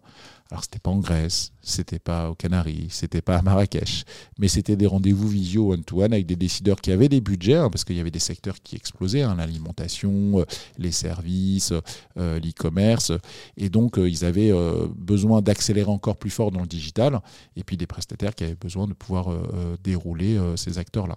[0.50, 4.04] Alors c'était pas en Grèce, c'était pas aux Canaries, c'était pas à Marrakech,
[4.38, 7.84] mais c'était des rendez-vous visio one-to-one avec des décideurs qui avaient des budgets, hein, parce
[7.84, 10.44] qu'il y avait des secteurs qui explosaient, hein, l'alimentation, euh,
[10.78, 11.72] les services,
[12.18, 13.12] euh, l'e-commerce,
[13.56, 17.20] et donc euh, ils avaient euh, besoin d'accélérer encore plus fort dans le digital,
[17.56, 21.16] et puis des prestataires qui avaient besoin de pouvoir euh, euh, dérouler euh, ces acteurs-là.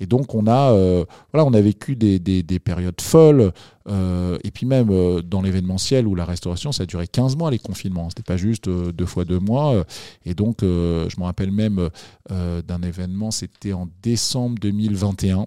[0.00, 3.52] Et donc on a, euh, voilà, on a vécu des, des- des périodes folles,
[3.88, 7.50] euh, et puis même euh, dans l'événementiel ou la restauration, ça a duré 15 mois
[7.50, 8.08] les confinements.
[8.10, 9.84] C'était pas juste euh, deux fois deux mois.
[10.24, 11.90] Et donc, euh, je me rappelle même
[12.30, 15.46] euh, d'un événement, c'était en décembre 2021.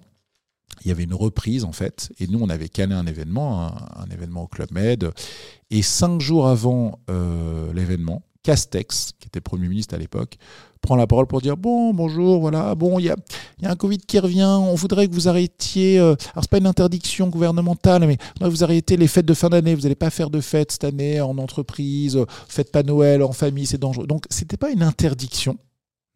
[0.84, 4.02] Il y avait une reprise en fait, et nous on avait calé un événement, un,
[4.02, 5.12] un événement au Club Med.
[5.70, 10.36] Et cinq jours avant euh, l'événement, Castex, qui était Premier ministre à l'époque,
[10.84, 13.16] prend la parole pour dire bon bonjour voilà bon il y a,
[13.62, 16.58] y a un Covid qui revient on voudrait que vous arrêtiez euh, alors c'est pas
[16.58, 20.28] une interdiction gouvernementale mais vous arrêtez les fêtes de fin d'année vous n'allez pas faire
[20.28, 24.06] de fêtes cette année en entreprise euh, faites pas Noël en famille c'est dangereux.
[24.06, 25.56] Donc c'était pas une interdiction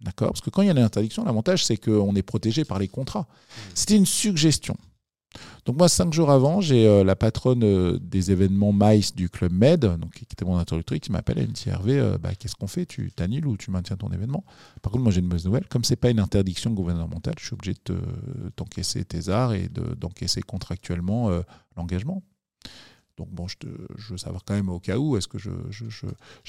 [0.03, 0.29] d'accord?
[0.29, 2.89] Parce que quand il y a une interdiction l'avantage c'est qu'on est protégé par les
[2.89, 3.27] contrats.
[3.75, 4.77] C'était une suggestion
[5.67, 9.53] donc moi, cinq jours avant, j'ai euh, la patronne euh, des événements MICE du Club
[9.53, 12.57] Med, donc, qui était mon interlocutrice, qui m'appelle, elle me dit Hervé, euh, bah, qu'est-ce
[12.57, 12.87] qu'on fait?
[12.87, 14.45] Tu t'annules ou tu maintiens ton événement?
[14.83, 17.55] Par contre, moi j'ai une mauvaise nouvelle, comme c'est pas une interdiction gouvernementale, je suis
[17.55, 17.93] obligé de te-
[18.57, 21.31] d'encaisser tes arts et de- d'encaisser contractuellement
[21.77, 22.23] l'engagement.
[23.19, 23.57] Donc bon, je,
[24.11, 25.51] veux savoir quand même au cas où, est-ce que je,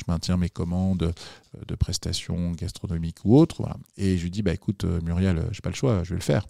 [0.08, 3.68] maintiens mes commandes euh, de prestations gastronomiques ou autres.
[3.98, 6.24] Et je lui dis, bah, écoute euh, Muriel, j'ai pas le choix, je vais le
[6.24, 6.48] faire.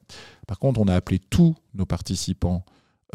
[0.47, 2.63] Par contre, on a appelé tous nos participants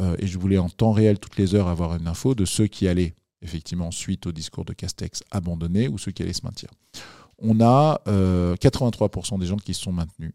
[0.01, 2.67] euh, et je voulais en temps réel, toutes les heures, avoir une info de ceux
[2.67, 6.71] qui allaient, effectivement, suite au discours de Castex, abandonner ou ceux qui allaient se maintenir.
[7.39, 10.33] On a euh, 83% des gens qui se sont maintenus,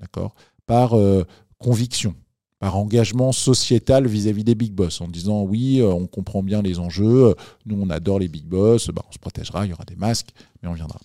[0.00, 0.34] d'accord,
[0.66, 1.24] par euh,
[1.58, 2.14] conviction,
[2.60, 6.78] par engagement sociétal vis-à-vis des big boss, en disant oui, euh, on comprend bien les
[6.80, 7.34] enjeux, euh,
[7.66, 10.30] nous on adore les big boss, bah, on se protégera, il y aura des masques,
[10.62, 10.98] mais on viendra.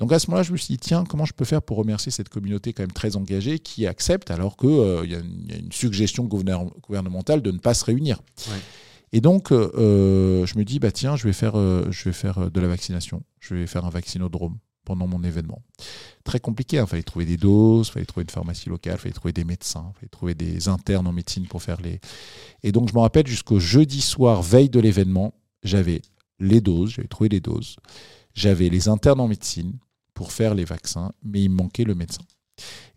[0.00, 2.10] Donc à ce moment-là, je me suis dit, tiens, comment je peux faire pour remercier
[2.10, 5.54] cette communauté quand même très engagée qui accepte alors qu'il y, a une- il y
[5.54, 8.20] a une suggestion gouvernementale de ne pas se réunir.
[8.48, 8.54] Ouais.
[9.12, 12.12] Et donc, euh, euh, je me dis, bah tiens, je vais faire, euh, je vais
[12.12, 13.22] faire euh, de la vaccination.
[13.40, 14.58] Je vais faire un vaccinodrome
[14.88, 15.60] pendant mon événement.
[16.24, 19.12] Très compliqué, il fallait trouver des doses, il fallait trouver une pharmacie locale, il fallait
[19.12, 22.00] trouver des médecins, il fallait trouver des internes en médecine pour faire les...
[22.62, 26.00] Et donc, je me rappelle, jusqu'au jeudi soir, veille de l'événement, j'avais
[26.40, 27.76] les doses, j'avais trouvé les doses,
[28.34, 29.74] j'avais les internes en médecine
[30.14, 32.22] pour faire les vaccins, mais il me manquait le médecin.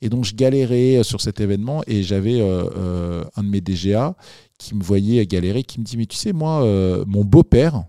[0.01, 3.61] Et donc, je galérais euh, sur cet événement et j'avais euh, euh, un de mes
[3.61, 4.15] DGA
[4.57, 6.63] qui me voyait galérer, qui me dit, mais tu sais, moi,
[7.07, 7.83] mon beau-père,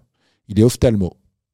[0.49, 1.13] il est ophtalmo.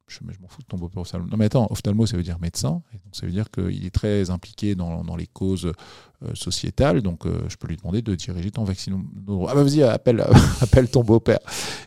[0.08, 1.02] Je, m'en fous de ton beau-père.
[1.20, 2.82] Non, mais attends, ophtalmo, ça veut dire médecin.
[2.92, 5.72] Et donc, ça veut dire qu'il est très impliqué dans, dans les causes
[6.34, 9.46] sociétale, donc euh, je peux lui demander de diriger ton vaccinodrome.
[9.48, 10.24] Ah bah vas-y, appelle,
[10.60, 11.38] appelle ton beau-père.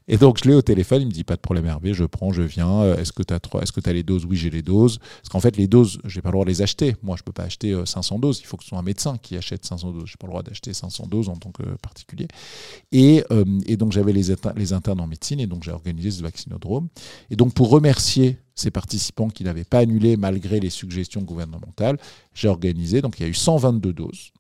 [0.08, 2.32] Et donc je l'ai au téléphone, il me dit pas de problème Hervé, je prends,
[2.32, 2.82] je viens.
[2.82, 3.50] Euh, est-ce que tu as tu
[3.90, 4.26] as les doses?
[4.26, 5.00] Oui, j'ai les doses.
[5.00, 6.96] Parce qu'en fait les doses, j'ai pas le droit de les acheter.
[7.04, 9.36] Moi, je peux pas acheter 500 doses, il faut que ce soit un médecin qui
[9.36, 10.06] achète 500 doses.
[10.06, 12.28] J'ai pas le droit d'acheter 500 doses en tant que particulier.
[12.92, 13.24] Et,
[13.66, 16.88] et donc j'avais les, les internes en médecine et donc j'ai organisé ce vaccinodrome.
[17.30, 21.98] Et donc pour remercier ces participants qui n'avaient pas annulé malgré les suggestions gouvernementales.
[22.34, 24.32] J'ai organisé, donc il y a eu 122 doses.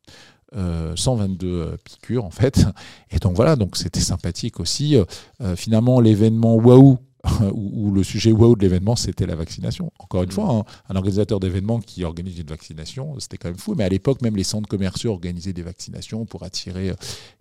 [0.54, 2.66] 122 euh, euh, piqûres en fait
[3.10, 7.00] et donc voilà donc c'était sympathique aussi euh, finalement l'événement waouh
[7.54, 9.92] où, le sujet wow de l'événement, c'était la vaccination.
[10.00, 10.34] Encore une mmh.
[10.34, 13.76] fois, hein, un organisateur d'événements qui organise une vaccination, c'était quand même fou.
[13.76, 16.96] Mais à l'époque, même les centres commerciaux organisaient des vaccinations pour attirer euh,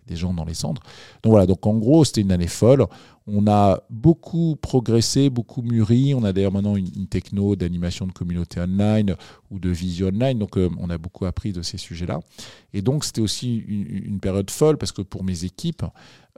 [0.07, 0.81] des gens dans les centres.
[1.23, 2.85] Donc voilà, donc en gros, c'était une année folle.
[3.27, 6.15] On a beaucoup progressé, beaucoup mûri.
[6.15, 9.15] On a d'ailleurs maintenant une, techno d'animation de communauté online
[9.51, 10.39] ou de vision online.
[10.39, 12.19] Donc euh, on a beaucoup appris de ces sujets-là.
[12.73, 15.83] Et donc c'était aussi une, période folle parce que pour mes équipes,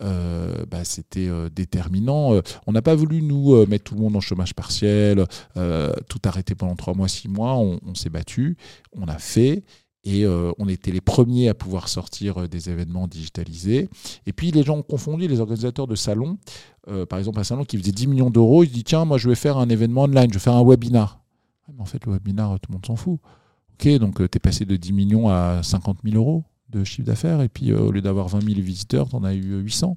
[0.01, 2.41] euh, bah, c'était euh, déterminant.
[2.67, 5.25] on n'a pas voulu nous mettre tout le monde en chômage partiel,
[5.55, 7.55] tout arrêter pendant trois mois, six mois.
[7.55, 8.57] On s'est battu,
[8.91, 9.63] on a fait.
[10.05, 13.89] Et euh, on était les premiers à pouvoir sortir euh, des événements digitalisés.
[14.25, 16.37] Et puis les gens ont confondu, les organisateurs de salons,
[16.89, 19.29] euh, par exemple un salon qui faisait 10 millions d'euros, il dit tiens, moi je
[19.29, 21.21] vais faire un événement online, je vais faire un webinar.
[21.73, 23.19] Mais en fait, le webinar, tout le monde s'en fout.
[23.73, 27.41] Ok, donc tu es passé de 10 millions à 50 000 euros de chiffre d'affaires,
[27.41, 29.95] et puis au lieu d'avoir 20 000 visiteurs, tu en as eu 800.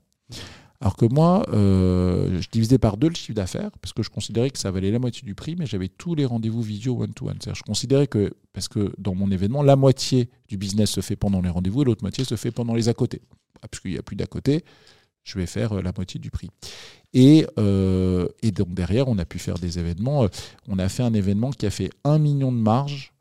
[0.80, 4.50] Alors que moi, euh, je divisais par deux le chiffre d'affaires parce que je considérais
[4.50, 7.38] que ça valait la moitié du prix, mais j'avais tous les rendez-vous vidéo one-to-one.
[7.52, 11.40] Je considérais que, parce que dans mon événement, la moitié du business se fait pendant
[11.40, 13.22] les rendez-vous et l'autre moitié se fait pendant les à côté.
[13.62, 14.64] Ah, parce qu'il n'y a plus d'à côté,
[15.24, 16.50] je vais faire euh, la moitié du prix.
[17.14, 20.26] Et, euh, et, donc derrière, on a pu faire des événements.
[20.68, 23.12] On a fait un événement qui a fait un million de marge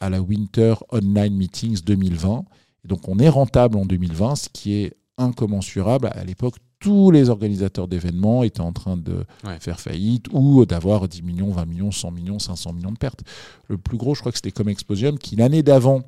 [0.00, 2.42] à la Winter Online Meetings 2020.
[2.84, 6.10] Et donc on est rentable en 2020, ce qui est incommensurable.
[6.12, 9.24] À l'époque, tous les organisateurs d'événements étaient en train de
[9.60, 13.22] faire faillite ou d'avoir 10 millions, 20 millions, 100 millions, 500 millions de pertes.
[13.68, 16.02] Le plus gros, je crois que c'était comme Exposium, qui l'année d'avant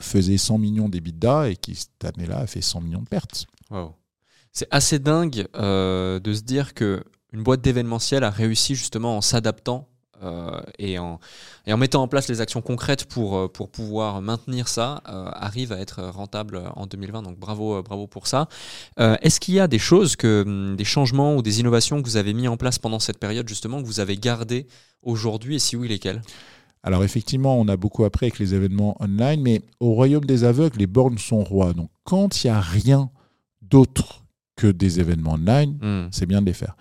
[0.00, 3.46] faisait 100 millions d'EBITDA et qui cette année-là a fait 100 millions de pertes.
[4.52, 9.20] C'est assez dingue euh, de se dire que une boîte d'événementiel a réussi justement en
[9.22, 9.88] s'adaptant
[10.78, 11.18] et, en,
[11.66, 15.28] et en mettant en place les actions concrètes pour, euh, pour pouvoir maintenir ça, euh,
[15.32, 17.22] arrive à être rentable en 2020.
[17.22, 18.48] Donc bravo, bravo pour ça.
[18.98, 22.16] Est-ce qu'il y a des choses, que, hum, des changements ou des innovations que vous
[22.16, 24.66] avez mis en place pendant cette période justement, que vous avez gardé
[25.02, 26.22] aujourd'hui et si oui, lesquels
[26.84, 30.78] alors effectivement, on a beaucoup appris avec les événements online, mais au royaume des aveugles,
[30.78, 31.74] les bornes sont rois.
[31.74, 33.08] Donc quand il n'y a rien
[33.60, 34.24] d'autre
[34.56, 36.08] que des événements online, hmm.
[36.10, 36.76] c'est bien de les faire.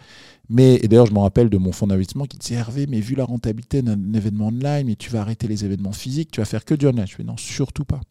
[0.54, 3.16] Mais, et d'ailleurs, je me rappelle de mon fonds d'investissement qui disait Hervé, mais vu
[3.16, 6.66] la rentabilité d'un événement online, mais tu vas arrêter les événements physiques, tu vas faire
[6.66, 7.08] que du online.
[7.08, 8.02] Je fais non, surtout pas.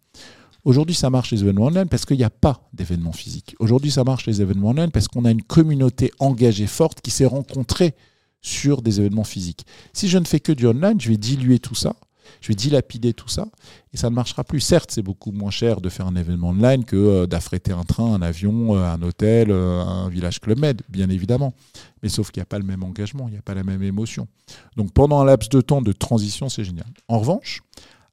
[0.65, 3.57] Aujourd'hui, ça marche les événements online parce qu'il n'y a pas d'événements physiques.
[3.59, 7.27] Aujourd'hui, ça marche les événements online parce qu'on a une communauté engagée forte qui s'est
[7.27, 7.95] rencontrée
[8.41, 9.67] sur des événements physiques.
[9.93, 11.95] Si je ne fais que du online, je vais diluer tout ça
[12.41, 13.47] je vais dilapider tout ça
[13.93, 14.61] et ça ne marchera plus.
[14.61, 18.15] Certes, c'est beaucoup moins cher de faire un événement online que euh, d'affréter un train,
[18.15, 21.55] un avion, euh, un hôtel, euh, un village Club Med, bien évidemment.
[22.03, 23.83] Mais sauf qu'il n'y a pas le même engagement, il n'y a pas la même
[23.83, 24.29] émotion.
[24.77, 26.87] Donc pendant un laps de temps de transition, c'est génial.
[27.09, 27.63] En revanche,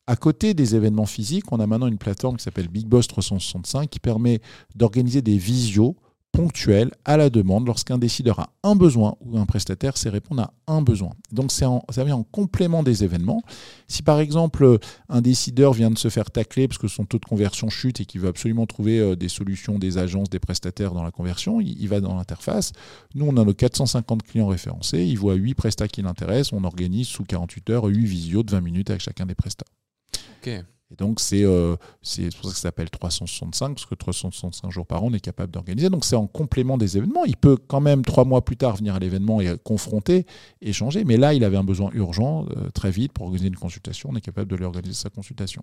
[0.08, 3.90] à côté des événements physiques, on a maintenant une plateforme qui s'appelle Big Boss 365
[3.90, 4.40] qui permet
[4.76, 5.96] d'organiser des visios
[6.38, 10.54] ponctuel à la demande lorsqu'un décideur a un besoin ou un prestataire sait répondre à
[10.68, 11.10] un besoin.
[11.32, 13.42] Donc ça vient en complément des événements.
[13.88, 14.78] Si par exemple
[15.10, 18.06] un décideur vient de se faire tacler parce que son taux de conversion chute et
[18.06, 21.88] qu'il veut absolument trouver euh, des solutions, des agences, des prestataires dans la conversion, il,
[21.88, 22.72] va dans l'interface.
[23.16, 27.08] Nous, on a nos 450 clients référencés, il voit 8 prestats qui l'intéressent, on organise
[27.08, 29.66] sous 48 heures 8 visios de 20 minutes avec chacun des prestats.
[30.40, 30.64] Ok.
[30.92, 35.04] Et donc, c'est euh, pour ça que ça s'appelle 365, parce que 365 jours par
[35.04, 35.90] an, on est capable d'organiser.
[35.90, 37.26] Donc, c'est en complément des événements.
[37.26, 40.26] Il peut quand même, trois mois plus tard, venir à l'événement et confronter,
[40.62, 41.04] échanger.
[41.04, 44.10] Mais là, il avait un besoin urgent, euh, très vite, pour organiser une consultation.
[44.14, 45.62] On est capable de lui organiser sa consultation.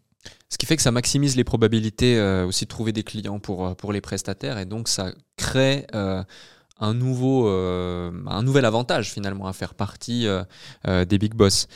[0.51, 3.75] Ce qui fait que ça maximise les probabilités euh, aussi de trouver des clients pour,
[3.77, 4.59] pour les prestataires.
[4.59, 5.87] Et donc, ça crée
[6.81, 10.27] un nouveau, un nouvel avantage finalement à faire partie
[10.87, 11.67] des big boss.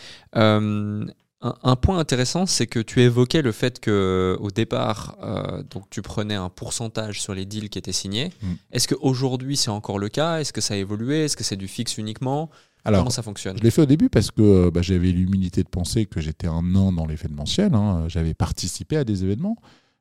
[1.41, 6.03] Un, point intéressant, c'est que tu évoquais le fait que au départ, euh, donc tu
[6.03, 8.33] prenais un pourcentage sur les deals qui étaient signés.
[8.43, 8.53] Mm.
[8.73, 10.41] Est-ce qu'aujourd'hui c'est encore le cas?
[10.41, 11.25] Est-ce que ça a évolué?
[11.25, 12.51] Est-ce que c'est du fixe uniquement?
[12.85, 13.57] Alors, Comment ça fonctionne?
[13.57, 16.49] Je l'ai fait au début parce que euh, bah, j'avais l'humilité de penser que j'étais
[16.49, 17.73] un nain dans l'événementiel.
[17.73, 18.07] Hein.
[18.09, 19.59] J'avais participé à des événements.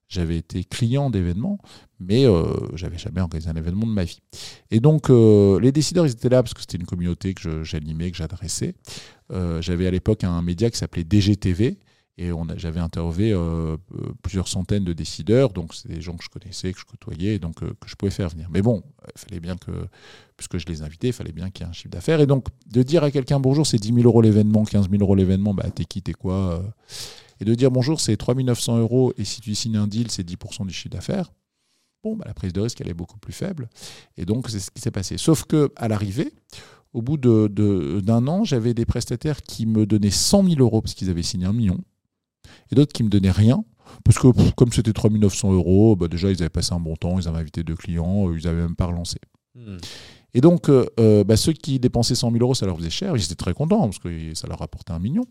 [0.09, 1.59] J'avais été client d'événements,
[1.99, 4.19] mais euh, j'avais jamais organisé un événement de ma vie.
[4.71, 8.09] Et donc, euh, les décideurs, ils étaient là parce que c'était une communauté que j'animais,
[8.11, 8.73] que j'adressais.
[9.31, 11.77] Euh, j'avais à l'époque un média qui s'appelait DGTV.
[12.19, 13.35] Et j'avais interviewé
[14.23, 17.59] plusieurs centaines de décideurs, donc c'est des gens que je connaissais, que je côtoyais, donc
[17.59, 18.49] que je pouvais faire venir.
[18.51, 18.81] Mais bon,
[19.15, 19.69] il fallait bien que,
[20.35, 22.19] puisque je les invitais, il fallait bien qu'il y ait un chiffre d'affaires.
[22.19, 25.13] Et donc, de dire à quelqu'un bonjour, c'est 10 000 euros l'événement, 15 000 euros
[25.13, 26.63] l'événement, bah t'es qui, t'es quoi
[27.39, 30.27] Et de dire bonjour, c'est 3 900 euros, et si tu signes un deal, c'est
[30.27, 31.31] 10% du chiffre d'affaires.
[32.03, 33.69] Bon, bah, la prise de risque, elle est beaucoup plus faible.
[34.17, 35.17] Et donc, c'est ce qui s'est passé.
[35.17, 36.33] Sauf que à l'arrivée,
[36.93, 40.93] au bout d'un de, an, j'avais des prestataires qui me donnaient 100 000 euros parce
[40.93, 41.79] qu'ils avaient signé un million,
[42.71, 43.63] et d'autres qui me donnaient rien.
[44.03, 47.19] Parce que comme c'était 3 900 euros, bah déjà ils avaient passé un bon temps,
[47.19, 49.17] ils avaient invité deux clients, euh, ils n'avaient même pas relancé.
[49.55, 49.77] Hmm.
[50.37, 53.17] Et donc, euh, euh, bah, ceux qui dépensaient 100 000 euros, ça leur faisait cher.
[53.17, 55.23] Ils étaient très contents parce que ça leur rapportait un million.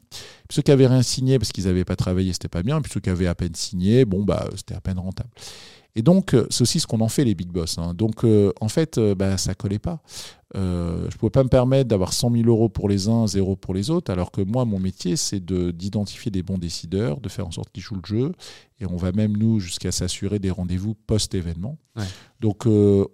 [0.50, 2.80] ceux qui avaient rien signé parce qu'ils n'avaient pas travaillé, c'était pas bien.
[2.82, 5.30] Puis ceux qui avaient à peine signé, bon, bah, c'était à peine rentable.
[5.94, 7.78] Et donc, euh, c'est aussi ce qu'on en fait, les big boss.
[7.78, 7.94] Hein.
[7.94, 8.24] Donc,
[8.60, 10.00] en fait, euh, bah, ça collait pas.
[10.54, 13.74] Je ne pouvais pas me permettre d'avoir 100 000 euros pour les uns, zéro pour
[13.74, 17.50] les autres, alors que moi, mon métier, c'est d'identifier des bons décideurs, de faire en
[17.50, 18.32] sorte qu'ils jouent le jeu.
[18.78, 21.78] Et on va même, nous, jusqu'à s'assurer des rendez-vous post-événement.
[22.40, 22.66] Donc,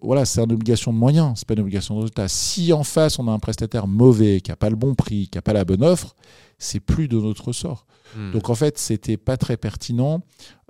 [0.02, 2.28] voilà, c'est une obligation de moyens, c'est pas une obligation de résultat.
[2.28, 5.38] Si en face, on a un prestataire mauvais, qui n'a pas le bon prix, qui
[5.38, 6.14] n'a pas la bonne offre,
[6.58, 7.86] c'est plus de notre sort.
[8.16, 8.32] Hmm.
[8.32, 10.22] Donc en fait, c'était pas très pertinent.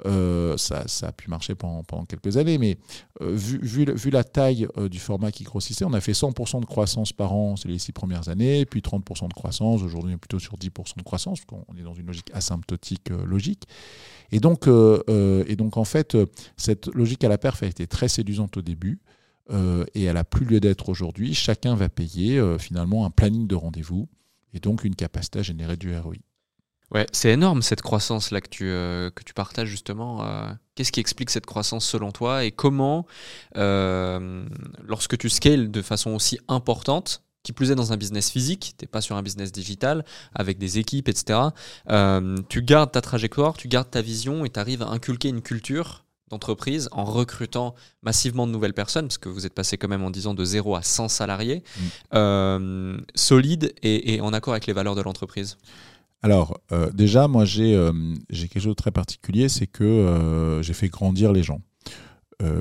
[0.07, 2.77] Euh, ça, a pu marcher pendant, quelques années, mais
[3.21, 7.13] euh, vu, la taille euh, du format qui grossissait, on a fait 100% de croissance
[7.13, 9.83] par an les six premières années, puis 30% de croissance.
[9.83, 13.11] Aujourd'hui, on est plutôt sur 10% de croissance, parce qu'on est dans une logique asymptotique
[13.11, 13.65] logique.
[14.33, 16.17] Et donc, et donc, en fait,
[16.57, 19.01] cette logique à la perf a été très séduisante au début.
[19.95, 21.35] et elle a plus lieu d'être aujourd'hui.
[21.35, 24.09] Chacun va payer finalement un planning de rendez-vous
[24.55, 26.15] et donc une capacité à générer du ROI.
[26.95, 30.27] Ouais, c'est énorme cette croissance là que tu, euh, que tu partages justement.
[30.27, 30.53] Euh.
[30.75, 33.07] Qu'est-ce qui explique cette croissance selon toi et comment,
[33.57, 34.45] euh,
[34.83, 38.85] lorsque tu scales de façon aussi importante, qui plus est dans un business physique, tu
[38.85, 40.05] n'es pas sur un business digital
[40.35, 41.41] avec des équipes, etc.,
[42.49, 46.05] tu gardes ta trajectoire, tu gardes ta vision et tu arrives à inculquer une culture
[46.31, 50.11] d'entreprise en recrutant massivement de nouvelles personnes, parce que vous êtes passé quand même en
[50.11, 51.65] disant de 0 à 100 salariés,
[52.13, 52.99] mmh.
[53.15, 55.59] solide et en accord avec les valeurs de l'entreprise
[56.23, 57.93] alors, euh, déjà, moi, euh,
[58.31, 61.61] j'ai quelque chose de très particulier, c'est que euh, j'ai fait grandir les gens.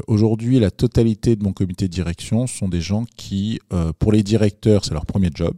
[0.06, 3.60] Aujourd'hui, la totalité de mon comité de direction sont des gens qui,
[3.98, 5.56] pour les directeurs, c'est leur premier job,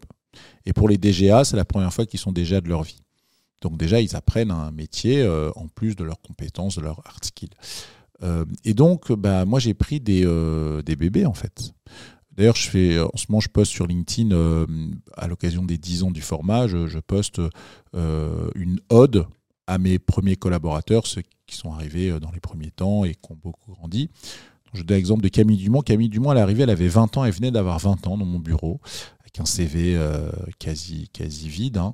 [0.66, 3.02] et pour les DGA, c'est la première fois qu'ils sont déjà de leur vie.
[3.60, 5.28] Donc déjà, ils apprennent un métier
[5.58, 7.50] en plus de leurs compétences, de leurs hard skills.
[8.64, 10.24] et donc, bah, moi, j'ai pris des
[10.96, 11.74] bébés, en fait.
[12.36, 14.66] D'ailleurs, je fais, en ce moment, je poste sur LinkedIn, euh,
[15.16, 17.42] à l'occasion des 10 ans du format, je, poste
[17.96, 19.28] euh, une ode
[19.68, 23.32] à mes premiers collaborateurs, ceux qui sont arrivés euh, dans les premiers temps et qui
[23.32, 24.10] ont beaucoup grandi.
[24.74, 25.82] Je donne l'exemple de Camille Dumont.
[25.82, 28.40] Camille Dumont, à l'arrivée, elle avait 20 ans, elle venait d'avoir 20 ans dans mon
[28.40, 28.82] bureau,
[29.22, 29.96] avec un CV
[30.58, 31.78] quasi, quasi vide.
[31.78, 31.94] Hein.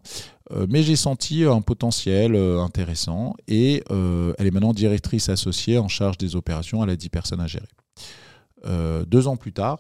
[0.69, 6.37] mais j'ai senti un potentiel intéressant et elle est maintenant directrice associée en charge des
[6.37, 6.81] opérations.
[6.81, 7.67] Elle a 10 personnes à gérer.
[9.05, 9.79] deux ans plus tard,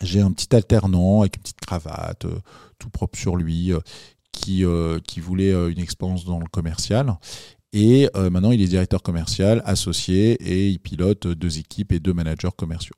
[0.00, 2.38] j'ai un petit alternant avec une petite cravate, euh,
[2.78, 3.80] tout propre sur lui, euh,
[4.32, 7.14] qui, euh, qui voulait une expérience dans le commercial.
[7.72, 12.50] Et maintenant, il est directeur commercial associé et il pilote deux équipes et deux managers
[12.56, 12.96] commerciaux.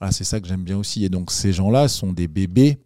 [0.00, 1.04] Voilà, c'est ça que j'aime bien aussi.
[1.04, 2.78] Et donc, ces gens-là sont des bébés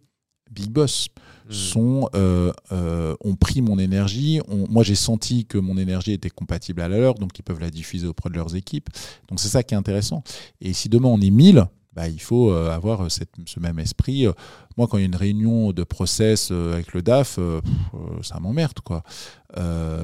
[0.51, 1.07] big boss.
[1.47, 1.51] Hmm.
[1.51, 4.39] Sont, ont pris mon énergie.
[4.69, 7.71] moi, j'ai senti que mon énergie était compatible à la leur, donc ils peuvent la
[7.71, 8.89] diffuser auprès de leurs équipes.
[9.29, 10.23] Donc, c'est ça qui est intéressant.
[10.61, 14.25] Et si demain on est 1000, bah, il faut euh, avoir euh, ce même esprit.
[14.25, 14.33] Euh,
[14.77, 17.37] moi, quand il y a une réunion de process avec le DAF,
[18.23, 18.79] ça m'emmerde.
[18.83, 19.03] quoi.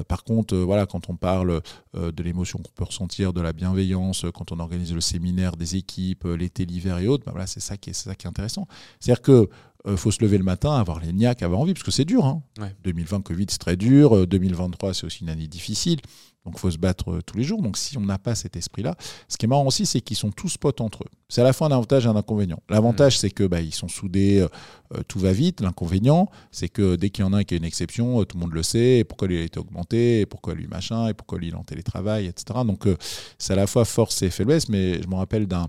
[0.08, 1.62] par contre, voilà, quand on parle
[1.96, 6.26] de l'émotion qu'on peut ressentir, de la bienveillance, quand on organise le séminaire des équipes,
[6.26, 8.68] l'été, l'hiver et autres, bah, voilà, c'est ça, qui est, ça qui est intéressant.
[9.00, 9.50] C'est-à-dire que
[9.96, 12.26] faut se lever le matin, avoir les niaques, avoir envie, parce que c'est dur.
[12.26, 12.42] Hein.
[12.84, 14.28] 2020, Covid, c'est très dur.
[14.28, 16.00] 2023, c'est aussi une année difficile.
[16.46, 17.62] Donc il faut se battre euh, tous les jours.
[17.62, 18.96] Donc si on n'a pas cet esprit-là,
[19.28, 21.10] ce qui est marrant aussi, c'est qu'ils sont tous potes entre eux.
[21.28, 22.60] C'est à la fois un avantage et un inconvénient.
[22.70, 23.20] L'avantage, mmh.
[23.20, 24.48] c'est que bah, ils sont soudés, euh,
[24.96, 25.62] euh, tout va vite.
[25.62, 28.42] L'inconvénient, c'est que dès qu'il y en a un qui a une exception, tout le
[28.42, 29.00] monde le sait.
[29.00, 31.58] Et pourquoi lui a été augmenté, et pourquoi lui machin, et pourquoi lui il est
[31.58, 32.62] en télétravail, etc.
[32.66, 32.88] Donc
[33.38, 34.70] c'est à la fois force et faiblesse.
[34.70, 35.68] Mais je me rappelle d'un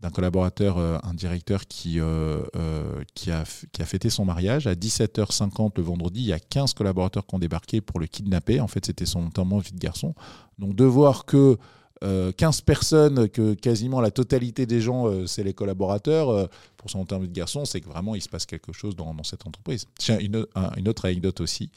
[0.00, 4.66] d'un collaborateur, euh, un directeur qui, euh, euh, qui, a, qui a fêté son mariage.
[4.66, 8.60] À 17h50 le vendredi, il y a 15 collaborateurs qui ont débarqué pour le kidnapper.
[8.60, 10.14] En fait, c'était son enterrement vie de garçon.
[10.58, 11.58] Donc de voir que
[12.02, 16.48] 15 personnes, que quasiment la totalité des gens, c'est les collaborateurs,
[16.78, 19.22] pour son enterrement de garçon, c'est que vraiment il se passe quelque chose dans, dans
[19.22, 19.86] cette entreprise.
[19.98, 21.70] Tiens, une autre anecdote aussi.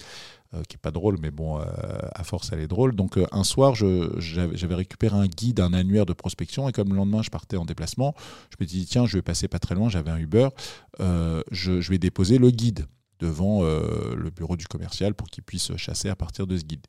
[0.55, 1.63] Euh, qui est pas drôle, mais bon, euh,
[2.13, 2.95] à force, elle est drôle.
[2.95, 6.95] Donc, euh, un soir, j'avais récupéré un guide, un annuaire de prospection, et comme le
[6.95, 8.13] lendemain, je partais en déplacement,
[8.51, 10.49] je me dit, tiens, je vais passer pas très loin, j'avais un Uber,
[10.99, 12.85] je, vais déposer le guide.
[13.19, 16.85] devant le bureau du commercial pour qu'il puisse chasser à partir de ce guide.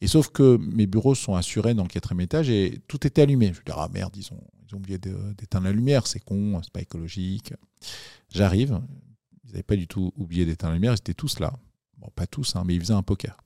[0.00, 3.46] Et sauf que mes bureaux sont assurés dans le quatrième étage et tout était allumé.
[3.46, 6.60] Je me dis, ah merde, ils ont, ils ont oublié d'éteindre la lumière, c'est con,
[6.62, 7.52] c'est pas écologique.
[8.30, 8.80] J'arrive,
[9.44, 11.52] ils n'avaient pas du tout oublié d'éteindre la lumière, ils étaient tous là.
[12.02, 13.38] Bon, pas tous, hein, mais ils faisaient un poker.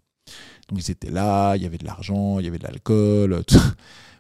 [0.69, 3.45] Donc ils étaient là, il y avait de l'argent, il y avait de l'alcool.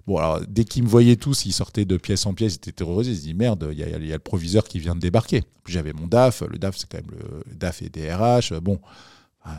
[0.06, 2.72] Bon, alors dès qu'ils me voyaient tous, ils sortaient de pièce en pièce, ils étaient
[2.72, 3.10] terrorisés.
[3.10, 5.42] Ils se disaient merde, il y, a, le proviseur qui vient de débarquer.
[5.66, 8.52] J'avais mon DAF, le DAF c'est quand même le, DAF et DRH.
[8.60, 8.78] Bon.
[9.46, 9.50] Euh,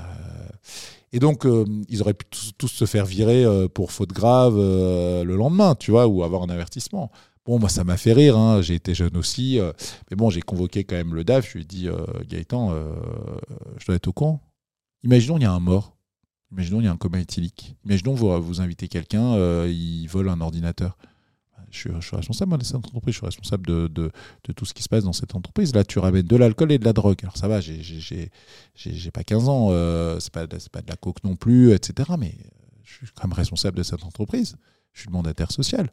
[1.11, 2.25] et donc, euh, ils auraient pu
[2.57, 6.49] tous, se faire virer euh, pour faute grave le lendemain, tu vois, ou avoir un
[6.49, 7.11] avertissement.
[7.45, 8.61] Bon, moi, ça m'a fait rire, hein.
[8.61, 9.59] j'ai été jeune aussi.
[10.09, 11.47] mais bon, j'ai convoqué quand même le DAF.
[11.47, 11.89] Je lui ai dit,
[12.29, 12.73] Gaëtan,
[13.79, 14.41] je dois être au courant.
[15.03, 15.98] Imaginons, il y a un mort.
[16.52, 17.76] Imaginons, il y a un coma éthylique.
[17.86, 20.98] Imaginons, vous, vous invitez quelqu'un, euh, il vole un ordinateur.
[21.69, 24.88] Je suis, responsable de cette entreprise, je suis responsable de, de, tout ce qui se
[24.88, 25.76] passe dans cette entreprise.
[25.76, 27.18] Là, tu ramènes de l'alcool et de la drogue.
[27.24, 31.36] Alors ça va, j'ai pas 15 ans, euh, c'est pas, pas de la coke non
[31.36, 32.11] plus, etc.
[32.18, 32.38] Mais
[32.84, 34.56] je suis quand même responsable de cette entreprise
[34.98, 35.90] je suis le mandataire social.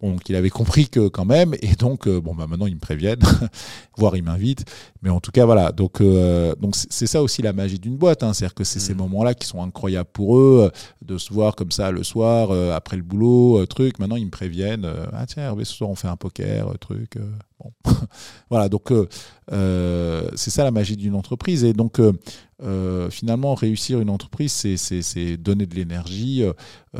[0.00, 2.74] Bon, donc il avait compris que quand même, et donc euh, bon bah maintenant ils
[2.74, 3.22] me préviennent,
[3.96, 4.64] voire ils m'invitent,
[5.02, 5.72] mais en tout cas voilà.
[5.72, 8.32] Donc euh, donc c'est ça aussi la magie d'une boîte, hein.
[8.32, 8.98] c'est-à-dire que c'est ces mm.
[8.98, 12.96] moments-là qui sont incroyables pour eux, euh, de se voir comme ça le soir après
[12.96, 13.98] le boulot, truc.
[13.98, 17.18] Maintenant ils me préviennent, ah tiens ce soir on fait un poker, truc.
[17.60, 17.72] bon,
[18.50, 18.92] voilà donc
[19.50, 22.00] c'est ça la magie d'une entreprise et donc
[22.62, 26.42] euh, finalement, réussir une entreprise, c'est donner de l'énergie,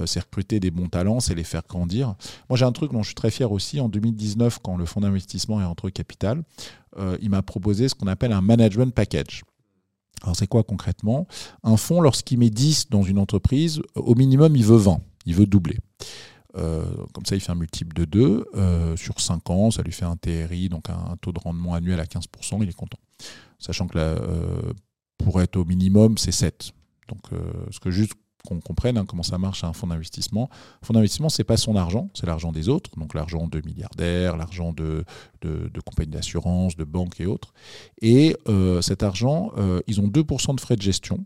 [0.04, 2.14] c'est recruter des bons talents, c'est les faire grandir.
[2.48, 3.80] Moi, j'ai un truc dont je suis très fier aussi.
[3.80, 6.42] En 2019, quand le fonds d'investissement est entre capital,
[7.20, 9.42] il m'a proposé ce qu'on appelle un management package.
[10.22, 11.26] Alors, c'est quoi concrètement?
[11.64, 15.00] Un fonds, lorsqu'il met 10 dans une entreprise, au minimum, il veut 20.
[15.26, 15.78] Il veut doubler.
[16.52, 18.94] comme ça, il fait un multiple de 2.
[18.96, 22.04] sur 5 ans, ça lui fait un TRI, donc un taux de rendement annuel à
[22.04, 22.98] 15%, il est content.
[23.58, 24.16] Sachant que la,
[25.24, 26.72] pour être au minimum, c'est 7.
[27.08, 27.38] Donc, euh,
[27.70, 28.14] ce que juste
[28.46, 30.48] qu'on comprenne hein, comment ça marche un fonds d'investissement.
[30.82, 33.62] Un fonds d'investissement, ce n'est pas son argent, c'est l'argent des autres, donc l'argent de
[33.64, 35.04] milliardaires, l'argent de,
[35.84, 37.54] compagnies d'assurance, de banques et autres.
[38.00, 41.24] Et euh, cet argent, euh, ils ont 2% de frais de gestion,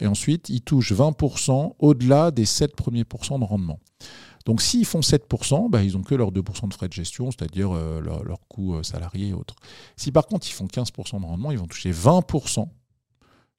[0.00, 3.78] Et ensuite, ils touchent 20% au-delà des 7 premiers pourcents de rendement.
[4.46, 7.72] Donc s'ils font 7%, bah, ils n'ont que leurs 2% de frais de gestion, c'est-à-dire
[7.74, 9.54] leur, leur coût salarié et autres.
[9.96, 12.66] Si par contre ils font 15% de rendement, ils vont toucher 20%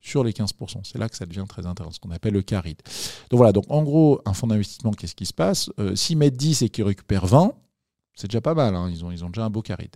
[0.01, 0.81] sur les 15%.
[0.83, 2.81] C'est là que ça devient très intéressant, ce qu'on appelle le caride.
[3.29, 5.69] Donc voilà, donc en gros, un fonds d'investissement, qu'est-ce qui se passe?
[5.79, 7.53] Euh, S'ils mettent 10 et qu'ils récupèrent 20,
[8.15, 8.89] c'est déjà pas mal, hein.
[8.91, 9.95] ils, ont, ils ont déjà un beau caride.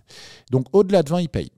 [0.50, 1.52] Donc au-delà de 20, ils payent.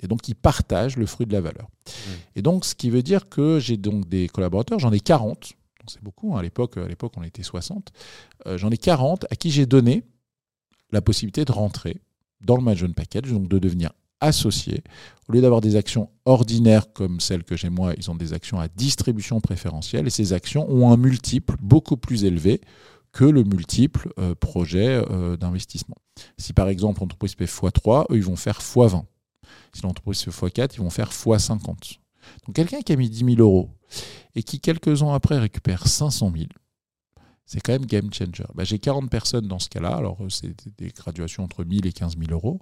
[0.00, 1.66] Et donc, ils partagent le fruit de la valeur.
[1.66, 2.10] Mmh.
[2.36, 5.54] Et donc, ce qui veut dire que j'ai donc des collaborateurs, j'en ai 40,
[5.88, 6.38] c'est beaucoup, hein.
[6.38, 7.92] à l'époque, à l'époque on était 60,
[8.46, 10.04] euh, j'en ai 40 à qui j'ai donné
[10.90, 12.00] la possibilité de rentrer
[12.40, 14.82] dans le management package, donc de devenir associés.
[15.28, 18.58] Au lieu d'avoir des actions ordinaires comme celles que j'ai moi, ils ont des actions
[18.60, 22.60] à distribution préférentielle et ces actions ont un multiple beaucoup plus élevé
[23.12, 25.96] que le multiple euh, projet euh, d'investissement.
[26.36, 29.04] Si par exemple l'entreprise fait x3, eux ils vont faire x20.
[29.74, 31.98] Si l'entreprise fait x4, ils vont faire x50.
[32.46, 33.70] Donc quelqu'un qui a mis 10 000 euros
[34.34, 36.46] et qui quelques ans après récupère 500 000,
[37.48, 38.44] c'est quand même game changer.
[38.54, 41.92] Bah, j'ai 40 personnes dans ce cas-là, alors euh, c'est des graduations entre 1000 et
[41.92, 42.60] 15 000 euros.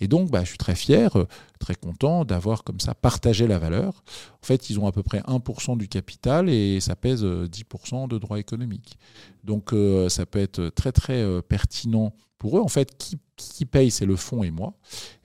[0.00, 1.28] Et donc, bah, je suis très fier, euh,
[1.60, 4.02] très content d'avoir comme ça partagé la valeur.
[4.42, 8.06] En fait, ils ont à peu près 1% du capital et ça pèse 10% euh,
[8.08, 8.98] de droits économiques.
[9.44, 9.72] Donc,
[10.08, 12.60] ça peut être très, très pertinent pour eux.
[12.60, 14.74] En fait, qui, paye, c'est le fonds et moi.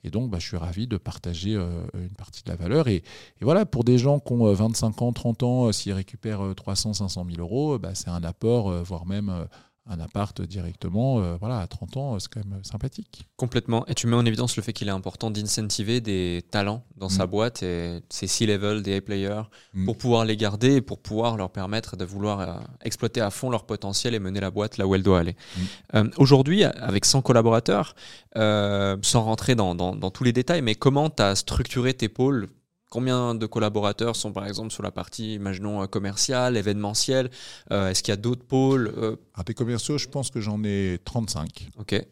[0.04, 2.88] Et donc, bah, je suis ravi de partager euh, une partie de la valeur.
[2.88, 3.04] Et,
[3.42, 6.94] voilà, pour des gens qui ont 25 euh, ans, 30 ans, euh, s'ils récupèrent 300,
[6.94, 9.48] 500 000 euros, bah, c'est un apport, voire même
[9.90, 13.28] un appart directement, euh, voilà, à 30 ans, c'est quand même sympathique.
[13.36, 13.86] Complètement.
[13.88, 17.26] Et tu mets en évidence le fait qu'il est important d'incentiver des talents dans sa
[17.26, 17.30] mm.
[17.30, 19.42] boîte et ces C-level, des A-players,
[19.74, 19.86] mm.
[19.86, 22.54] pour pouvoir les garder et pour pouvoir leur permettre de vouloir euh,
[22.84, 25.36] exploiter à fond leur potentiel et mener la boîte là où elle doit aller.
[25.36, 25.62] Mm.
[25.96, 27.96] Euh, aujourd'hui, avec 100 collaborateurs,
[28.36, 32.50] sans rentrer dans, dans, tous les détails, mais comment tu as structuré tes pôles
[32.92, 37.32] Combien de collaborateurs sont par exemple sur la partie, imaginons, euh, commerciale, événementielle
[37.72, 39.16] euh, Est-ce qu'il y a d'autres pôles euh?
[39.34, 41.70] À des commerciaux, je pense que j'en ai 35.
[41.80, 42.06] Ok.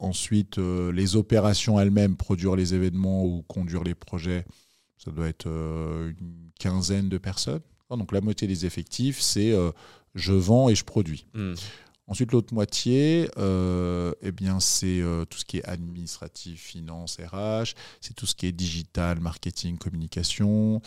[0.00, 4.46] ensuite, les opérations elles-mêmes, produire les événements ou conduire les projets,
[4.96, 7.62] ça doit être une quinzaine de personnes.
[7.90, 9.54] Donc la moitié des effectifs, c'est
[10.14, 11.26] je vends et je produis.
[11.34, 11.54] Hmm.
[12.08, 18.14] Ensuite, l'autre moitié, euh, eh c'est euh, tout ce qui est administratif, finance, RH, c'est
[18.14, 20.80] tout ce qui est digital, marketing, communication.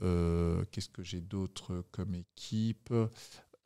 [0.00, 2.94] Euh, qu'est-ce que j'ai d'autre comme équipe?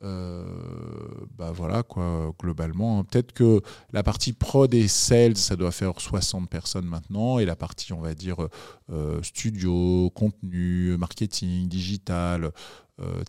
[0.01, 2.99] Bah voilà quoi, globalement.
[2.99, 3.03] Hein.
[3.05, 3.61] Peut-être que
[3.91, 8.01] la partie prod et sales, ça doit faire 60 personnes maintenant, et la partie, on
[8.01, 8.37] va dire,
[9.23, 12.51] studio, contenu, marketing, digital,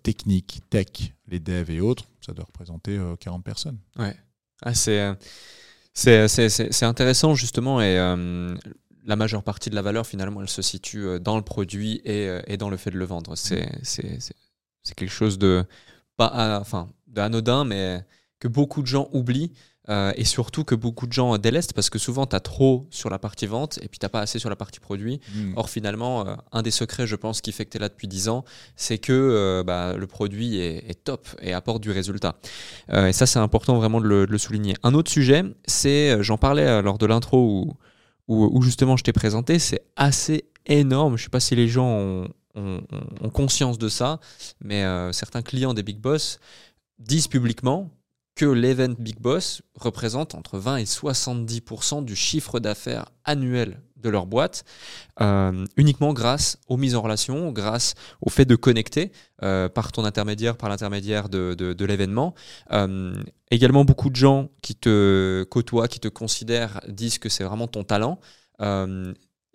[0.03, 3.79] technique, tech, les devs et autres, ça doit représenter 40 personnes.
[3.99, 4.15] Ouais.
[4.63, 5.17] Ah, c'est,
[5.95, 7.97] c'est, intéressant justement, et
[9.07, 12.57] la majeure partie de la valeur, finalement, elle se situe dans le produit et, et
[12.57, 13.37] dans le fait de le vendre.
[13.37, 14.19] C'est, c'est,
[14.87, 15.65] c'est quelque chose de
[16.17, 18.05] pas enfin d'anodin mais
[18.39, 19.53] que beaucoup de gens oublient
[19.89, 23.09] euh, et surtout que beaucoup de gens délestent parce que souvent tu as trop sur
[23.09, 25.21] la partie vente et puis t'as pas assez sur la partie produit.
[25.33, 25.53] Hmm.
[25.55, 28.09] Or finalement, euh, un des secrets je pense qui fait que tu es là depuis
[28.09, 28.45] 10 ans,
[28.75, 32.37] c'est que euh, bah, le produit est, top et apporte du résultat.
[32.93, 34.75] et ça c'est important vraiment de le, souligner.
[34.83, 37.77] Un autre sujet, c'est, j'en parlais lors de l'intro où,
[38.27, 41.17] où, où, justement je t'ai présenté, c'est assez énorme.
[41.17, 44.21] Je sais pas si les gens ont, ont, conscience de ça,
[44.61, 46.41] mais euh, certains clients des Big Boss
[46.99, 47.91] disent publiquement
[48.35, 54.27] que l'event Big Boss représente entre 20 et 70% du chiffre d'affaires annuel de leur
[54.27, 54.65] boîte,
[55.23, 59.11] euh, uniquement grâce aux mises en relation, grâce au fait de connecter
[59.43, 62.35] euh, par ton intermédiaire, par l'intermédiaire de, de, l'événement.
[63.51, 67.85] également, beaucoup de gens qui te côtoient, qui te considèrent, disent que c'est vraiment ton
[67.85, 68.21] talent.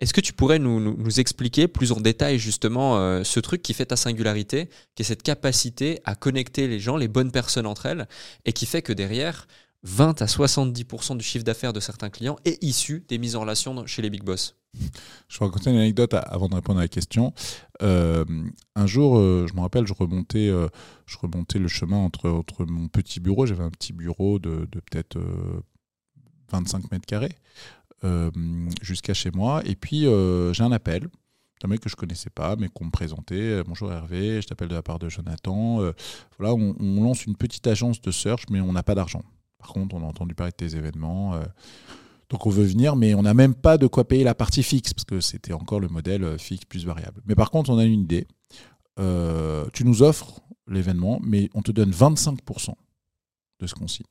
[0.02, 3.86] Est-ce que tu pourrais nous, expliquer plus en détail justement euh, ce truc qui fait
[3.86, 8.08] ta singularité, qui est cette capacité à connecter les gens, les bonnes personnes entre elles,
[8.44, 9.46] et qui fait que derrière,
[9.84, 13.86] 20 à 70% du chiffre d'affaires de certains clients est issu des mises en relation
[13.86, 14.56] chez les big boss?
[15.28, 17.32] Je vais raconter une anecdote avant de répondre à la question.
[17.82, 18.24] Euh,
[18.74, 20.50] un jour, euh, je me rappelle, je remontais,
[21.06, 23.46] je remontais le chemin entre, entre mon petit bureau.
[23.46, 25.20] J'avais un petit bureau de, de peut-être
[26.50, 27.36] 25 mètres carrés.
[28.04, 28.30] Euh,
[28.80, 29.62] jusqu'à chez moi.
[29.64, 31.08] Et puis, euh, j'ai un appel
[31.64, 33.36] un mec que je connaissais pas, mais qu'on me présentait.
[33.36, 35.76] Euh, bonjour Hervé, je t'appelle de la part de Jonathan.
[36.36, 39.22] voilà, on, lance une petite agence de search, mais on n'a pas d'argent.
[39.58, 41.40] Par contre, on a entendu parler de tes événements.
[42.30, 44.92] donc on veut venir, mais on n'a même pas de quoi payer la partie fixe,
[44.92, 47.22] parce que c'était encore le modèle fixe plus variable.
[47.26, 48.26] Mais par contre, on a une idée.
[49.72, 52.74] tu nous offres l'événement, mais on te donne 25%
[53.60, 54.06] de ce qu'on signe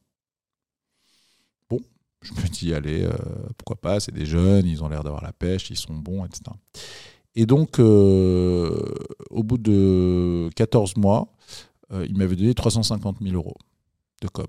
[2.22, 3.12] je me dis, allez, euh,
[3.58, 6.44] pourquoi pas, c'est des jeunes, ils ont l'air d'avoir la pêche, ils sont bons, etc.
[7.36, 8.78] Et donc, euh,
[9.30, 11.34] au bout de 14 mois,
[11.94, 13.58] euh, il m'avait donné 350 000 euros
[14.22, 14.48] de com.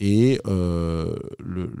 [0.00, 0.40] Et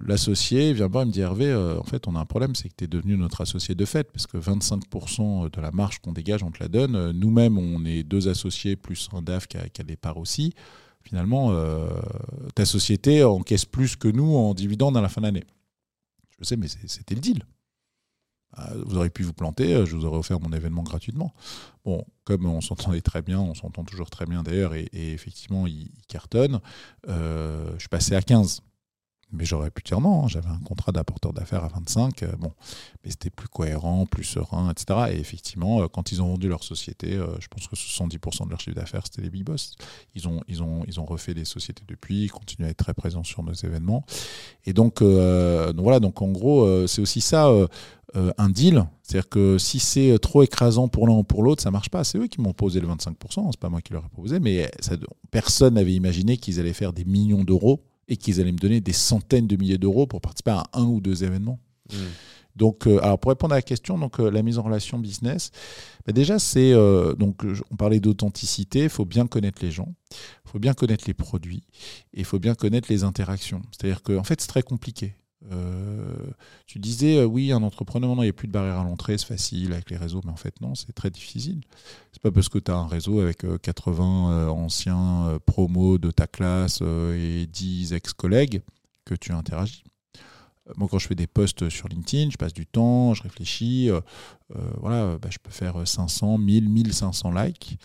[0.06, 2.74] l'associé vient voir et me dit Hervé, en fait, on a un problème, c'est que
[2.76, 6.44] tu es devenu notre associé de fait, parce que 25% de la marge qu'on dégage,
[6.44, 7.10] on te la donne.
[7.10, 10.54] Nous-mêmes, on est deux associés, plus un DAF qui a, qui a des parts aussi
[11.02, 11.88] finalement, euh,
[12.54, 15.44] ta société encaisse plus que nous en dividendes à la fin d'année.
[16.38, 17.44] Je sais, mais c'était le deal.
[18.58, 21.32] Euh, vous auriez pu vous planter, euh, je vous aurais offert mon événement gratuitement.
[21.84, 25.90] Bon, comme on s'entendait très bien, on s'entend toujours très bien d'ailleurs, et, effectivement, il,
[26.08, 26.60] cartonne,
[27.06, 28.62] je suis passé à 15.
[29.32, 32.52] Mais j'aurais pu dire non, hein, j'avais un contrat d'apporteur d'affaires à 25, euh, bon,
[33.02, 35.12] mais c'était plus cohérent, plus serein, etc.
[35.12, 38.50] Et effectivement, euh, quand ils ont vendu leur société, euh, je pense que 70% de
[38.50, 39.76] leur chiffre d'affaires, c'était les big boss.
[40.14, 42.92] Ils ont, ils, ont, ils ont refait des sociétés depuis, ils continuent à être très
[42.92, 44.04] présents sur nos événements.
[44.66, 47.50] Et donc, donc voilà, donc en gros, c'est aussi ça.
[48.14, 51.88] un deal, c'est-à-dire que si c'est trop écrasant pour l'un ou pour l'autre, ça marche
[51.88, 52.04] pas.
[52.04, 54.70] C'est eux qui m'ont posé le 25%, c'est pas moi qui leur ai proposé, mais
[55.30, 57.82] personne n'avait imaginé qu'ils allaient faire des millions d'euros
[58.12, 61.00] et qu'ils allaient me donner des centaines de milliers d'euros pour participer à un ou
[61.00, 61.58] deux événements.
[62.56, 65.50] Donc, euh, alors pour répondre à la question, donc euh, la mise en relation business,
[66.06, 70.50] bah, déjà c'est euh, donc on parlait d'authenticité, il faut bien connaître les gens, il
[70.50, 71.62] faut bien connaître les produits
[72.12, 73.62] et il faut bien connaître les interactions.
[73.70, 75.14] C'est-à-dire qu'en en fait c'est très compliqué.
[75.50, 76.14] Euh,
[76.66, 79.26] tu disais, euh, oui, un entrepreneur, il n'y a plus de barrière à l'entrée, c'est
[79.26, 81.62] facile avec les réseaux, mais en fait, non, c'est très difficile.
[82.12, 86.26] C'est pas parce que tu as un réseau avec 80 euh, anciens promos de ta
[86.26, 88.62] classe et 10 ex-collègues
[89.04, 89.84] que tu interagis.
[90.76, 93.90] Moi, quand je fais des posts sur LinkedIn, je passe du temps, je réfléchis.
[94.78, 97.78] voilà, bah, je peux faire 500, 1000, 1500 likes.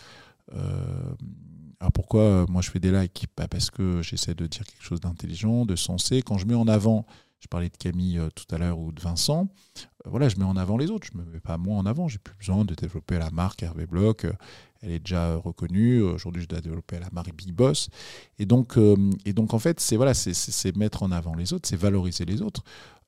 [0.52, 3.26] alors pourquoi moi je fais des likes?
[3.36, 6.22] Bah, Parce que j'essaie de dire quelque chose d'intelligent, de sensé.
[6.22, 7.04] Quand je mets en avant
[7.40, 9.48] je parlais de Camille euh, tout à l'heure ou de Vincent.
[9.78, 11.06] Euh, voilà, je mets en avant les autres.
[11.12, 12.08] Je ne me mets pas moi en avant.
[12.08, 14.24] J'ai plus besoin de développer la marque Hervé Bloch.
[14.24, 14.32] Euh,
[14.80, 16.02] elle est déjà reconnue.
[16.02, 17.90] Aujourd'hui, je dois développer la marque Big Boss.
[18.38, 18.78] Et donc,
[19.24, 22.42] et donc en fait, c'est voilà, c'est mettre en avant les autres, c'est valoriser les
[22.42, 22.62] autres.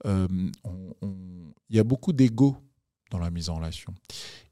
[0.04, 0.50] Il
[1.70, 2.56] y a beaucoup d'ego
[3.12, 3.94] dans la mise en relation.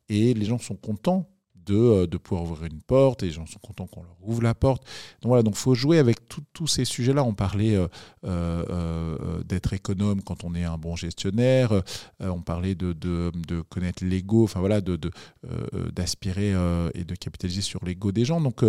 [0.09, 1.29] Et les gens sont contents
[1.69, 4.55] de, de pouvoir ouvrir une porte et les gens sont contents qu'on leur ouvre la
[4.55, 4.83] porte.
[5.23, 6.19] Donc voilà, donc faut jouer avec
[6.53, 7.25] tous ces sujets-là.
[7.25, 7.79] On parlait
[8.23, 11.83] d'être économe quand on est un bon gestionnaire.
[12.21, 14.45] on parlait de, de, connaître l'ego.
[14.45, 16.51] Enfin voilà, d'aspirer
[16.95, 18.41] et de capitaliser sur l'ego des gens.
[18.41, 18.65] Donc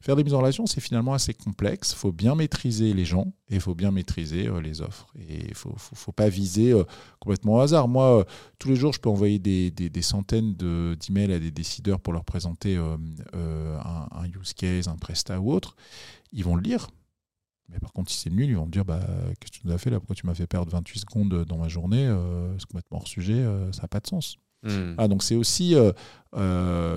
[0.00, 1.92] faire des mises en relation, c'est finalement assez complexe.
[1.92, 5.12] Il faut bien maîtriser les gens et il faut bien maîtriser les offres.
[5.18, 6.74] Et il ne faut, faut, faut, pas viser
[7.20, 7.88] complètement au hasard.
[7.88, 8.24] Moi,
[8.58, 12.12] tous les jours, je peux envoyer des, des, des centaines d'emails à des décideurs pour
[12.14, 12.96] leur présenter euh,
[13.34, 13.78] euh,
[14.12, 15.76] un, use case, un Presta ou autre.
[16.32, 16.88] Ils vont le lire.
[17.68, 19.00] Mais par contre, si c'est nul, ils vont me dire bah,
[19.40, 19.98] Qu'est-ce que tu nous as fait là?
[19.98, 22.06] Pourquoi tu m'as fait perdre 28 secondes dans ma journée?
[22.06, 24.36] Euh, C'est complètement hors sujet, ça n'a pas de sens.
[24.62, 24.94] Hmm.
[24.96, 25.74] Ah, donc c'est aussi,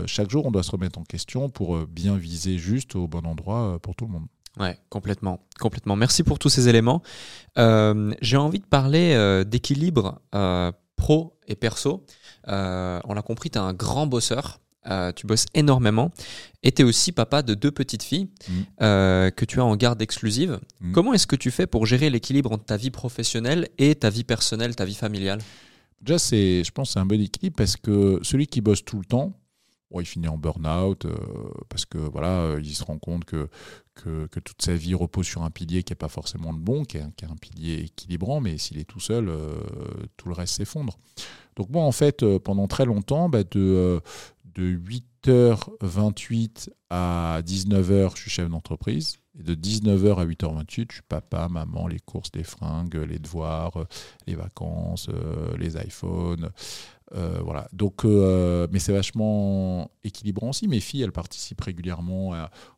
[0.06, 3.80] chaque jour, on doit se remettre en question pour bien viser juste au bon endroit
[3.82, 4.28] pour tout le monde.
[4.60, 5.96] Ouais, complètement, complètement.
[5.96, 7.02] Merci pour tous ces éléments.
[7.56, 10.22] J'ai envie de parler d'équilibre
[10.98, 12.06] pro et perso.
[12.50, 14.60] Euh, on l'a compris, tu es un grand bosseur.
[14.90, 16.12] Euh, tu bosses énormément
[16.64, 18.54] et tu es aussi papa de deux petites filles mm.
[18.82, 20.62] euh, que tu as en garde exclusive.
[20.80, 20.94] Mm.
[20.94, 24.24] Comment est-ce que tu fais pour gérer l'équilibre entre ta vie professionnelle et ta vie
[24.24, 25.40] personnelle, ta vie familiale?
[26.00, 29.04] Déjà, je pense que c'est un bon équilibre parce que celui qui bosse tout le
[29.04, 29.34] temps,
[29.95, 31.07] il finit en burn-out
[31.69, 33.47] parce que voilà, il se rend compte que,
[33.95, 36.97] que, toute sa vie repose sur un pilier qui n'est pas forcément le bon, qui
[36.97, 39.31] est, un pilier équilibrant, mais s'il est tout seul,
[40.18, 40.97] tout le reste s'effondre.
[41.57, 43.99] Donc moi, en fait, euh, pendant très longtemps, bah, de, euh,
[44.53, 44.80] de
[45.26, 49.18] 8h28 à 19h, je suis chef d'entreprise.
[49.39, 53.85] Et de 19h à 8h28, je suis papa, maman, les courses, les fringues, les devoirs,
[54.27, 56.51] les vacances, euh, les iPhones.
[57.12, 57.68] Voilà.
[57.74, 60.68] Donc, mais c'est vachement équilibrant aussi.
[60.68, 62.32] Mes filles, elles participent régulièrement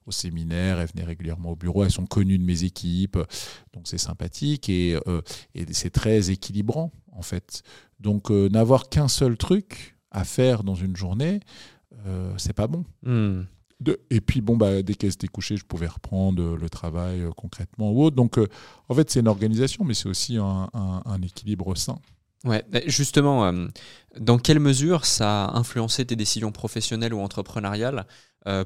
[0.06, 3.18] au séminaire, elles venaient régulièrement au bureau, elles sont connues de mes équipes,
[3.74, 4.98] donc c'est sympathique et,
[5.56, 7.64] et c'est très équilibrant en fait.
[8.00, 11.42] Donc euh, n'avoir qu'un seul truc à faire dans une journée,
[12.08, 12.86] euh, c'est pas bon.
[13.04, 13.44] Hmm.
[14.10, 17.92] et puis bon, bah, dès qu'elle s'était couchée, je pouvais reprendre le travail euh, concrètement
[17.92, 18.16] ou autre.
[18.16, 18.40] Donc
[18.88, 22.00] en fait, c'est une organisation, mais c'est aussi un, équilibre sain.
[22.45, 23.52] Ouais, justement,
[24.18, 28.06] dans quelle mesure ça a influencé tes décisions professionnelles ou entrepreneuriales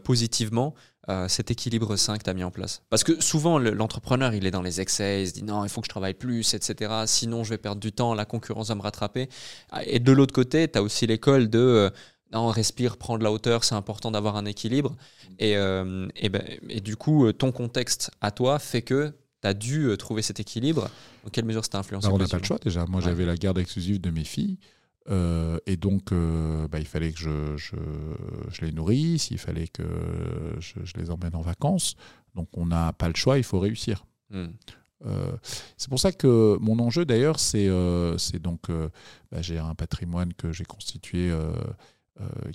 [0.03, 0.75] positivement
[1.09, 2.81] euh, cet équilibre sain que tu as mis en place?
[2.89, 5.81] Parce que souvent, l'entrepreneur, il est dans les excès, il se dit non, il faut
[5.81, 7.03] que je travaille plus, etc.
[7.07, 9.27] Sinon, je vais perdre du temps, la concurrence va me rattraper.
[9.85, 11.89] Et de l'autre côté, tu as aussi l'école de euh,
[12.31, 14.95] non, respire, prends de la hauteur, c'est important d'avoir un équilibre.
[15.39, 19.13] Et, euh, et, ben, et, du coup, ton contexte à toi fait que
[19.43, 20.89] tu as dû trouver cet équilibre.
[21.23, 22.85] Dans quelle mesure ça influencé On n'a pas le choix déjà.
[22.85, 24.57] Moi, j'avais la garde exclusive de mes filles.
[25.09, 27.75] Euh, et donc, euh, bah, il fallait que je, je,
[28.49, 29.83] je, les nourrisse, il fallait que
[30.59, 31.95] je, je, les emmène en vacances.
[32.35, 34.05] Donc, on n'a pas le choix, il faut réussir.
[34.29, 34.47] Hmm.
[35.05, 35.33] Euh,
[35.75, 37.67] c'est pour ça que mon enjeu, d'ailleurs, c'est
[38.39, 38.69] donc,
[39.31, 41.31] bah, j'ai un patrimoine que j'ai constitué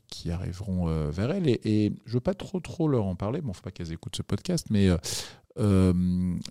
[0.08, 1.48] qui arriveront vers elles.
[1.48, 3.40] Et, et je ne veux pas trop, trop leur en parler.
[3.40, 4.88] Bon, il ne faut pas qu'elles écoutent ce podcast, mais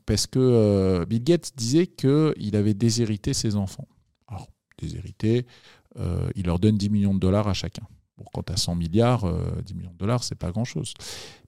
[0.05, 3.87] parce que Bill Gates disait qu'il avait déshérité ses enfants.
[4.27, 4.47] Alors,
[4.77, 5.45] déshérité,
[5.99, 7.83] euh, il leur donne 10 millions de dollars à chacun.
[8.17, 10.93] Bon, quand tu as 100 milliards, 10 euh, millions de dollars, c'est pas grand-chose.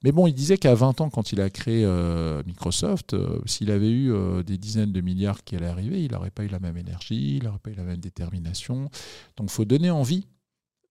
[0.03, 3.15] Mais bon, il disait qu'à 20 ans, quand il a créé euh, Microsoft,
[3.45, 4.13] s'il avait eu
[4.43, 7.43] des dizaines de milliards qui allaient arriver, il n'aurait pas eu la même énergie, il
[7.43, 8.89] n'aurait pas eu la même détermination.
[9.37, 10.27] Donc il faut donner envie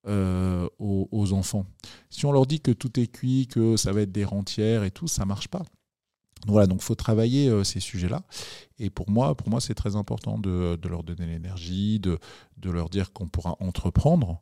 [0.06, 1.66] aux, aux, enfants.
[2.08, 4.90] Si on leur dit que tout est cuit, que ça va être des rentières et
[4.90, 5.62] tout, ça marche pas.
[6.46, 8.22] Voilà, donc il faut travailler euh, ces sujets-là.
[8.78, 12.18] Et pour moi, pour moi c'est très important de, leur donner l'énergie, de,
[12.56, 14.40] de, leur dire qu'on pourra entreprendre,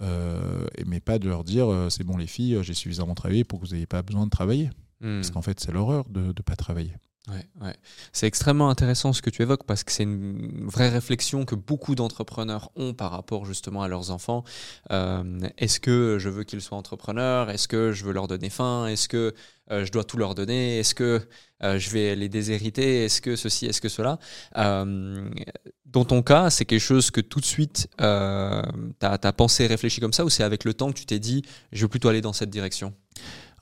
[0.00, 3.60] euh, mais pas de leur dire euh, c'est bon les filles, j'ai suffisamment travaillé pour
[3.60, 4.70] que vous n'ayez pas besoin de travailler.
[5.00, 5.32] Parce hmm.
[5.32, 6.92] qu'en fait, c'est l'horreur de ne pas travailler.
[7.30, 7.76] Ouais, ouais.
[8.12, 11.94] C'est extrêmement intéressant ce que tu évoques parce que c'est une vraie réflexion que beaucoup
[11.94, 14.44] d'entrepreneurs ont par rapport justement à leurs enfants.
[14.92, 17.50] Euh, est-ce que je veux qu'ils soient entrepreneurs?
[17.50, 18.86] Est-ce que je veux leur donner faim?
[18.86, 19.34] Est-ce que
[19.70, 20.78] euh, je dois tout leur donner?
[20.78, 21.20] Est-ce que
[21.62, 23.04] euh, je vais les déshériter?
[23.04, 23.66] Est-ce que ceci?
[23.66, 24.18] Est-ce que cela?
[24.54, 28.62] Dans ton cas, c'est quelque chose que tout de suite tu as,
[29.00, 31.42] as, pensé, réfléchi comme ça ou c'est avec le temps que tu t'es dit
[31.72, 32.94] je veux plutôt aller dans cette direction?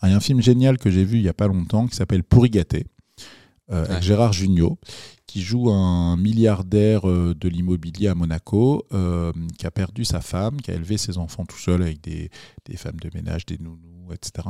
[0.02, 1.96] Il y a un film génial que j'ai vu il n'y a pas longtemps qui
[1.96, 2.50] s'appelle Pourri
[3.70, 4.78] euh, avec Gérard Jugnot,
[5.26, 10.60] qui joue un milliardaire euh, de l'immobilier à Monaco, euh, qui a perdu sa femme,
[10.60, 12.30] qui a élevé ses enfants tout seul avec des,
[12.64, 14.48] des femmes de ménage, des nounous, etc.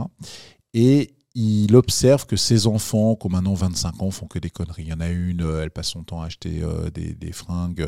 [0.75, 4.85] Et il observe que ses enfants, qui ont maintenant 25 ans, font que des conneries.
[4.85, 7.87] Il y en a une, euh, elle passe son temps à acheter euh, des, fringues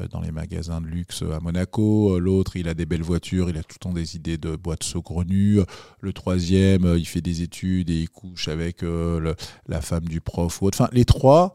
[0.00, 2.18] euh, dans les magasins de luxe à Monaco.
[2.18, 4.82] L'autre, il a des belles voitures, il a tout le temps des idées de boîtes
[4.82, 5.60] saugrenues.
[6.00, 10.60] Le troisième, il fait des études et il couche avec la femme du prof.
[10.62, 11.54] Enfin, les trois,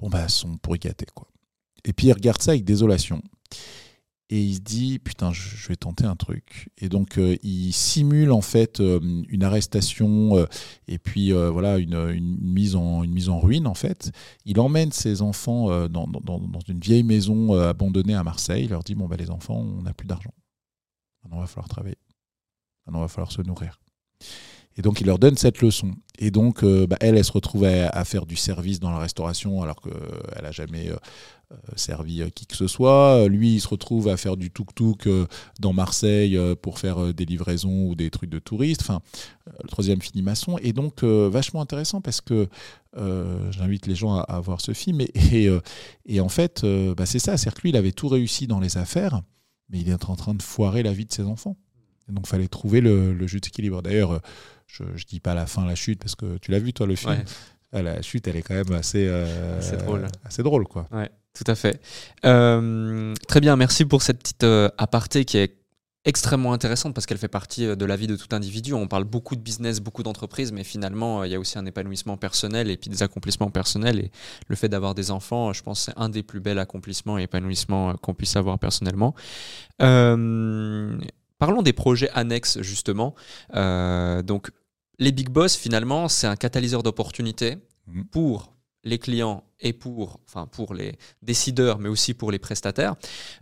[0.00, 0.80] bon, bah, sont pourri
[1.14, 1.28] quoi.
[1.84, 3.22] Et puis il regarde ça avec désolation.
[4.32, 6.70] Et il se dit putain je, vais tenter un truc.
[6.78, 8.98] Et donc euh, il simule en fait euh,
[9.28, 10.46] une arrestation euh,
[10.88, 14.10] et puis voilà une, mise en une mise en ruine en fait.
[14.46, 18.64] Il emmène ses enfants dans, dans, dans, une vieille maison abandonnée à Marseille.
[18.64, 20.32] Il leur dit bon bah les enfants on n'a plus d'argent.
[21.22, 21.98] Maintenant va falloir travailler.
[22.86, 23.78] Maintenant va falloir se nourrir
[24.76, 25.92] et donc il leur donne cette leçon.
[26.18, 29.62] Et donc euh, bah, elle, elle se retrouve à, faire du service dans la restauration
[29.62, 30.96] alors qu'elle n'a jamais euh,
[31.52, 33.26] euh, servi qui que ce soit.
[33.28, 35.08] Lui, il se retrouve à faire du tuk-tuk
[35.60, 38.82] dans Marseille pour faire des livraisons ou des trucs de touristes.
[38.82, 39.00] Enfin,
[39.62, 40.58] le troisième fini maçon.
[40.62, 42.48] Et donc vachement intéressant parce que
[43.50, 45.02] j'invite les gens à, voir ce film.
[46.06, 46.64] Et, en fait,
[46.96, 47.36] bah, c'est ça.
[47.36, 49.20] C'est-à-dire que lui, il avait tout réussi dans les affaires,
[49.68, 51.56] mais il est en train de foirer la vie de ses enfants.
[52.08, 53.82] Donc, il fallait trouver le, le juste équilibre.
[53.82, 54.20] D'ailleurs,
[54.72, 56.96] je ne dis pas la fin, la chute, parce que tu l'as vu, toi, le
[56.96, 57.22] film.
[57.72, 60.06] Ah, la chute, elle est quand même assez, euh, drôle.
[60.24, 60.88] Assez drôle, quoi.
[60.92, 61.80] Ouais, tout à fait.
[62.26, 65.56] Euh, très bien, merci pour cette petite euh, aparté qui est
[66.04, 68.74] extrêmement intéressante parce qu'elle fait partie de la vie de tout individu.
[68.74, 72.18] On parle beaucoup de business, beaucoup d'entreprises, mais finalement, il y a aussi un épanouissement
[72.18, 74.00] personnel et puis des accomplissements personnels.
[74.00, 74.10] Et
[74.48, 77.94] le fait d'avoir des enfants, je pense, c'est un des plus bels accomplissements et épanouissements
[77.96, 79.14] qu'on puisse avoir personnellement.
[79.78, 83.14] Parlons des projets annexes, justement.
[83.54, 84.50] donc,
[85.02, 87.56] les big boss, finalement, c'est un catalyseur d'opportunités
[87.86, 88.04] mhm.
[88.06, 88.52] pour
[88.84, 92.96] les clients et pour, enfin, pour les décideurs, mais aussi pour les prestataires.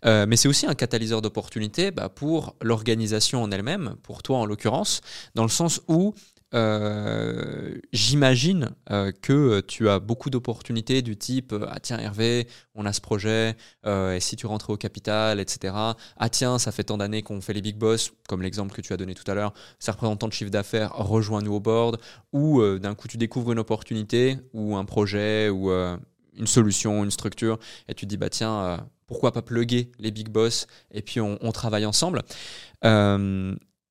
[0.04, 4.44] Euh, mais c'est aussi un catalyseur d'opportunités bah, pour l'organisation en elle-même, pour toi en
[4.44, 5.00] l'occurrence,
[5.34, 6.14] dans le sens où
[6.52, 12.92] euh, j'imagine euh, que tu as beaucoup d'opportunités du type Ah tiens, Hervé, on a
[12.92, 13.56] ce projet,
[13.86, 15.74] euh, et si tu rentrais au capital, etc.
[16.16, 18.92] Ah tiens, ça fait tant d'années qu'on fait les big boss, comme l'exemple que tu
[18.92, 22.00] as donné tout à l'heure, ça représente tant de chiffre d'affaires, rejoins-nous au board.
[22.32, 27.58] Ou d'un coup, tu découvres une opportunité, ou un projet, ou une solution, une structure,
[27.88, 31.52] et tu te dis Bah tiens, pourquoi pas plugger les big boss, et puis on
[31.52, 32.22] travaille ensemble.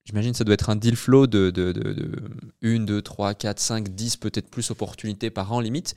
[0.10, 2.15] J'imagine que ça doit être un deal flow de, de, de,
[2.64, 5.94] 1, 2, 3, 4, 5, 10, peut-être plus opportunités par an limite.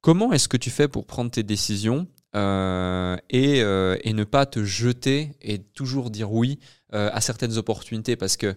[0.00, 2.06] Comment est-ce que tu fais pour prendre tes décisions
[2.36, 6.60] euh, et, euh, et, ne pas te jeter et toujours dire oui
[6.94, 8.14] euh, à certaines opportunités?
[8.14, 8.54] Parce que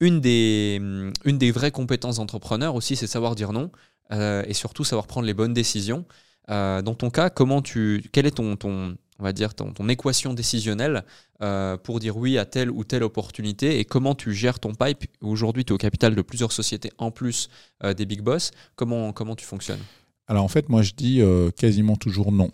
[0.00, 0.80] une des,
[1.24, 3.70] une des vraies compétences d'entrepreneur aussi, c'est savoir dire non
[4.10, 6.06] et surtout savoir prendre les bonnes décisions.
[6.48, 11.04] dans ton cas, comment tu, quel est ton, ton, on va dire, ton, équation décisionnelle
[11.42, 15.04] euh, pour dire oui à telle ou telle opportunité et comment tu gères ton pipe.
[15.20, 17.48] Aujourd'hui, tu es au capital de plusieurs sociétés en plus
[17.84, 18.52] euh, des big boss.
[18.76, 19.82] Comment, comment tu fonctionnes?
[20.28, 22.50] Alors en fait, moi, je dis euh, quasiment toujours non.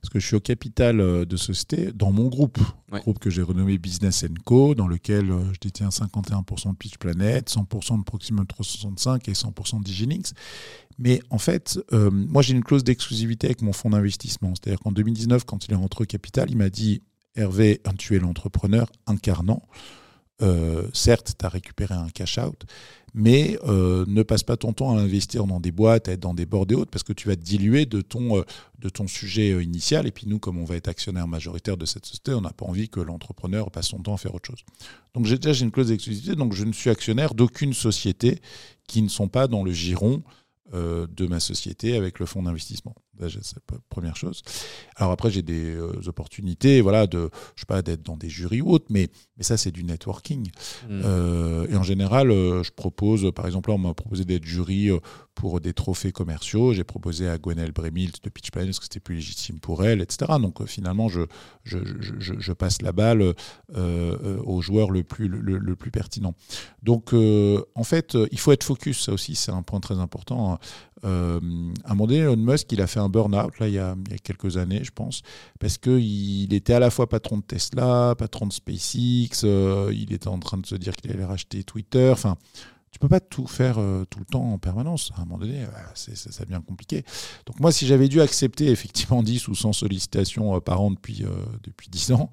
[0.00, 2.58] Parce que je suis au capital de société dans mon groupe,
[2.90, 8.00] groupe que j'ai renommé Business Co, dans lequel je détiens 51% de Pitch Planet, 100%
[8.00, 10.34] de Proximum 365 et 100% de Diginix.
[10.98, 14.54] Mais en fait, moi j'ai une clause d'exclusivité avec mon fonds d'investissement.
[14.56, 17.00] C'est-à-dire qu'en 2019, quand il est rentré au capital, il m'a dit
[17.36, 19.62] Hervé, tu es l'entrepreneur incarnant.
[20.42, 22.64] Euh, certes, tu as récupéré un cash-out,
[23.14, 26.34] mais euh, ne passe pas ton temps à investir dans des boîtes, à être dans
[26.34, 28.44] des bords et autres, parce que tu vas te diluer de ton, euh,
[29.06, 30.06] sujet initial.
[30.06, 32.66] Et puis nous, comme on va être actionnaire majoritaire de cette société, on n'a pas
[32.66, 34.64] envie que l'entrepreneur passe son temps à faire autre chose.
[35.14, 38.40] Donc j'ai déjà une clause d'exclusivité, donc je ne suis actionnaire d'aucune société
[38.88, 40.22] qui ne sont pas dans le giron
[40.72, 42.94] de ma société avec le fonds d'investissement.
[43.20, 44.42] C'est la première chose.
[44.96, 48.62] Alors après, j'ai des euh, opportunités, voilà, de, je sais pas, d'être dans des jurys
[48.62, 50.50] ou autres, mais, mais ça, c'est du networking.
[50.88, 51.00] Hmm.
[51.04, 54.90] Euh, et en général, euh, je propose, par exemple, on m'a proposé d'être jury
[55.34, 56.72] pour des trophées commerciaux.
[56.72, 60.00] J'ai proposé à Gwenelle Bremilt de Pitch Planet parce que c'était plus légitime pour elle,
[60.00, 60.32] etc.
[60.40, 63.34] Donc finalement, je, passe la balle
[63.74, 66.34] au joueur le plus, pertinent.
[66.82, 70.58] Donc en fait, il faut être focus, ça aussi, c'est un point très important.
[71.04, 71.40] Euh,
[71.84, 73.96] à un moment donné, Elon Musk, il a fait un burn-out, là, il y, a,
[74.06, 75.22] il y a quelques années, je pense,
[75.58, 80.28] parce qu'il était à la fois patron de Tesla, patron de SpaceX, euh, il était
[80.28, 82.36] en train de se dire qu'il allait racheter Twitter, enfin,
[82.92, 85.10] tu peux pas tout faire euh, tout le temps en permanence.
[85.16, 87.04] À un moment donné, c'est, ça, devient compliqué.
[87.46, 91.24] Donc moi, si j'avais dû accepter effectivement 10 ou 100 sollicitations par an depuis,
[91.62, 92.30] depuis 10 ans,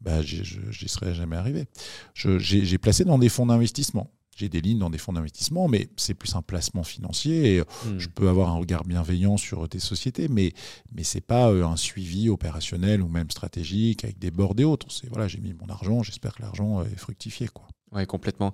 [0.00, 1.66] bah, j'y serais jamais arrivé.
[2.14, 6.14] j'ai placé dans des fonds d'investissement j'ai des lignes dans des fonds d'investissement, mais c'est
[6.14, 7.54] plus un placement financier.
[7.54, 7.98] Et euh, hmm.
[7.98, 10.52] Je peux avoir un regard bienveillant sur tes sociétés, mais,
[10.92, 14.64] mais ce n'est pas euh, un suivi opérationnel ou même stratégique avec des bords et
[14.64, 14.90] autres.
[14.90, 17.48] C'est voilà, j'ai mis mon argent, j'espère que l'argent est fructifié.
[17.48, 17.66] Quoi.
[17.92, 18.52] Oui, complètement.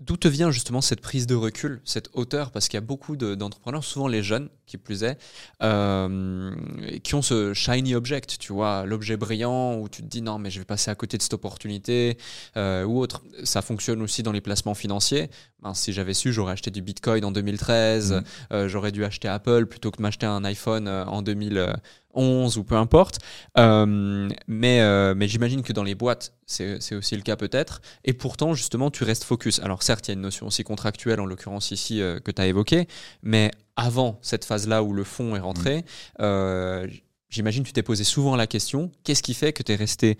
[0.00, 2.52] D'où te vient justement cette prise de recul, cette hauteur?
[2.52, 5.18] Parce qu'il y a beaucoup d'entrepreneurs, souvent les jeunes, qui plus est,
[5.62, 6.54] euh,
[7.02, 10.50] qui ont ce shiny object, tu vois, l'objet brillant où tu te dis non, mais
[10.50, 12.16] je vais passer à côté de cette opportunité
[12.56, 13.22] euh, ou autre.
[13.42, 15.30] Ça fonctionne aussi dans les placements financiers.
[15.62, 18.22] Ben, si j'avais su, j'aurais acheté du Bitcoin en 2013, mmh.
[18.52, 21.74] euh, j'aurais dû acheter Apple plutôt que de m'acheter un iPhone en 2000,
[22.14, 23.18] 11 ou peu importe.
[23.56, 27.80] Euh, mais euh, mais j'imagine que dans les boîtes, c'est aussi le cas peut-être.
[28.04, 29.60] Et pourtant, justement, tu restes focus.
[29.60, 32.40] Alors certes, il y a une notion aussi contractuelle, en l'occurrence ici, euh, que tu
[32.42, 32.88] as évoquée.
[33.22, 35.84] Mais avant cette phase-là où le fond est rentré,
[36.18, 36.88] mm.
[37.28, 40.18] j'imagine que tu t'es posé souvent la question, qu'est-ce qui fait que tu es resté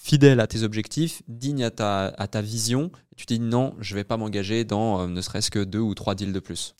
[0.00, 3.94] fidèle à tes objectifs, digne à ta, à ta vision, tu te dis non, je
[3.94, 6.74] ne vais pas m'engager dans ne serait-ce que deux ou trois deals de plus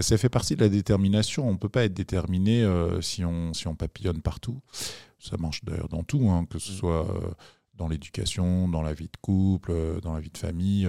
[0.00, 1.48] ça fait partie de la détermination.
[1.48, 4.60] On ne peut pas être déterminé euh, si, on, si on papillonne partout.
[5.18, 6.74] Ça marche d'ailleurs dans tout, hein, que ce mm.
[6.74, 7.30] soit euh,
[7.74, 10.88] dans l'éducation, dans la vie de couple, euh, dans la vie de famille.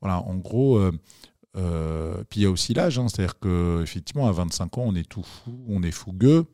[0.00, 0.80] Voilà, en gros,
[1.54, 5.22] puis il y a aussi l'âge, hein, c'est-à-dire qu'effectivement, à 25 ans, on est tout
[5.22, 6.46] fou, on est fougueux.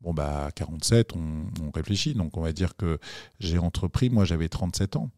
[0.00, 2.14] Bon, bah, à 47, on, on réfléchit.
[2.14, 2.98] Donc, on va dire que
[3.40, 5.10] j'ai entrepris, moi, j'avais 37 ans.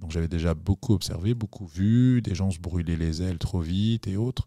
[0.00, 4.06] Donc j'avais déjà beaucoup observé, beaucoup vu, des gens se brûler les ailes trop vite
[4.06, 4.46] et autres.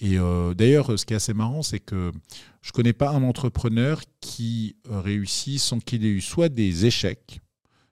[0.00, 2.12] Et euh, d'ailleurs, ce qui est assez marrant, c'est que
[2.62, 6.86] je ne connais pas un entrepreneur qui euh, réussit sans qu'il ait eu soit des
[6.86, 7.40] échecs,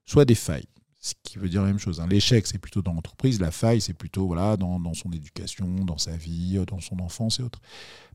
[0.04, 0.68] soit des failles
[1.06, 2.00] ce qui veut dire la même chose.
[2.00, 2.08] Hein.
[2.08, 6.16] L'échec, c'est plutôt dans l'entreprise, la faille, c'est plutôt voilà, dans, son éducation, dans sa
[6.16, 7.60] vie, euh, dans son enfance et autres.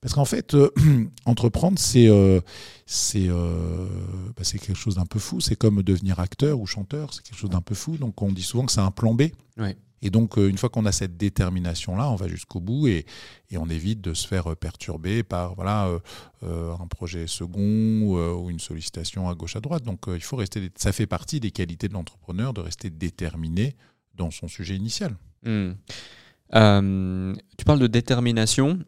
[0.02, 0.70] Parce qu'en fait, euh,
[1.26, 2.42] entreprendre, c'est euh,
[2.86, 5.40] bah, c'est quelque chose d'un peu fou.
[5.40, 7.96] C'est comme devenir acteur ou chanteur, c'est quelque chose d'un peu fou.
[7.96, 9.24] Donc on dit souvent que c'est un plan B.
[10.02, 13.06] Et donc, euh, une fois qu'on a cette détermination-là, on va jusqu'au bout et,
[13.56, 15.90] on évite de se faire euh, perturber par voilà,
[16.44, 19.84] euh, un projet second ou une sollicitation à gauche, à droite.
[19.84, 20.70] Donc, il faut rester.
[20.76, 23.76] Ça fait partie des qualités de l'entrepreneur de rester déterminé
[24.16, 25.16] dans son sujet initial.
[25.44, 25.74] Hmm.
[26.52, 28.80] tu parles de détermination.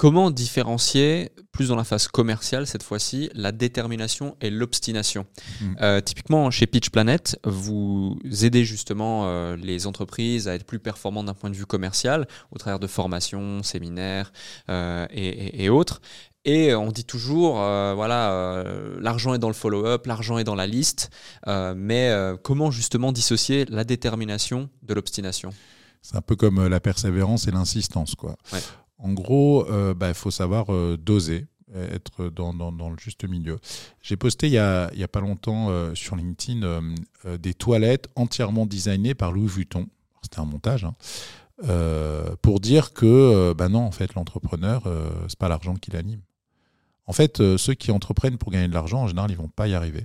[0.00, 5.26] Comment différencier, plus dans la phase commerciale cette fois-ci, la détermination et l'obstination
[5.60, 5.74] hmm.
[5.82, 11.26] euh, Typiquement, chez Pitch Planet, vous aidez justement euh, les entreprises à être plus performantes
[11.26, 14.32] d'un point de vue commercial au travers de formations, séminaires
[14.70, 16.00] euh, et, autres.
[16.46, 18.64] Et on dit toujours, voilà,
[19.00, 21.10] l'argent est dans le follow-up, l'argent est dans la liste,
[21.46, 22.10] mais
[22.42, 25.52] comment justement dissocier la détermination de l'obstination?
[26.00, 28.14] C'est un peu comme la persévérance et l'insistance.
[28.14, 28.36] quoi.
[29.02, 33.60] En gros, il euh, bah, faut savoir euh, doser être dans, le juste milieu.
[34.02, 36.82] J'ai posté il n'y a, pas longtemps euh, sur LinkedIn
[37.38, 39.86] des toilettes entièrement designées par Louis Vuitton.
[40.20, 40.84] C'était un montage.
[40.84, 40.96] Hein.
[42.42, 44.82] pour dire que bah non, en fait, l'entrepreneur,
[45.28, 46.22] c'est pas l'argent qui l'anime.
[47.06, 49.74] En fait, ceux qui entreprennent pour gagner de l'argent, en général, ils vont pas y
[49.74, 50.04] arriver.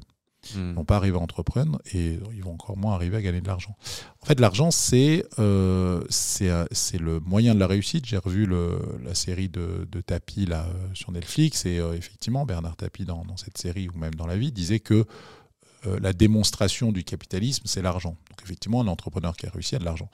[0.53, 3.47] Ils vont pas arriver à entreprendre et ils vont encore moins arriver à gagner de
[3.47, 3.75] l'argent.
[4.21, 6.03] En fait, l'argent, c'est euh,
[6.41, 8.05] euh, c'est le moyen de la réussite.
[8.05, 12.75] J'ai revu le, la série de, de Tapi là, euh, sur Netflix et effectivement, Bernard
[12.75, 15.05] Tapie, dans, dans, cette série ou même dans la vie, disait que
[16.01, 18.17] la démonstration du capitalisme, c'est l'argent.
[18.31, 20.09] Donc effectivement, un entrepreneur qui a réussi a de l'argent.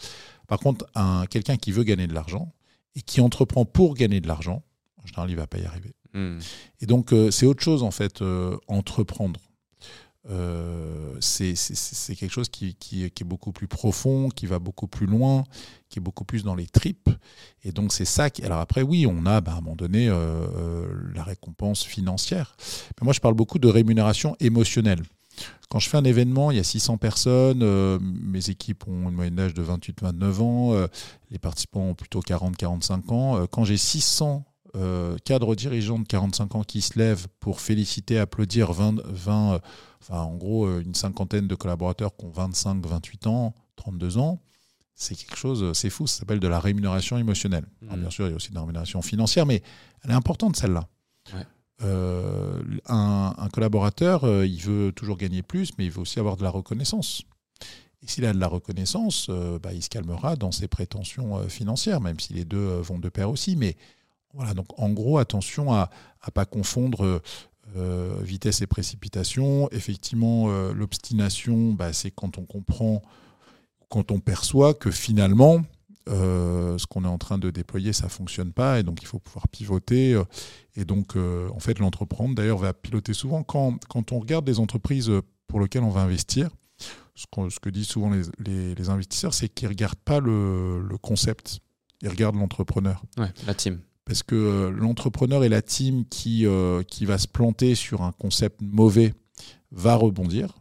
[0.50, 0.86] Par contre,
[1.30, 2.52] quelqu'un qui veut gagner de l'argent
[2.96, 4.64] et qui entreprend pour gagner de l'argent,
[5.02, 5.94] en général, il ne va pas y arriver.
[6.14, 6.40] Hmm.
[6.82, 8.22] Et donc, c'est autre chose, en fait,
[8.68, 9.40] entreprendre.
[10.30, 11.56] Euh, c'est
[12.16, 15.44] quelque chose qui, qui, est beaucoup plus profond, qui va beaucoup plus loin,
[15.90, 17.10] qui est beaucoup plus dans les tripes.
[17.64, 18.30] Et donc c'est ça.
[18.30, 21.84] Qui, alors après, oui, on a bah, à un moment donné euh, euh, la récompense
[21.84, 22.56] financière.
[23.00, 25.02] Mais moi, je parle beaucoup de rémunération émotionnelle.
[25.70, 27.64] Quand je fais un événement, il y a 600 personnes,
[28.02, 30.88] mes équipes ont une moyenne d'âge de 28-29 ans,
[31.32, 33.48] les participants ont plutôt 40-45 ans.
[33.50, 34.44] quand j'ai 600
[35.24, 39.62] cadres dirigeants de 45 ans qui se lèvent pour féliciter, applaudir 20, 20
[40.02, 44.40] enfin en gros euh, une cinquantaine de collaborateurs qui ont 25, 28 ans, 32 ans,
[44.96, 47.66] c'est quelque chose, c'est fou, ça s'appelle de la rémunération émotionnelle.
[47.82, 47.96] Mmh.
[47.96, 49.64] bien sûr, il y a aussi de la rémunération financière, mais
[50.04, 50.88] elle est importante celle-là.
[51.84, 56.44] Euh, un, collaborateur, euh, il veut toujours gagner plus, mais il veut aussi avoir de
[56.44, 57.24] la reconnaissance.
[58.04, 59.30] Et s'il a de la reconnaissance,
[59.62, 63.30] bah, il se calmera dans ses prétentions financières, même si les deux vont de pair
[63.30, 63.56] aussi.
[63.56, 63.78] Mais
[64.34, 65.90] voilà, donc en gros, attention à
[66.26, 67.22] ne pas confondre
[67.78, 69.70] euh, vitesse et précipitation.
[69.72, 73.02] Effectivement, euh, l'obstination, bah, c'est quand on comprend,
[73.90, 75.62] quand on perçoit que finalement,
[76.10, 79.20] euh, ce qu'on est en train de déployer, ça fonctionne pas, et donc il faut
[79.20, 80.22] pouvoir pivoter.
[80.76, 83.44] Et donc, en fait, l'entreprendre, d'ailleurs, va piloter souvent.
[83.44, 85.12] Quand, quand on regarde des entreprises
[85.48, 86.50] pour lesquelles on va investir,
[87.16, 91.60] ce, que disent souvent les, les, investisseurs, c'est qu'ils ne regardent pas le, le, concept,
[92.02, 93.04] ils regardent l'entrepreneur.
[93.18, 97.28] Ouais, la team parce que euh, l'entrepreneur et la team qui, euh, qui va se
[97.28, 99.14] planter sur un concept mauvais
[99.72, 100.56] va rebondir,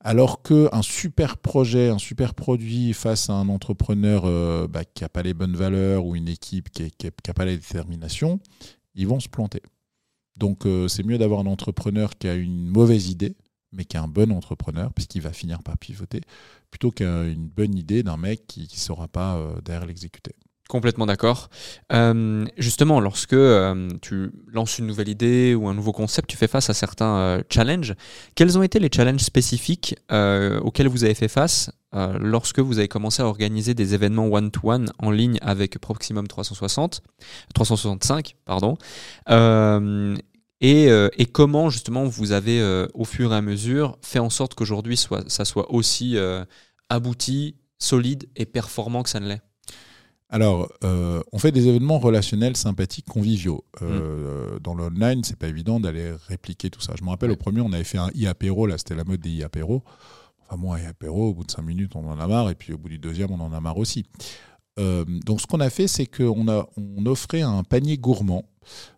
[0.00, 5.08] alors qu'un super projet, un super produit face à un entrepreneur euh, bah, qui n'a
[5.08, 8.38] pas les bonnes valeurs ou une équipe qui n'a pas la détermination,
[8.94, 9.62] ils vont se planter.
[10.36, 13.36] Donc c'est mieux d'avoir un entrepreneur qui a une mauvaise idée,
[13.72, 16.22] mais qui est un bon entrepreneur, puisqu'il va finir par pivoter,
[16.72, 20.34] plutôt qu'une bonne idée d'un mec qui ne saura pas derrière l'exécuter.
[20.74, 21.50] Complètement d'accord.
[21.92, 26.48] Euh, justement, lorsque euh, tu lances une nouvelle idée ou un nouveau concept, tu fais
[26.48, 27.94] face à certains euh, challenges.
[28.34, 33.22] Quels ont été les challenges spécifiques auxquels vous avez fait face lorsque vous avez commencé
[33.22, 37.02] à organiser des événements one-to-one en ligne avec Proximum 360,
[37.54, 38.76] 365, pardon,
[40.60, 44.96] et, et, comment justement vous avez au fur et à mesure fait en sorte qu'aujourd'hui
[44.96, 46.16] ça soit aussi
[46.88, 49.42] abouti, solide et performant que ça ne l'est?
[50.34, 53.64] Alors, euh, on fait des événements relationnels, sympathiques, conviviaux.
[53.82, 54.58] Euh, mm.
[54.64, 56.94] Dans l'online, c'est pas évident d'aller répliquer tout ça.
[56.98, 59.42] Je me rappelle, au premier, on avait fait un e-apéro, là, c'était la mode des
[59.42, 59.84] e-apéros.
[60.40, 62.78] Enfin, moi, e-apéro, au bout de cinq minutes, on en a marre, et puis au
[62.78, 64.06] bout du deuxième, on en a marre aussi.
[64.80, 68.42] Euh, donc, ce qu'on a fait, c'est qu'on on offrait un panier gourmand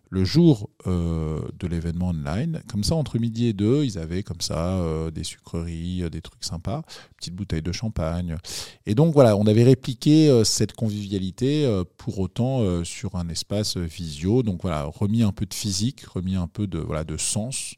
[0.09, 2.61] le jour euh, de l'événement online.
[2.67, 6.21] Comme ça, entre midi et deux, ils avaient comme ça euh, des sucreries, euh, des
[6.21, 6.83] trucs sympas,
[7.17, 8.37] petites bouteilles de champagne.
[8.85, 14.43] Et donc voilà, on avait répliqué cette convivialité pour autant sur un espace visio.
[14.43, 17.75] Donc voilà, remis un peu de physique, remis un peu de, voilà, de sens,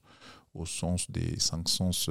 [0.54, 2.10] au sens des cinq sens.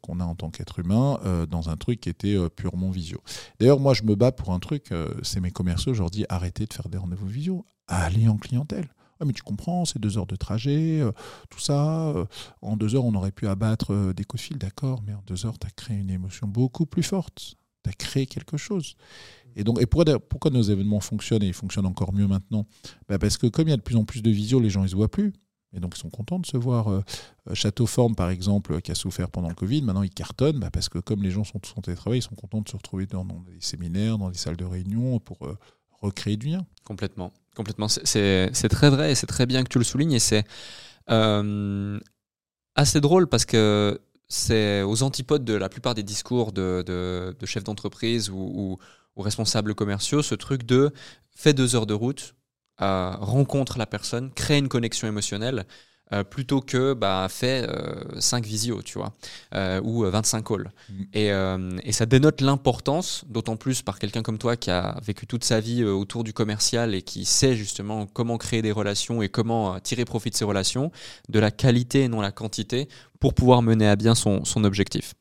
[0.00, 1.20] qu'on a en tant qu'être humain
[1.50, 3.20] dans un truc qui était purement visio.
[3.60, 4.90] D'ailleurs, moi, je me bats pour un truc,
[5.22, 8.88] c'est mes commerciaux, je leur dis arrêtez de faire des rendez-vous visio, aller en clientèle.
[9.20, 11.12] Ah, mais tu comprends, c'est deux heures de trajet, euh,
[11.48, 12.08] tout ça.
[12.08, 12.26] Euh,
[12.62, 15.46] en deux heures, on aurait pu abattre euh, des coups de d'accord, mais en deux
[15.46, 17.54] heures, tu as créé une émotion beaucoup plus forte.
[17.84, 18.96] Tu as créé quelque chose.
[19.56, 22.66] Et donc, et pourquoi, nos événements fonctionnent et ils fonctionnent encore mieux maintenant?
[23.08, 24.82] Bah Parce que comme il y a de plus en plus de visio, les gens
[24.82, 25.32] ne se voient plus.
[25.72, 27.02] Et donc, ils sont contents de se voir.
[27.52, 30.88] Château Forme, par exemple, qui a souffert pendant le Covid, maintenant, ils cartonnent bah, parce
[30.88, 33.24] que comme les gens sont tous en télétravail, ils sont contents de se retrouver dans,
[33.24, 35.38] dans des séminaires, dans des salles de réunion pour
[36.00, 36.66] recréer du lien.
[36.84, 37.32] Complètement.
[37.54, 37.88] Complètement.
[37.88, 40.12] C'est très vrai et c'est très bien que tu le soulignes.
[40.12, 40.44] Et c'est
[41.10, 41.98] euh,
[42.74, 48.30] assez drôle parce que c'est aux antipodes de la plupart des discours de, chefs d'entreprise
[48.30, 48.78] ou,
[49.16, 50.92] ou, responsables commerciaux, ce truc de
[51.30, 52.34] fais deux heures de route,
[52.80, 55.66] euh, rencontre la personne, crée une connexion émotionnelle.
[56.12, 57.66] Euh, plutôt que bah, fait
[58.18, 59.14] 5 euh, visios, tu vois,
[59.54, 60.70] euh, ou 25 calls.
[60.90, 61.02] Mm.
[61.14, 65.44] Et, et, ça dénote l'importance, d'autant plus par quelqu'un comme toi qui a vécu toute
[65.44, 69.80] sa vie autour du commercial et qui sait justement comment créer des relations et comment
[69.80, 70.92] tirer profit de ces relations,
[71.30, 72.88] de la qualité et non la quantité,
[73.20, 75.14] pour pouvoir mener à bien son, son objectif.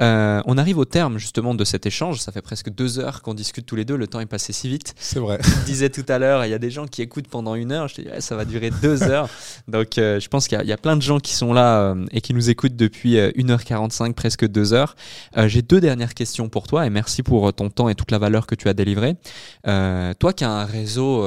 [0.00, 2.20] Euh, on arrive au terme justement de cet échange.
[2.20, 3.96] Ça fait presque deux heures qu'on discute tous les deux.
[3.96, 4.94] Le temps est passé si vite.
[4.98, 5.38] C'est vrai.
[5.42, 7.88] Je disais tout à l'heure, il y a des gens qui écoutent pendant une heure.
[7.88, 9.28] Je te dis, ça va durer deux heures.
[9.68, 12.20] Donc, euh, je pense qu'il y, a plein de gens qui sont là euh, et
[12.20, 14.96] qui nous écoutent depuis 1h45, presque deux heures.
[15.36, 18.46] J'ai deux dernières questions pour toi et merci pour ton temps et toute la valeur
[18.46, 19.16] que tu as délivrée.
[19.64, 21.24] toi qui as un réseau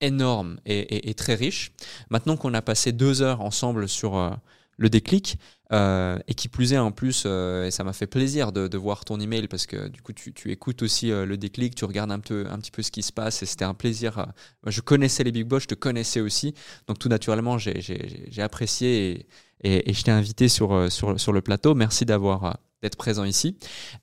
[0.00, 1.72] énorme et, et, très riche,
[2.10, 4.36] maintenant qu'on a passé deux heures ensemble sur
[4.78, 5.38] le déclic,
[5.72, 9.18] euh, et qui plus est en plus, euh, ça m'a fait plaisir de, voir ton
[9.18, 12.70] email parce que du coup tu, écoutes aussi euh, le déclic, tu regardes un, petit
[12.70, 14.26] peu ce qui se passe et c'était un plaisir.
[14.66, 16.54] je connaissais les Big Boss, je te connaissais aussi,
[16.86, 19.26] donc tout naturellement j'ai apprécié
[19.64, 21.74] et, je t'ai invité sur, sur, sur, le plateau.
[21.74, 23.56] Merci d'avoir d'être présent ici.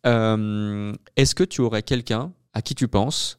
[0.03, 3.37] Est-ce que tu aurais quelqu'un à qui tu penses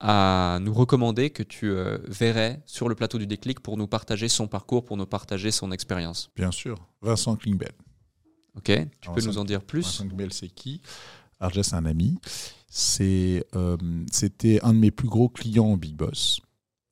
[0.00, 4.28] à nous recommander que tu euh, verrais sur le plateau du déclic pour nous partager
[4.28, 7.72] son parcours, pour nous partager son expérience Bien sûr, Vincent Klingbell.
[8.56, 9.82] Ok, tu peux nous en dire plus?
[9.82, 10.80] Vincent Klingbell, c'est qui?
[11.40, 12.18] Déjà, c'est un ami.
[13.00, 13.76] Euh,
[14.10, 16.40] c'était un de mes plus gros clients en Big Boss.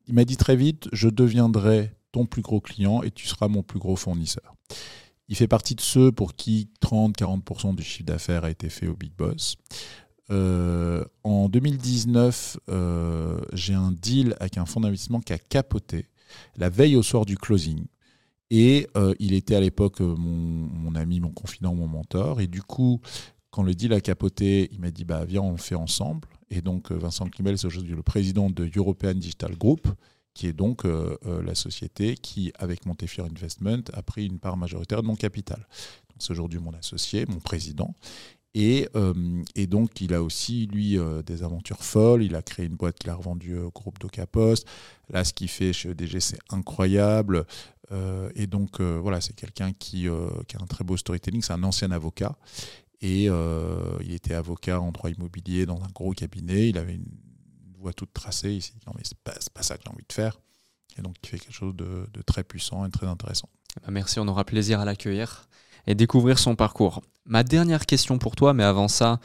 [0.07, 3.63] Il m'a dit très vite, je deviendrai ton plus gros client et tu seras mon
[3.63, 4.55] plus gros fournisseur.
[5.29, 8.95] Il fait partie de ceux pour qui 30-40% du chiffre d'affaires a été fait au
[8.95, 9.57] Big Boss.
[10.31, 16.07] Euh, en 2019, euh, j'ai un deal avec un fonds d'investissement qui a capoté
[16.57, 17.85] la veille au soir du closing.
[18.51, 22.41] Et euh, il était à l'époque mon, ami, mon confident, mon mentor.
[22.41, 23.01] Et du coup,
[23.51, 26.29] quand le deal a capoté, il m'a dit bah, Viens, on le fait ensemble.
[26.51, 29.87] Et donc, Vincent Kimmel, c'est aujourd'hui le président de European Digital Group,
[30.33, 35.07] qui est donc la société qui, avec Montefiore Investment, a pris une part majoritaire de
[35.07, 35.67] mon capital.
[36.19, 37.95] C'est aujourd'hui mon associé, mon président.
[38.59, 42.23] Euh, et, donc, il a aussi, lui, euh, des aventures folles.
[42.23, 44.67] Il a créé une boîte qu'il a revendue au groupe d'Ocapost.
[45.11, 47.47] Là, ce qu'il fait chez EDG, c'est incroyable.
[47.93, 50.09] Euh, et donc, voilà, c'est quelqu'un qui,
[50.49, 51.43] qui, a un très beau storytelling.
[51.43, 52.37] C'est un ancien avocat.
[53.01, 56.69] Et il était avocat en droit immobilier dans un gros cabinet.
[56.69, 57.07] Il avait une
[57.79, 58.53] voie toute tracée.
[58.55, 60.41] Il s'est dit, non, mais c'est pas, pas ça que j'ai envie de faire.
[60.99, 63.49] Et donc, il fait quelque chose de, de très puissant et très intéressant.
[63.89, 65.49] Merci, on aura plaisir à l'accueillir
[65.87, 67.03] et découvrir son parcours.
[67.27, 69.21] Ma dernière question pour toi, mais avant ça,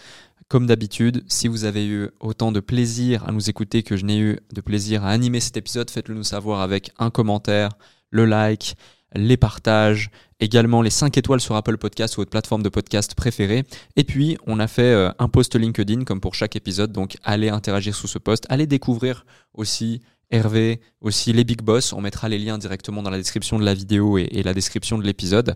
[0.48, 4.20] comme d'habitude, si vous avez eu autant de plaisir à nous écouter que je n'ai
[4.20, 7.70] eu de plaisir à animer cet épisode, faites-le nous savoir avec un commentaire,
[8.12, 8.76] le like,
[9.16, 10.10] les partages,
[10.40, 13.64] également les 5 étoiles sur Apple Podcast ou votre plateforme de podcast préférée.
[13.96, 17.50] Et puis, on a fait euh, un post LinkedIn comme pour chaque épisode, donc allez
[17.50, 20.02] interagir sous ce post, allez découvrir aussi
[20.34, 21.94] Hervé, aussi les Big Boss.
[21.94, 25.04] On mettra les liens directement dans la description de la vidéo et, la description de
[25.04, 25.56] l'épisode.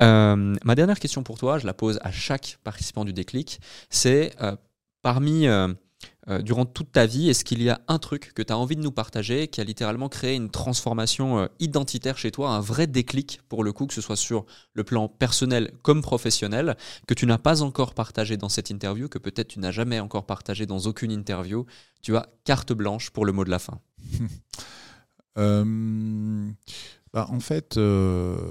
[0.00, 3.60] Euh, ma dernière question pour toi, je la pose à chaque participant du déclic,
[3.90, 4.56] c'est euh,
[5.02, 5.68] parmi euh,
[6.42, 8.80] durant toute ta vie, est-ce qu'il y a un truc que tu as envie de
[8.80, 13.40] nous partager qui a littéralement créé une transformation euh, identitaire chez toi, un vrai déclic
[13.48, 16.76] pour le coup, que ce soit sur le plan personnel comme professionnel,
[17.06, 20.24] que tu n'as pas encore partagé dans cette interview, que peut-être tu n'as jamais encore
[20.24, 21.66] partagé dans aucune interview?
[22.02, 23.80] Tu as carte blanche pour le mot de la fin.
[25.36, 26.52] Euh,
[27.12, 28.46] bah, en fait, le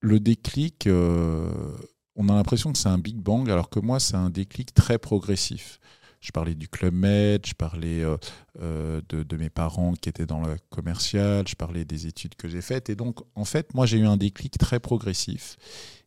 [0.00, 4.72] déclic, on a l'impression que c'est un Big Bang, alors que moi, c'est un déclic
[4.72, 5.78] très progressif.
[6.20, 8.16] Je parlais du Club Med, je parlais euh,
[8.60, 12.60] euh, de, mes parents qui étaient dans le commercial, je parlais des études que j'ai
[12.60, 12.90] faites.
[12.90, 15.56] Et donc, en fait, moi, j'ai eu un déclic très progressif.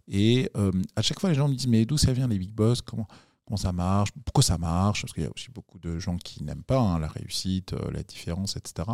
[0.07, 2.52] Et euh, à chaque fois, les gens me disent, mais d'où ça vient les big
[2.52, 3.07] boss comment,
[3.54, 6.44] comment ça marche Pourquoi ça marche Parce qu'il y a aussi beaucoup de gens qui
[6.44, 8.90] n'aiment pas hein, la réussite, la différence, etc.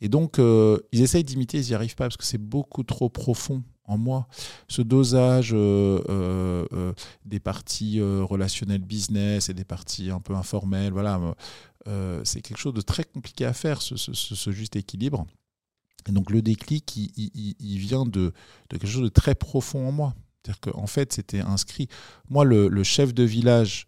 [0.00, 3.62] Et donc, ils essayent d'imiter, ils n'y arrivent pas parce que c'est beaucoup trop profond
[3.84, 4.26] en moi.
[4.68, 6.92] Ce dosage euh, euh, euh,
[7.24, 11.20] des parties relationnelles business et des parties un peu informelles, voilà,
[12.24, 15.26] c'est quelque chose de très compliqué à faire, ce, juste équilibre.
[16.08, 18.32] Et donc le déclic, il, vient de,
[18.68, 20.14] quelque chose de très profond en moi.
[20.44, 21.88] C'est-à-dire qu'en fait, c'était inscrit.
[22.28, 23.86] Moi, le, chef de village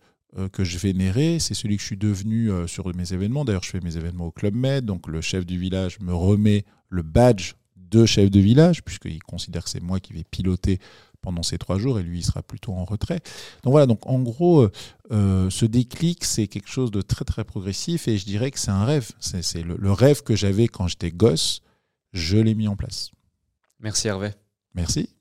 [0.52, 3.44] que je vénérais, c'est celui que je suis devenu sur mes événements.
[3.44, 6.64] D'ailleurs, je fais mes événements au Club Med, donc le chef du village me remet
[6.88, 10.80] le badge deux chefs de village, puisqu'il considère que c'est moi qui vais piloter
[11.22, 13.20] pendant ces trois jours et lui il sera plutôt en retrait.
[13.62, 14.72] Donc voilà, donc en gros, euh,
[15.10, 18.70] euh, ce déclic, c'est quelque chose de très très progressif et je dirais que c'est
[18.70, 19.10] un rêve.
[19.18, 21.62] C'est le, le rêve que j'avais quand j'étais gosse,
[22.12, 23.10] je l'ai mis en place.
[23.80, 24.30] Merci Hervé.
[24.74, 25.15] Merci.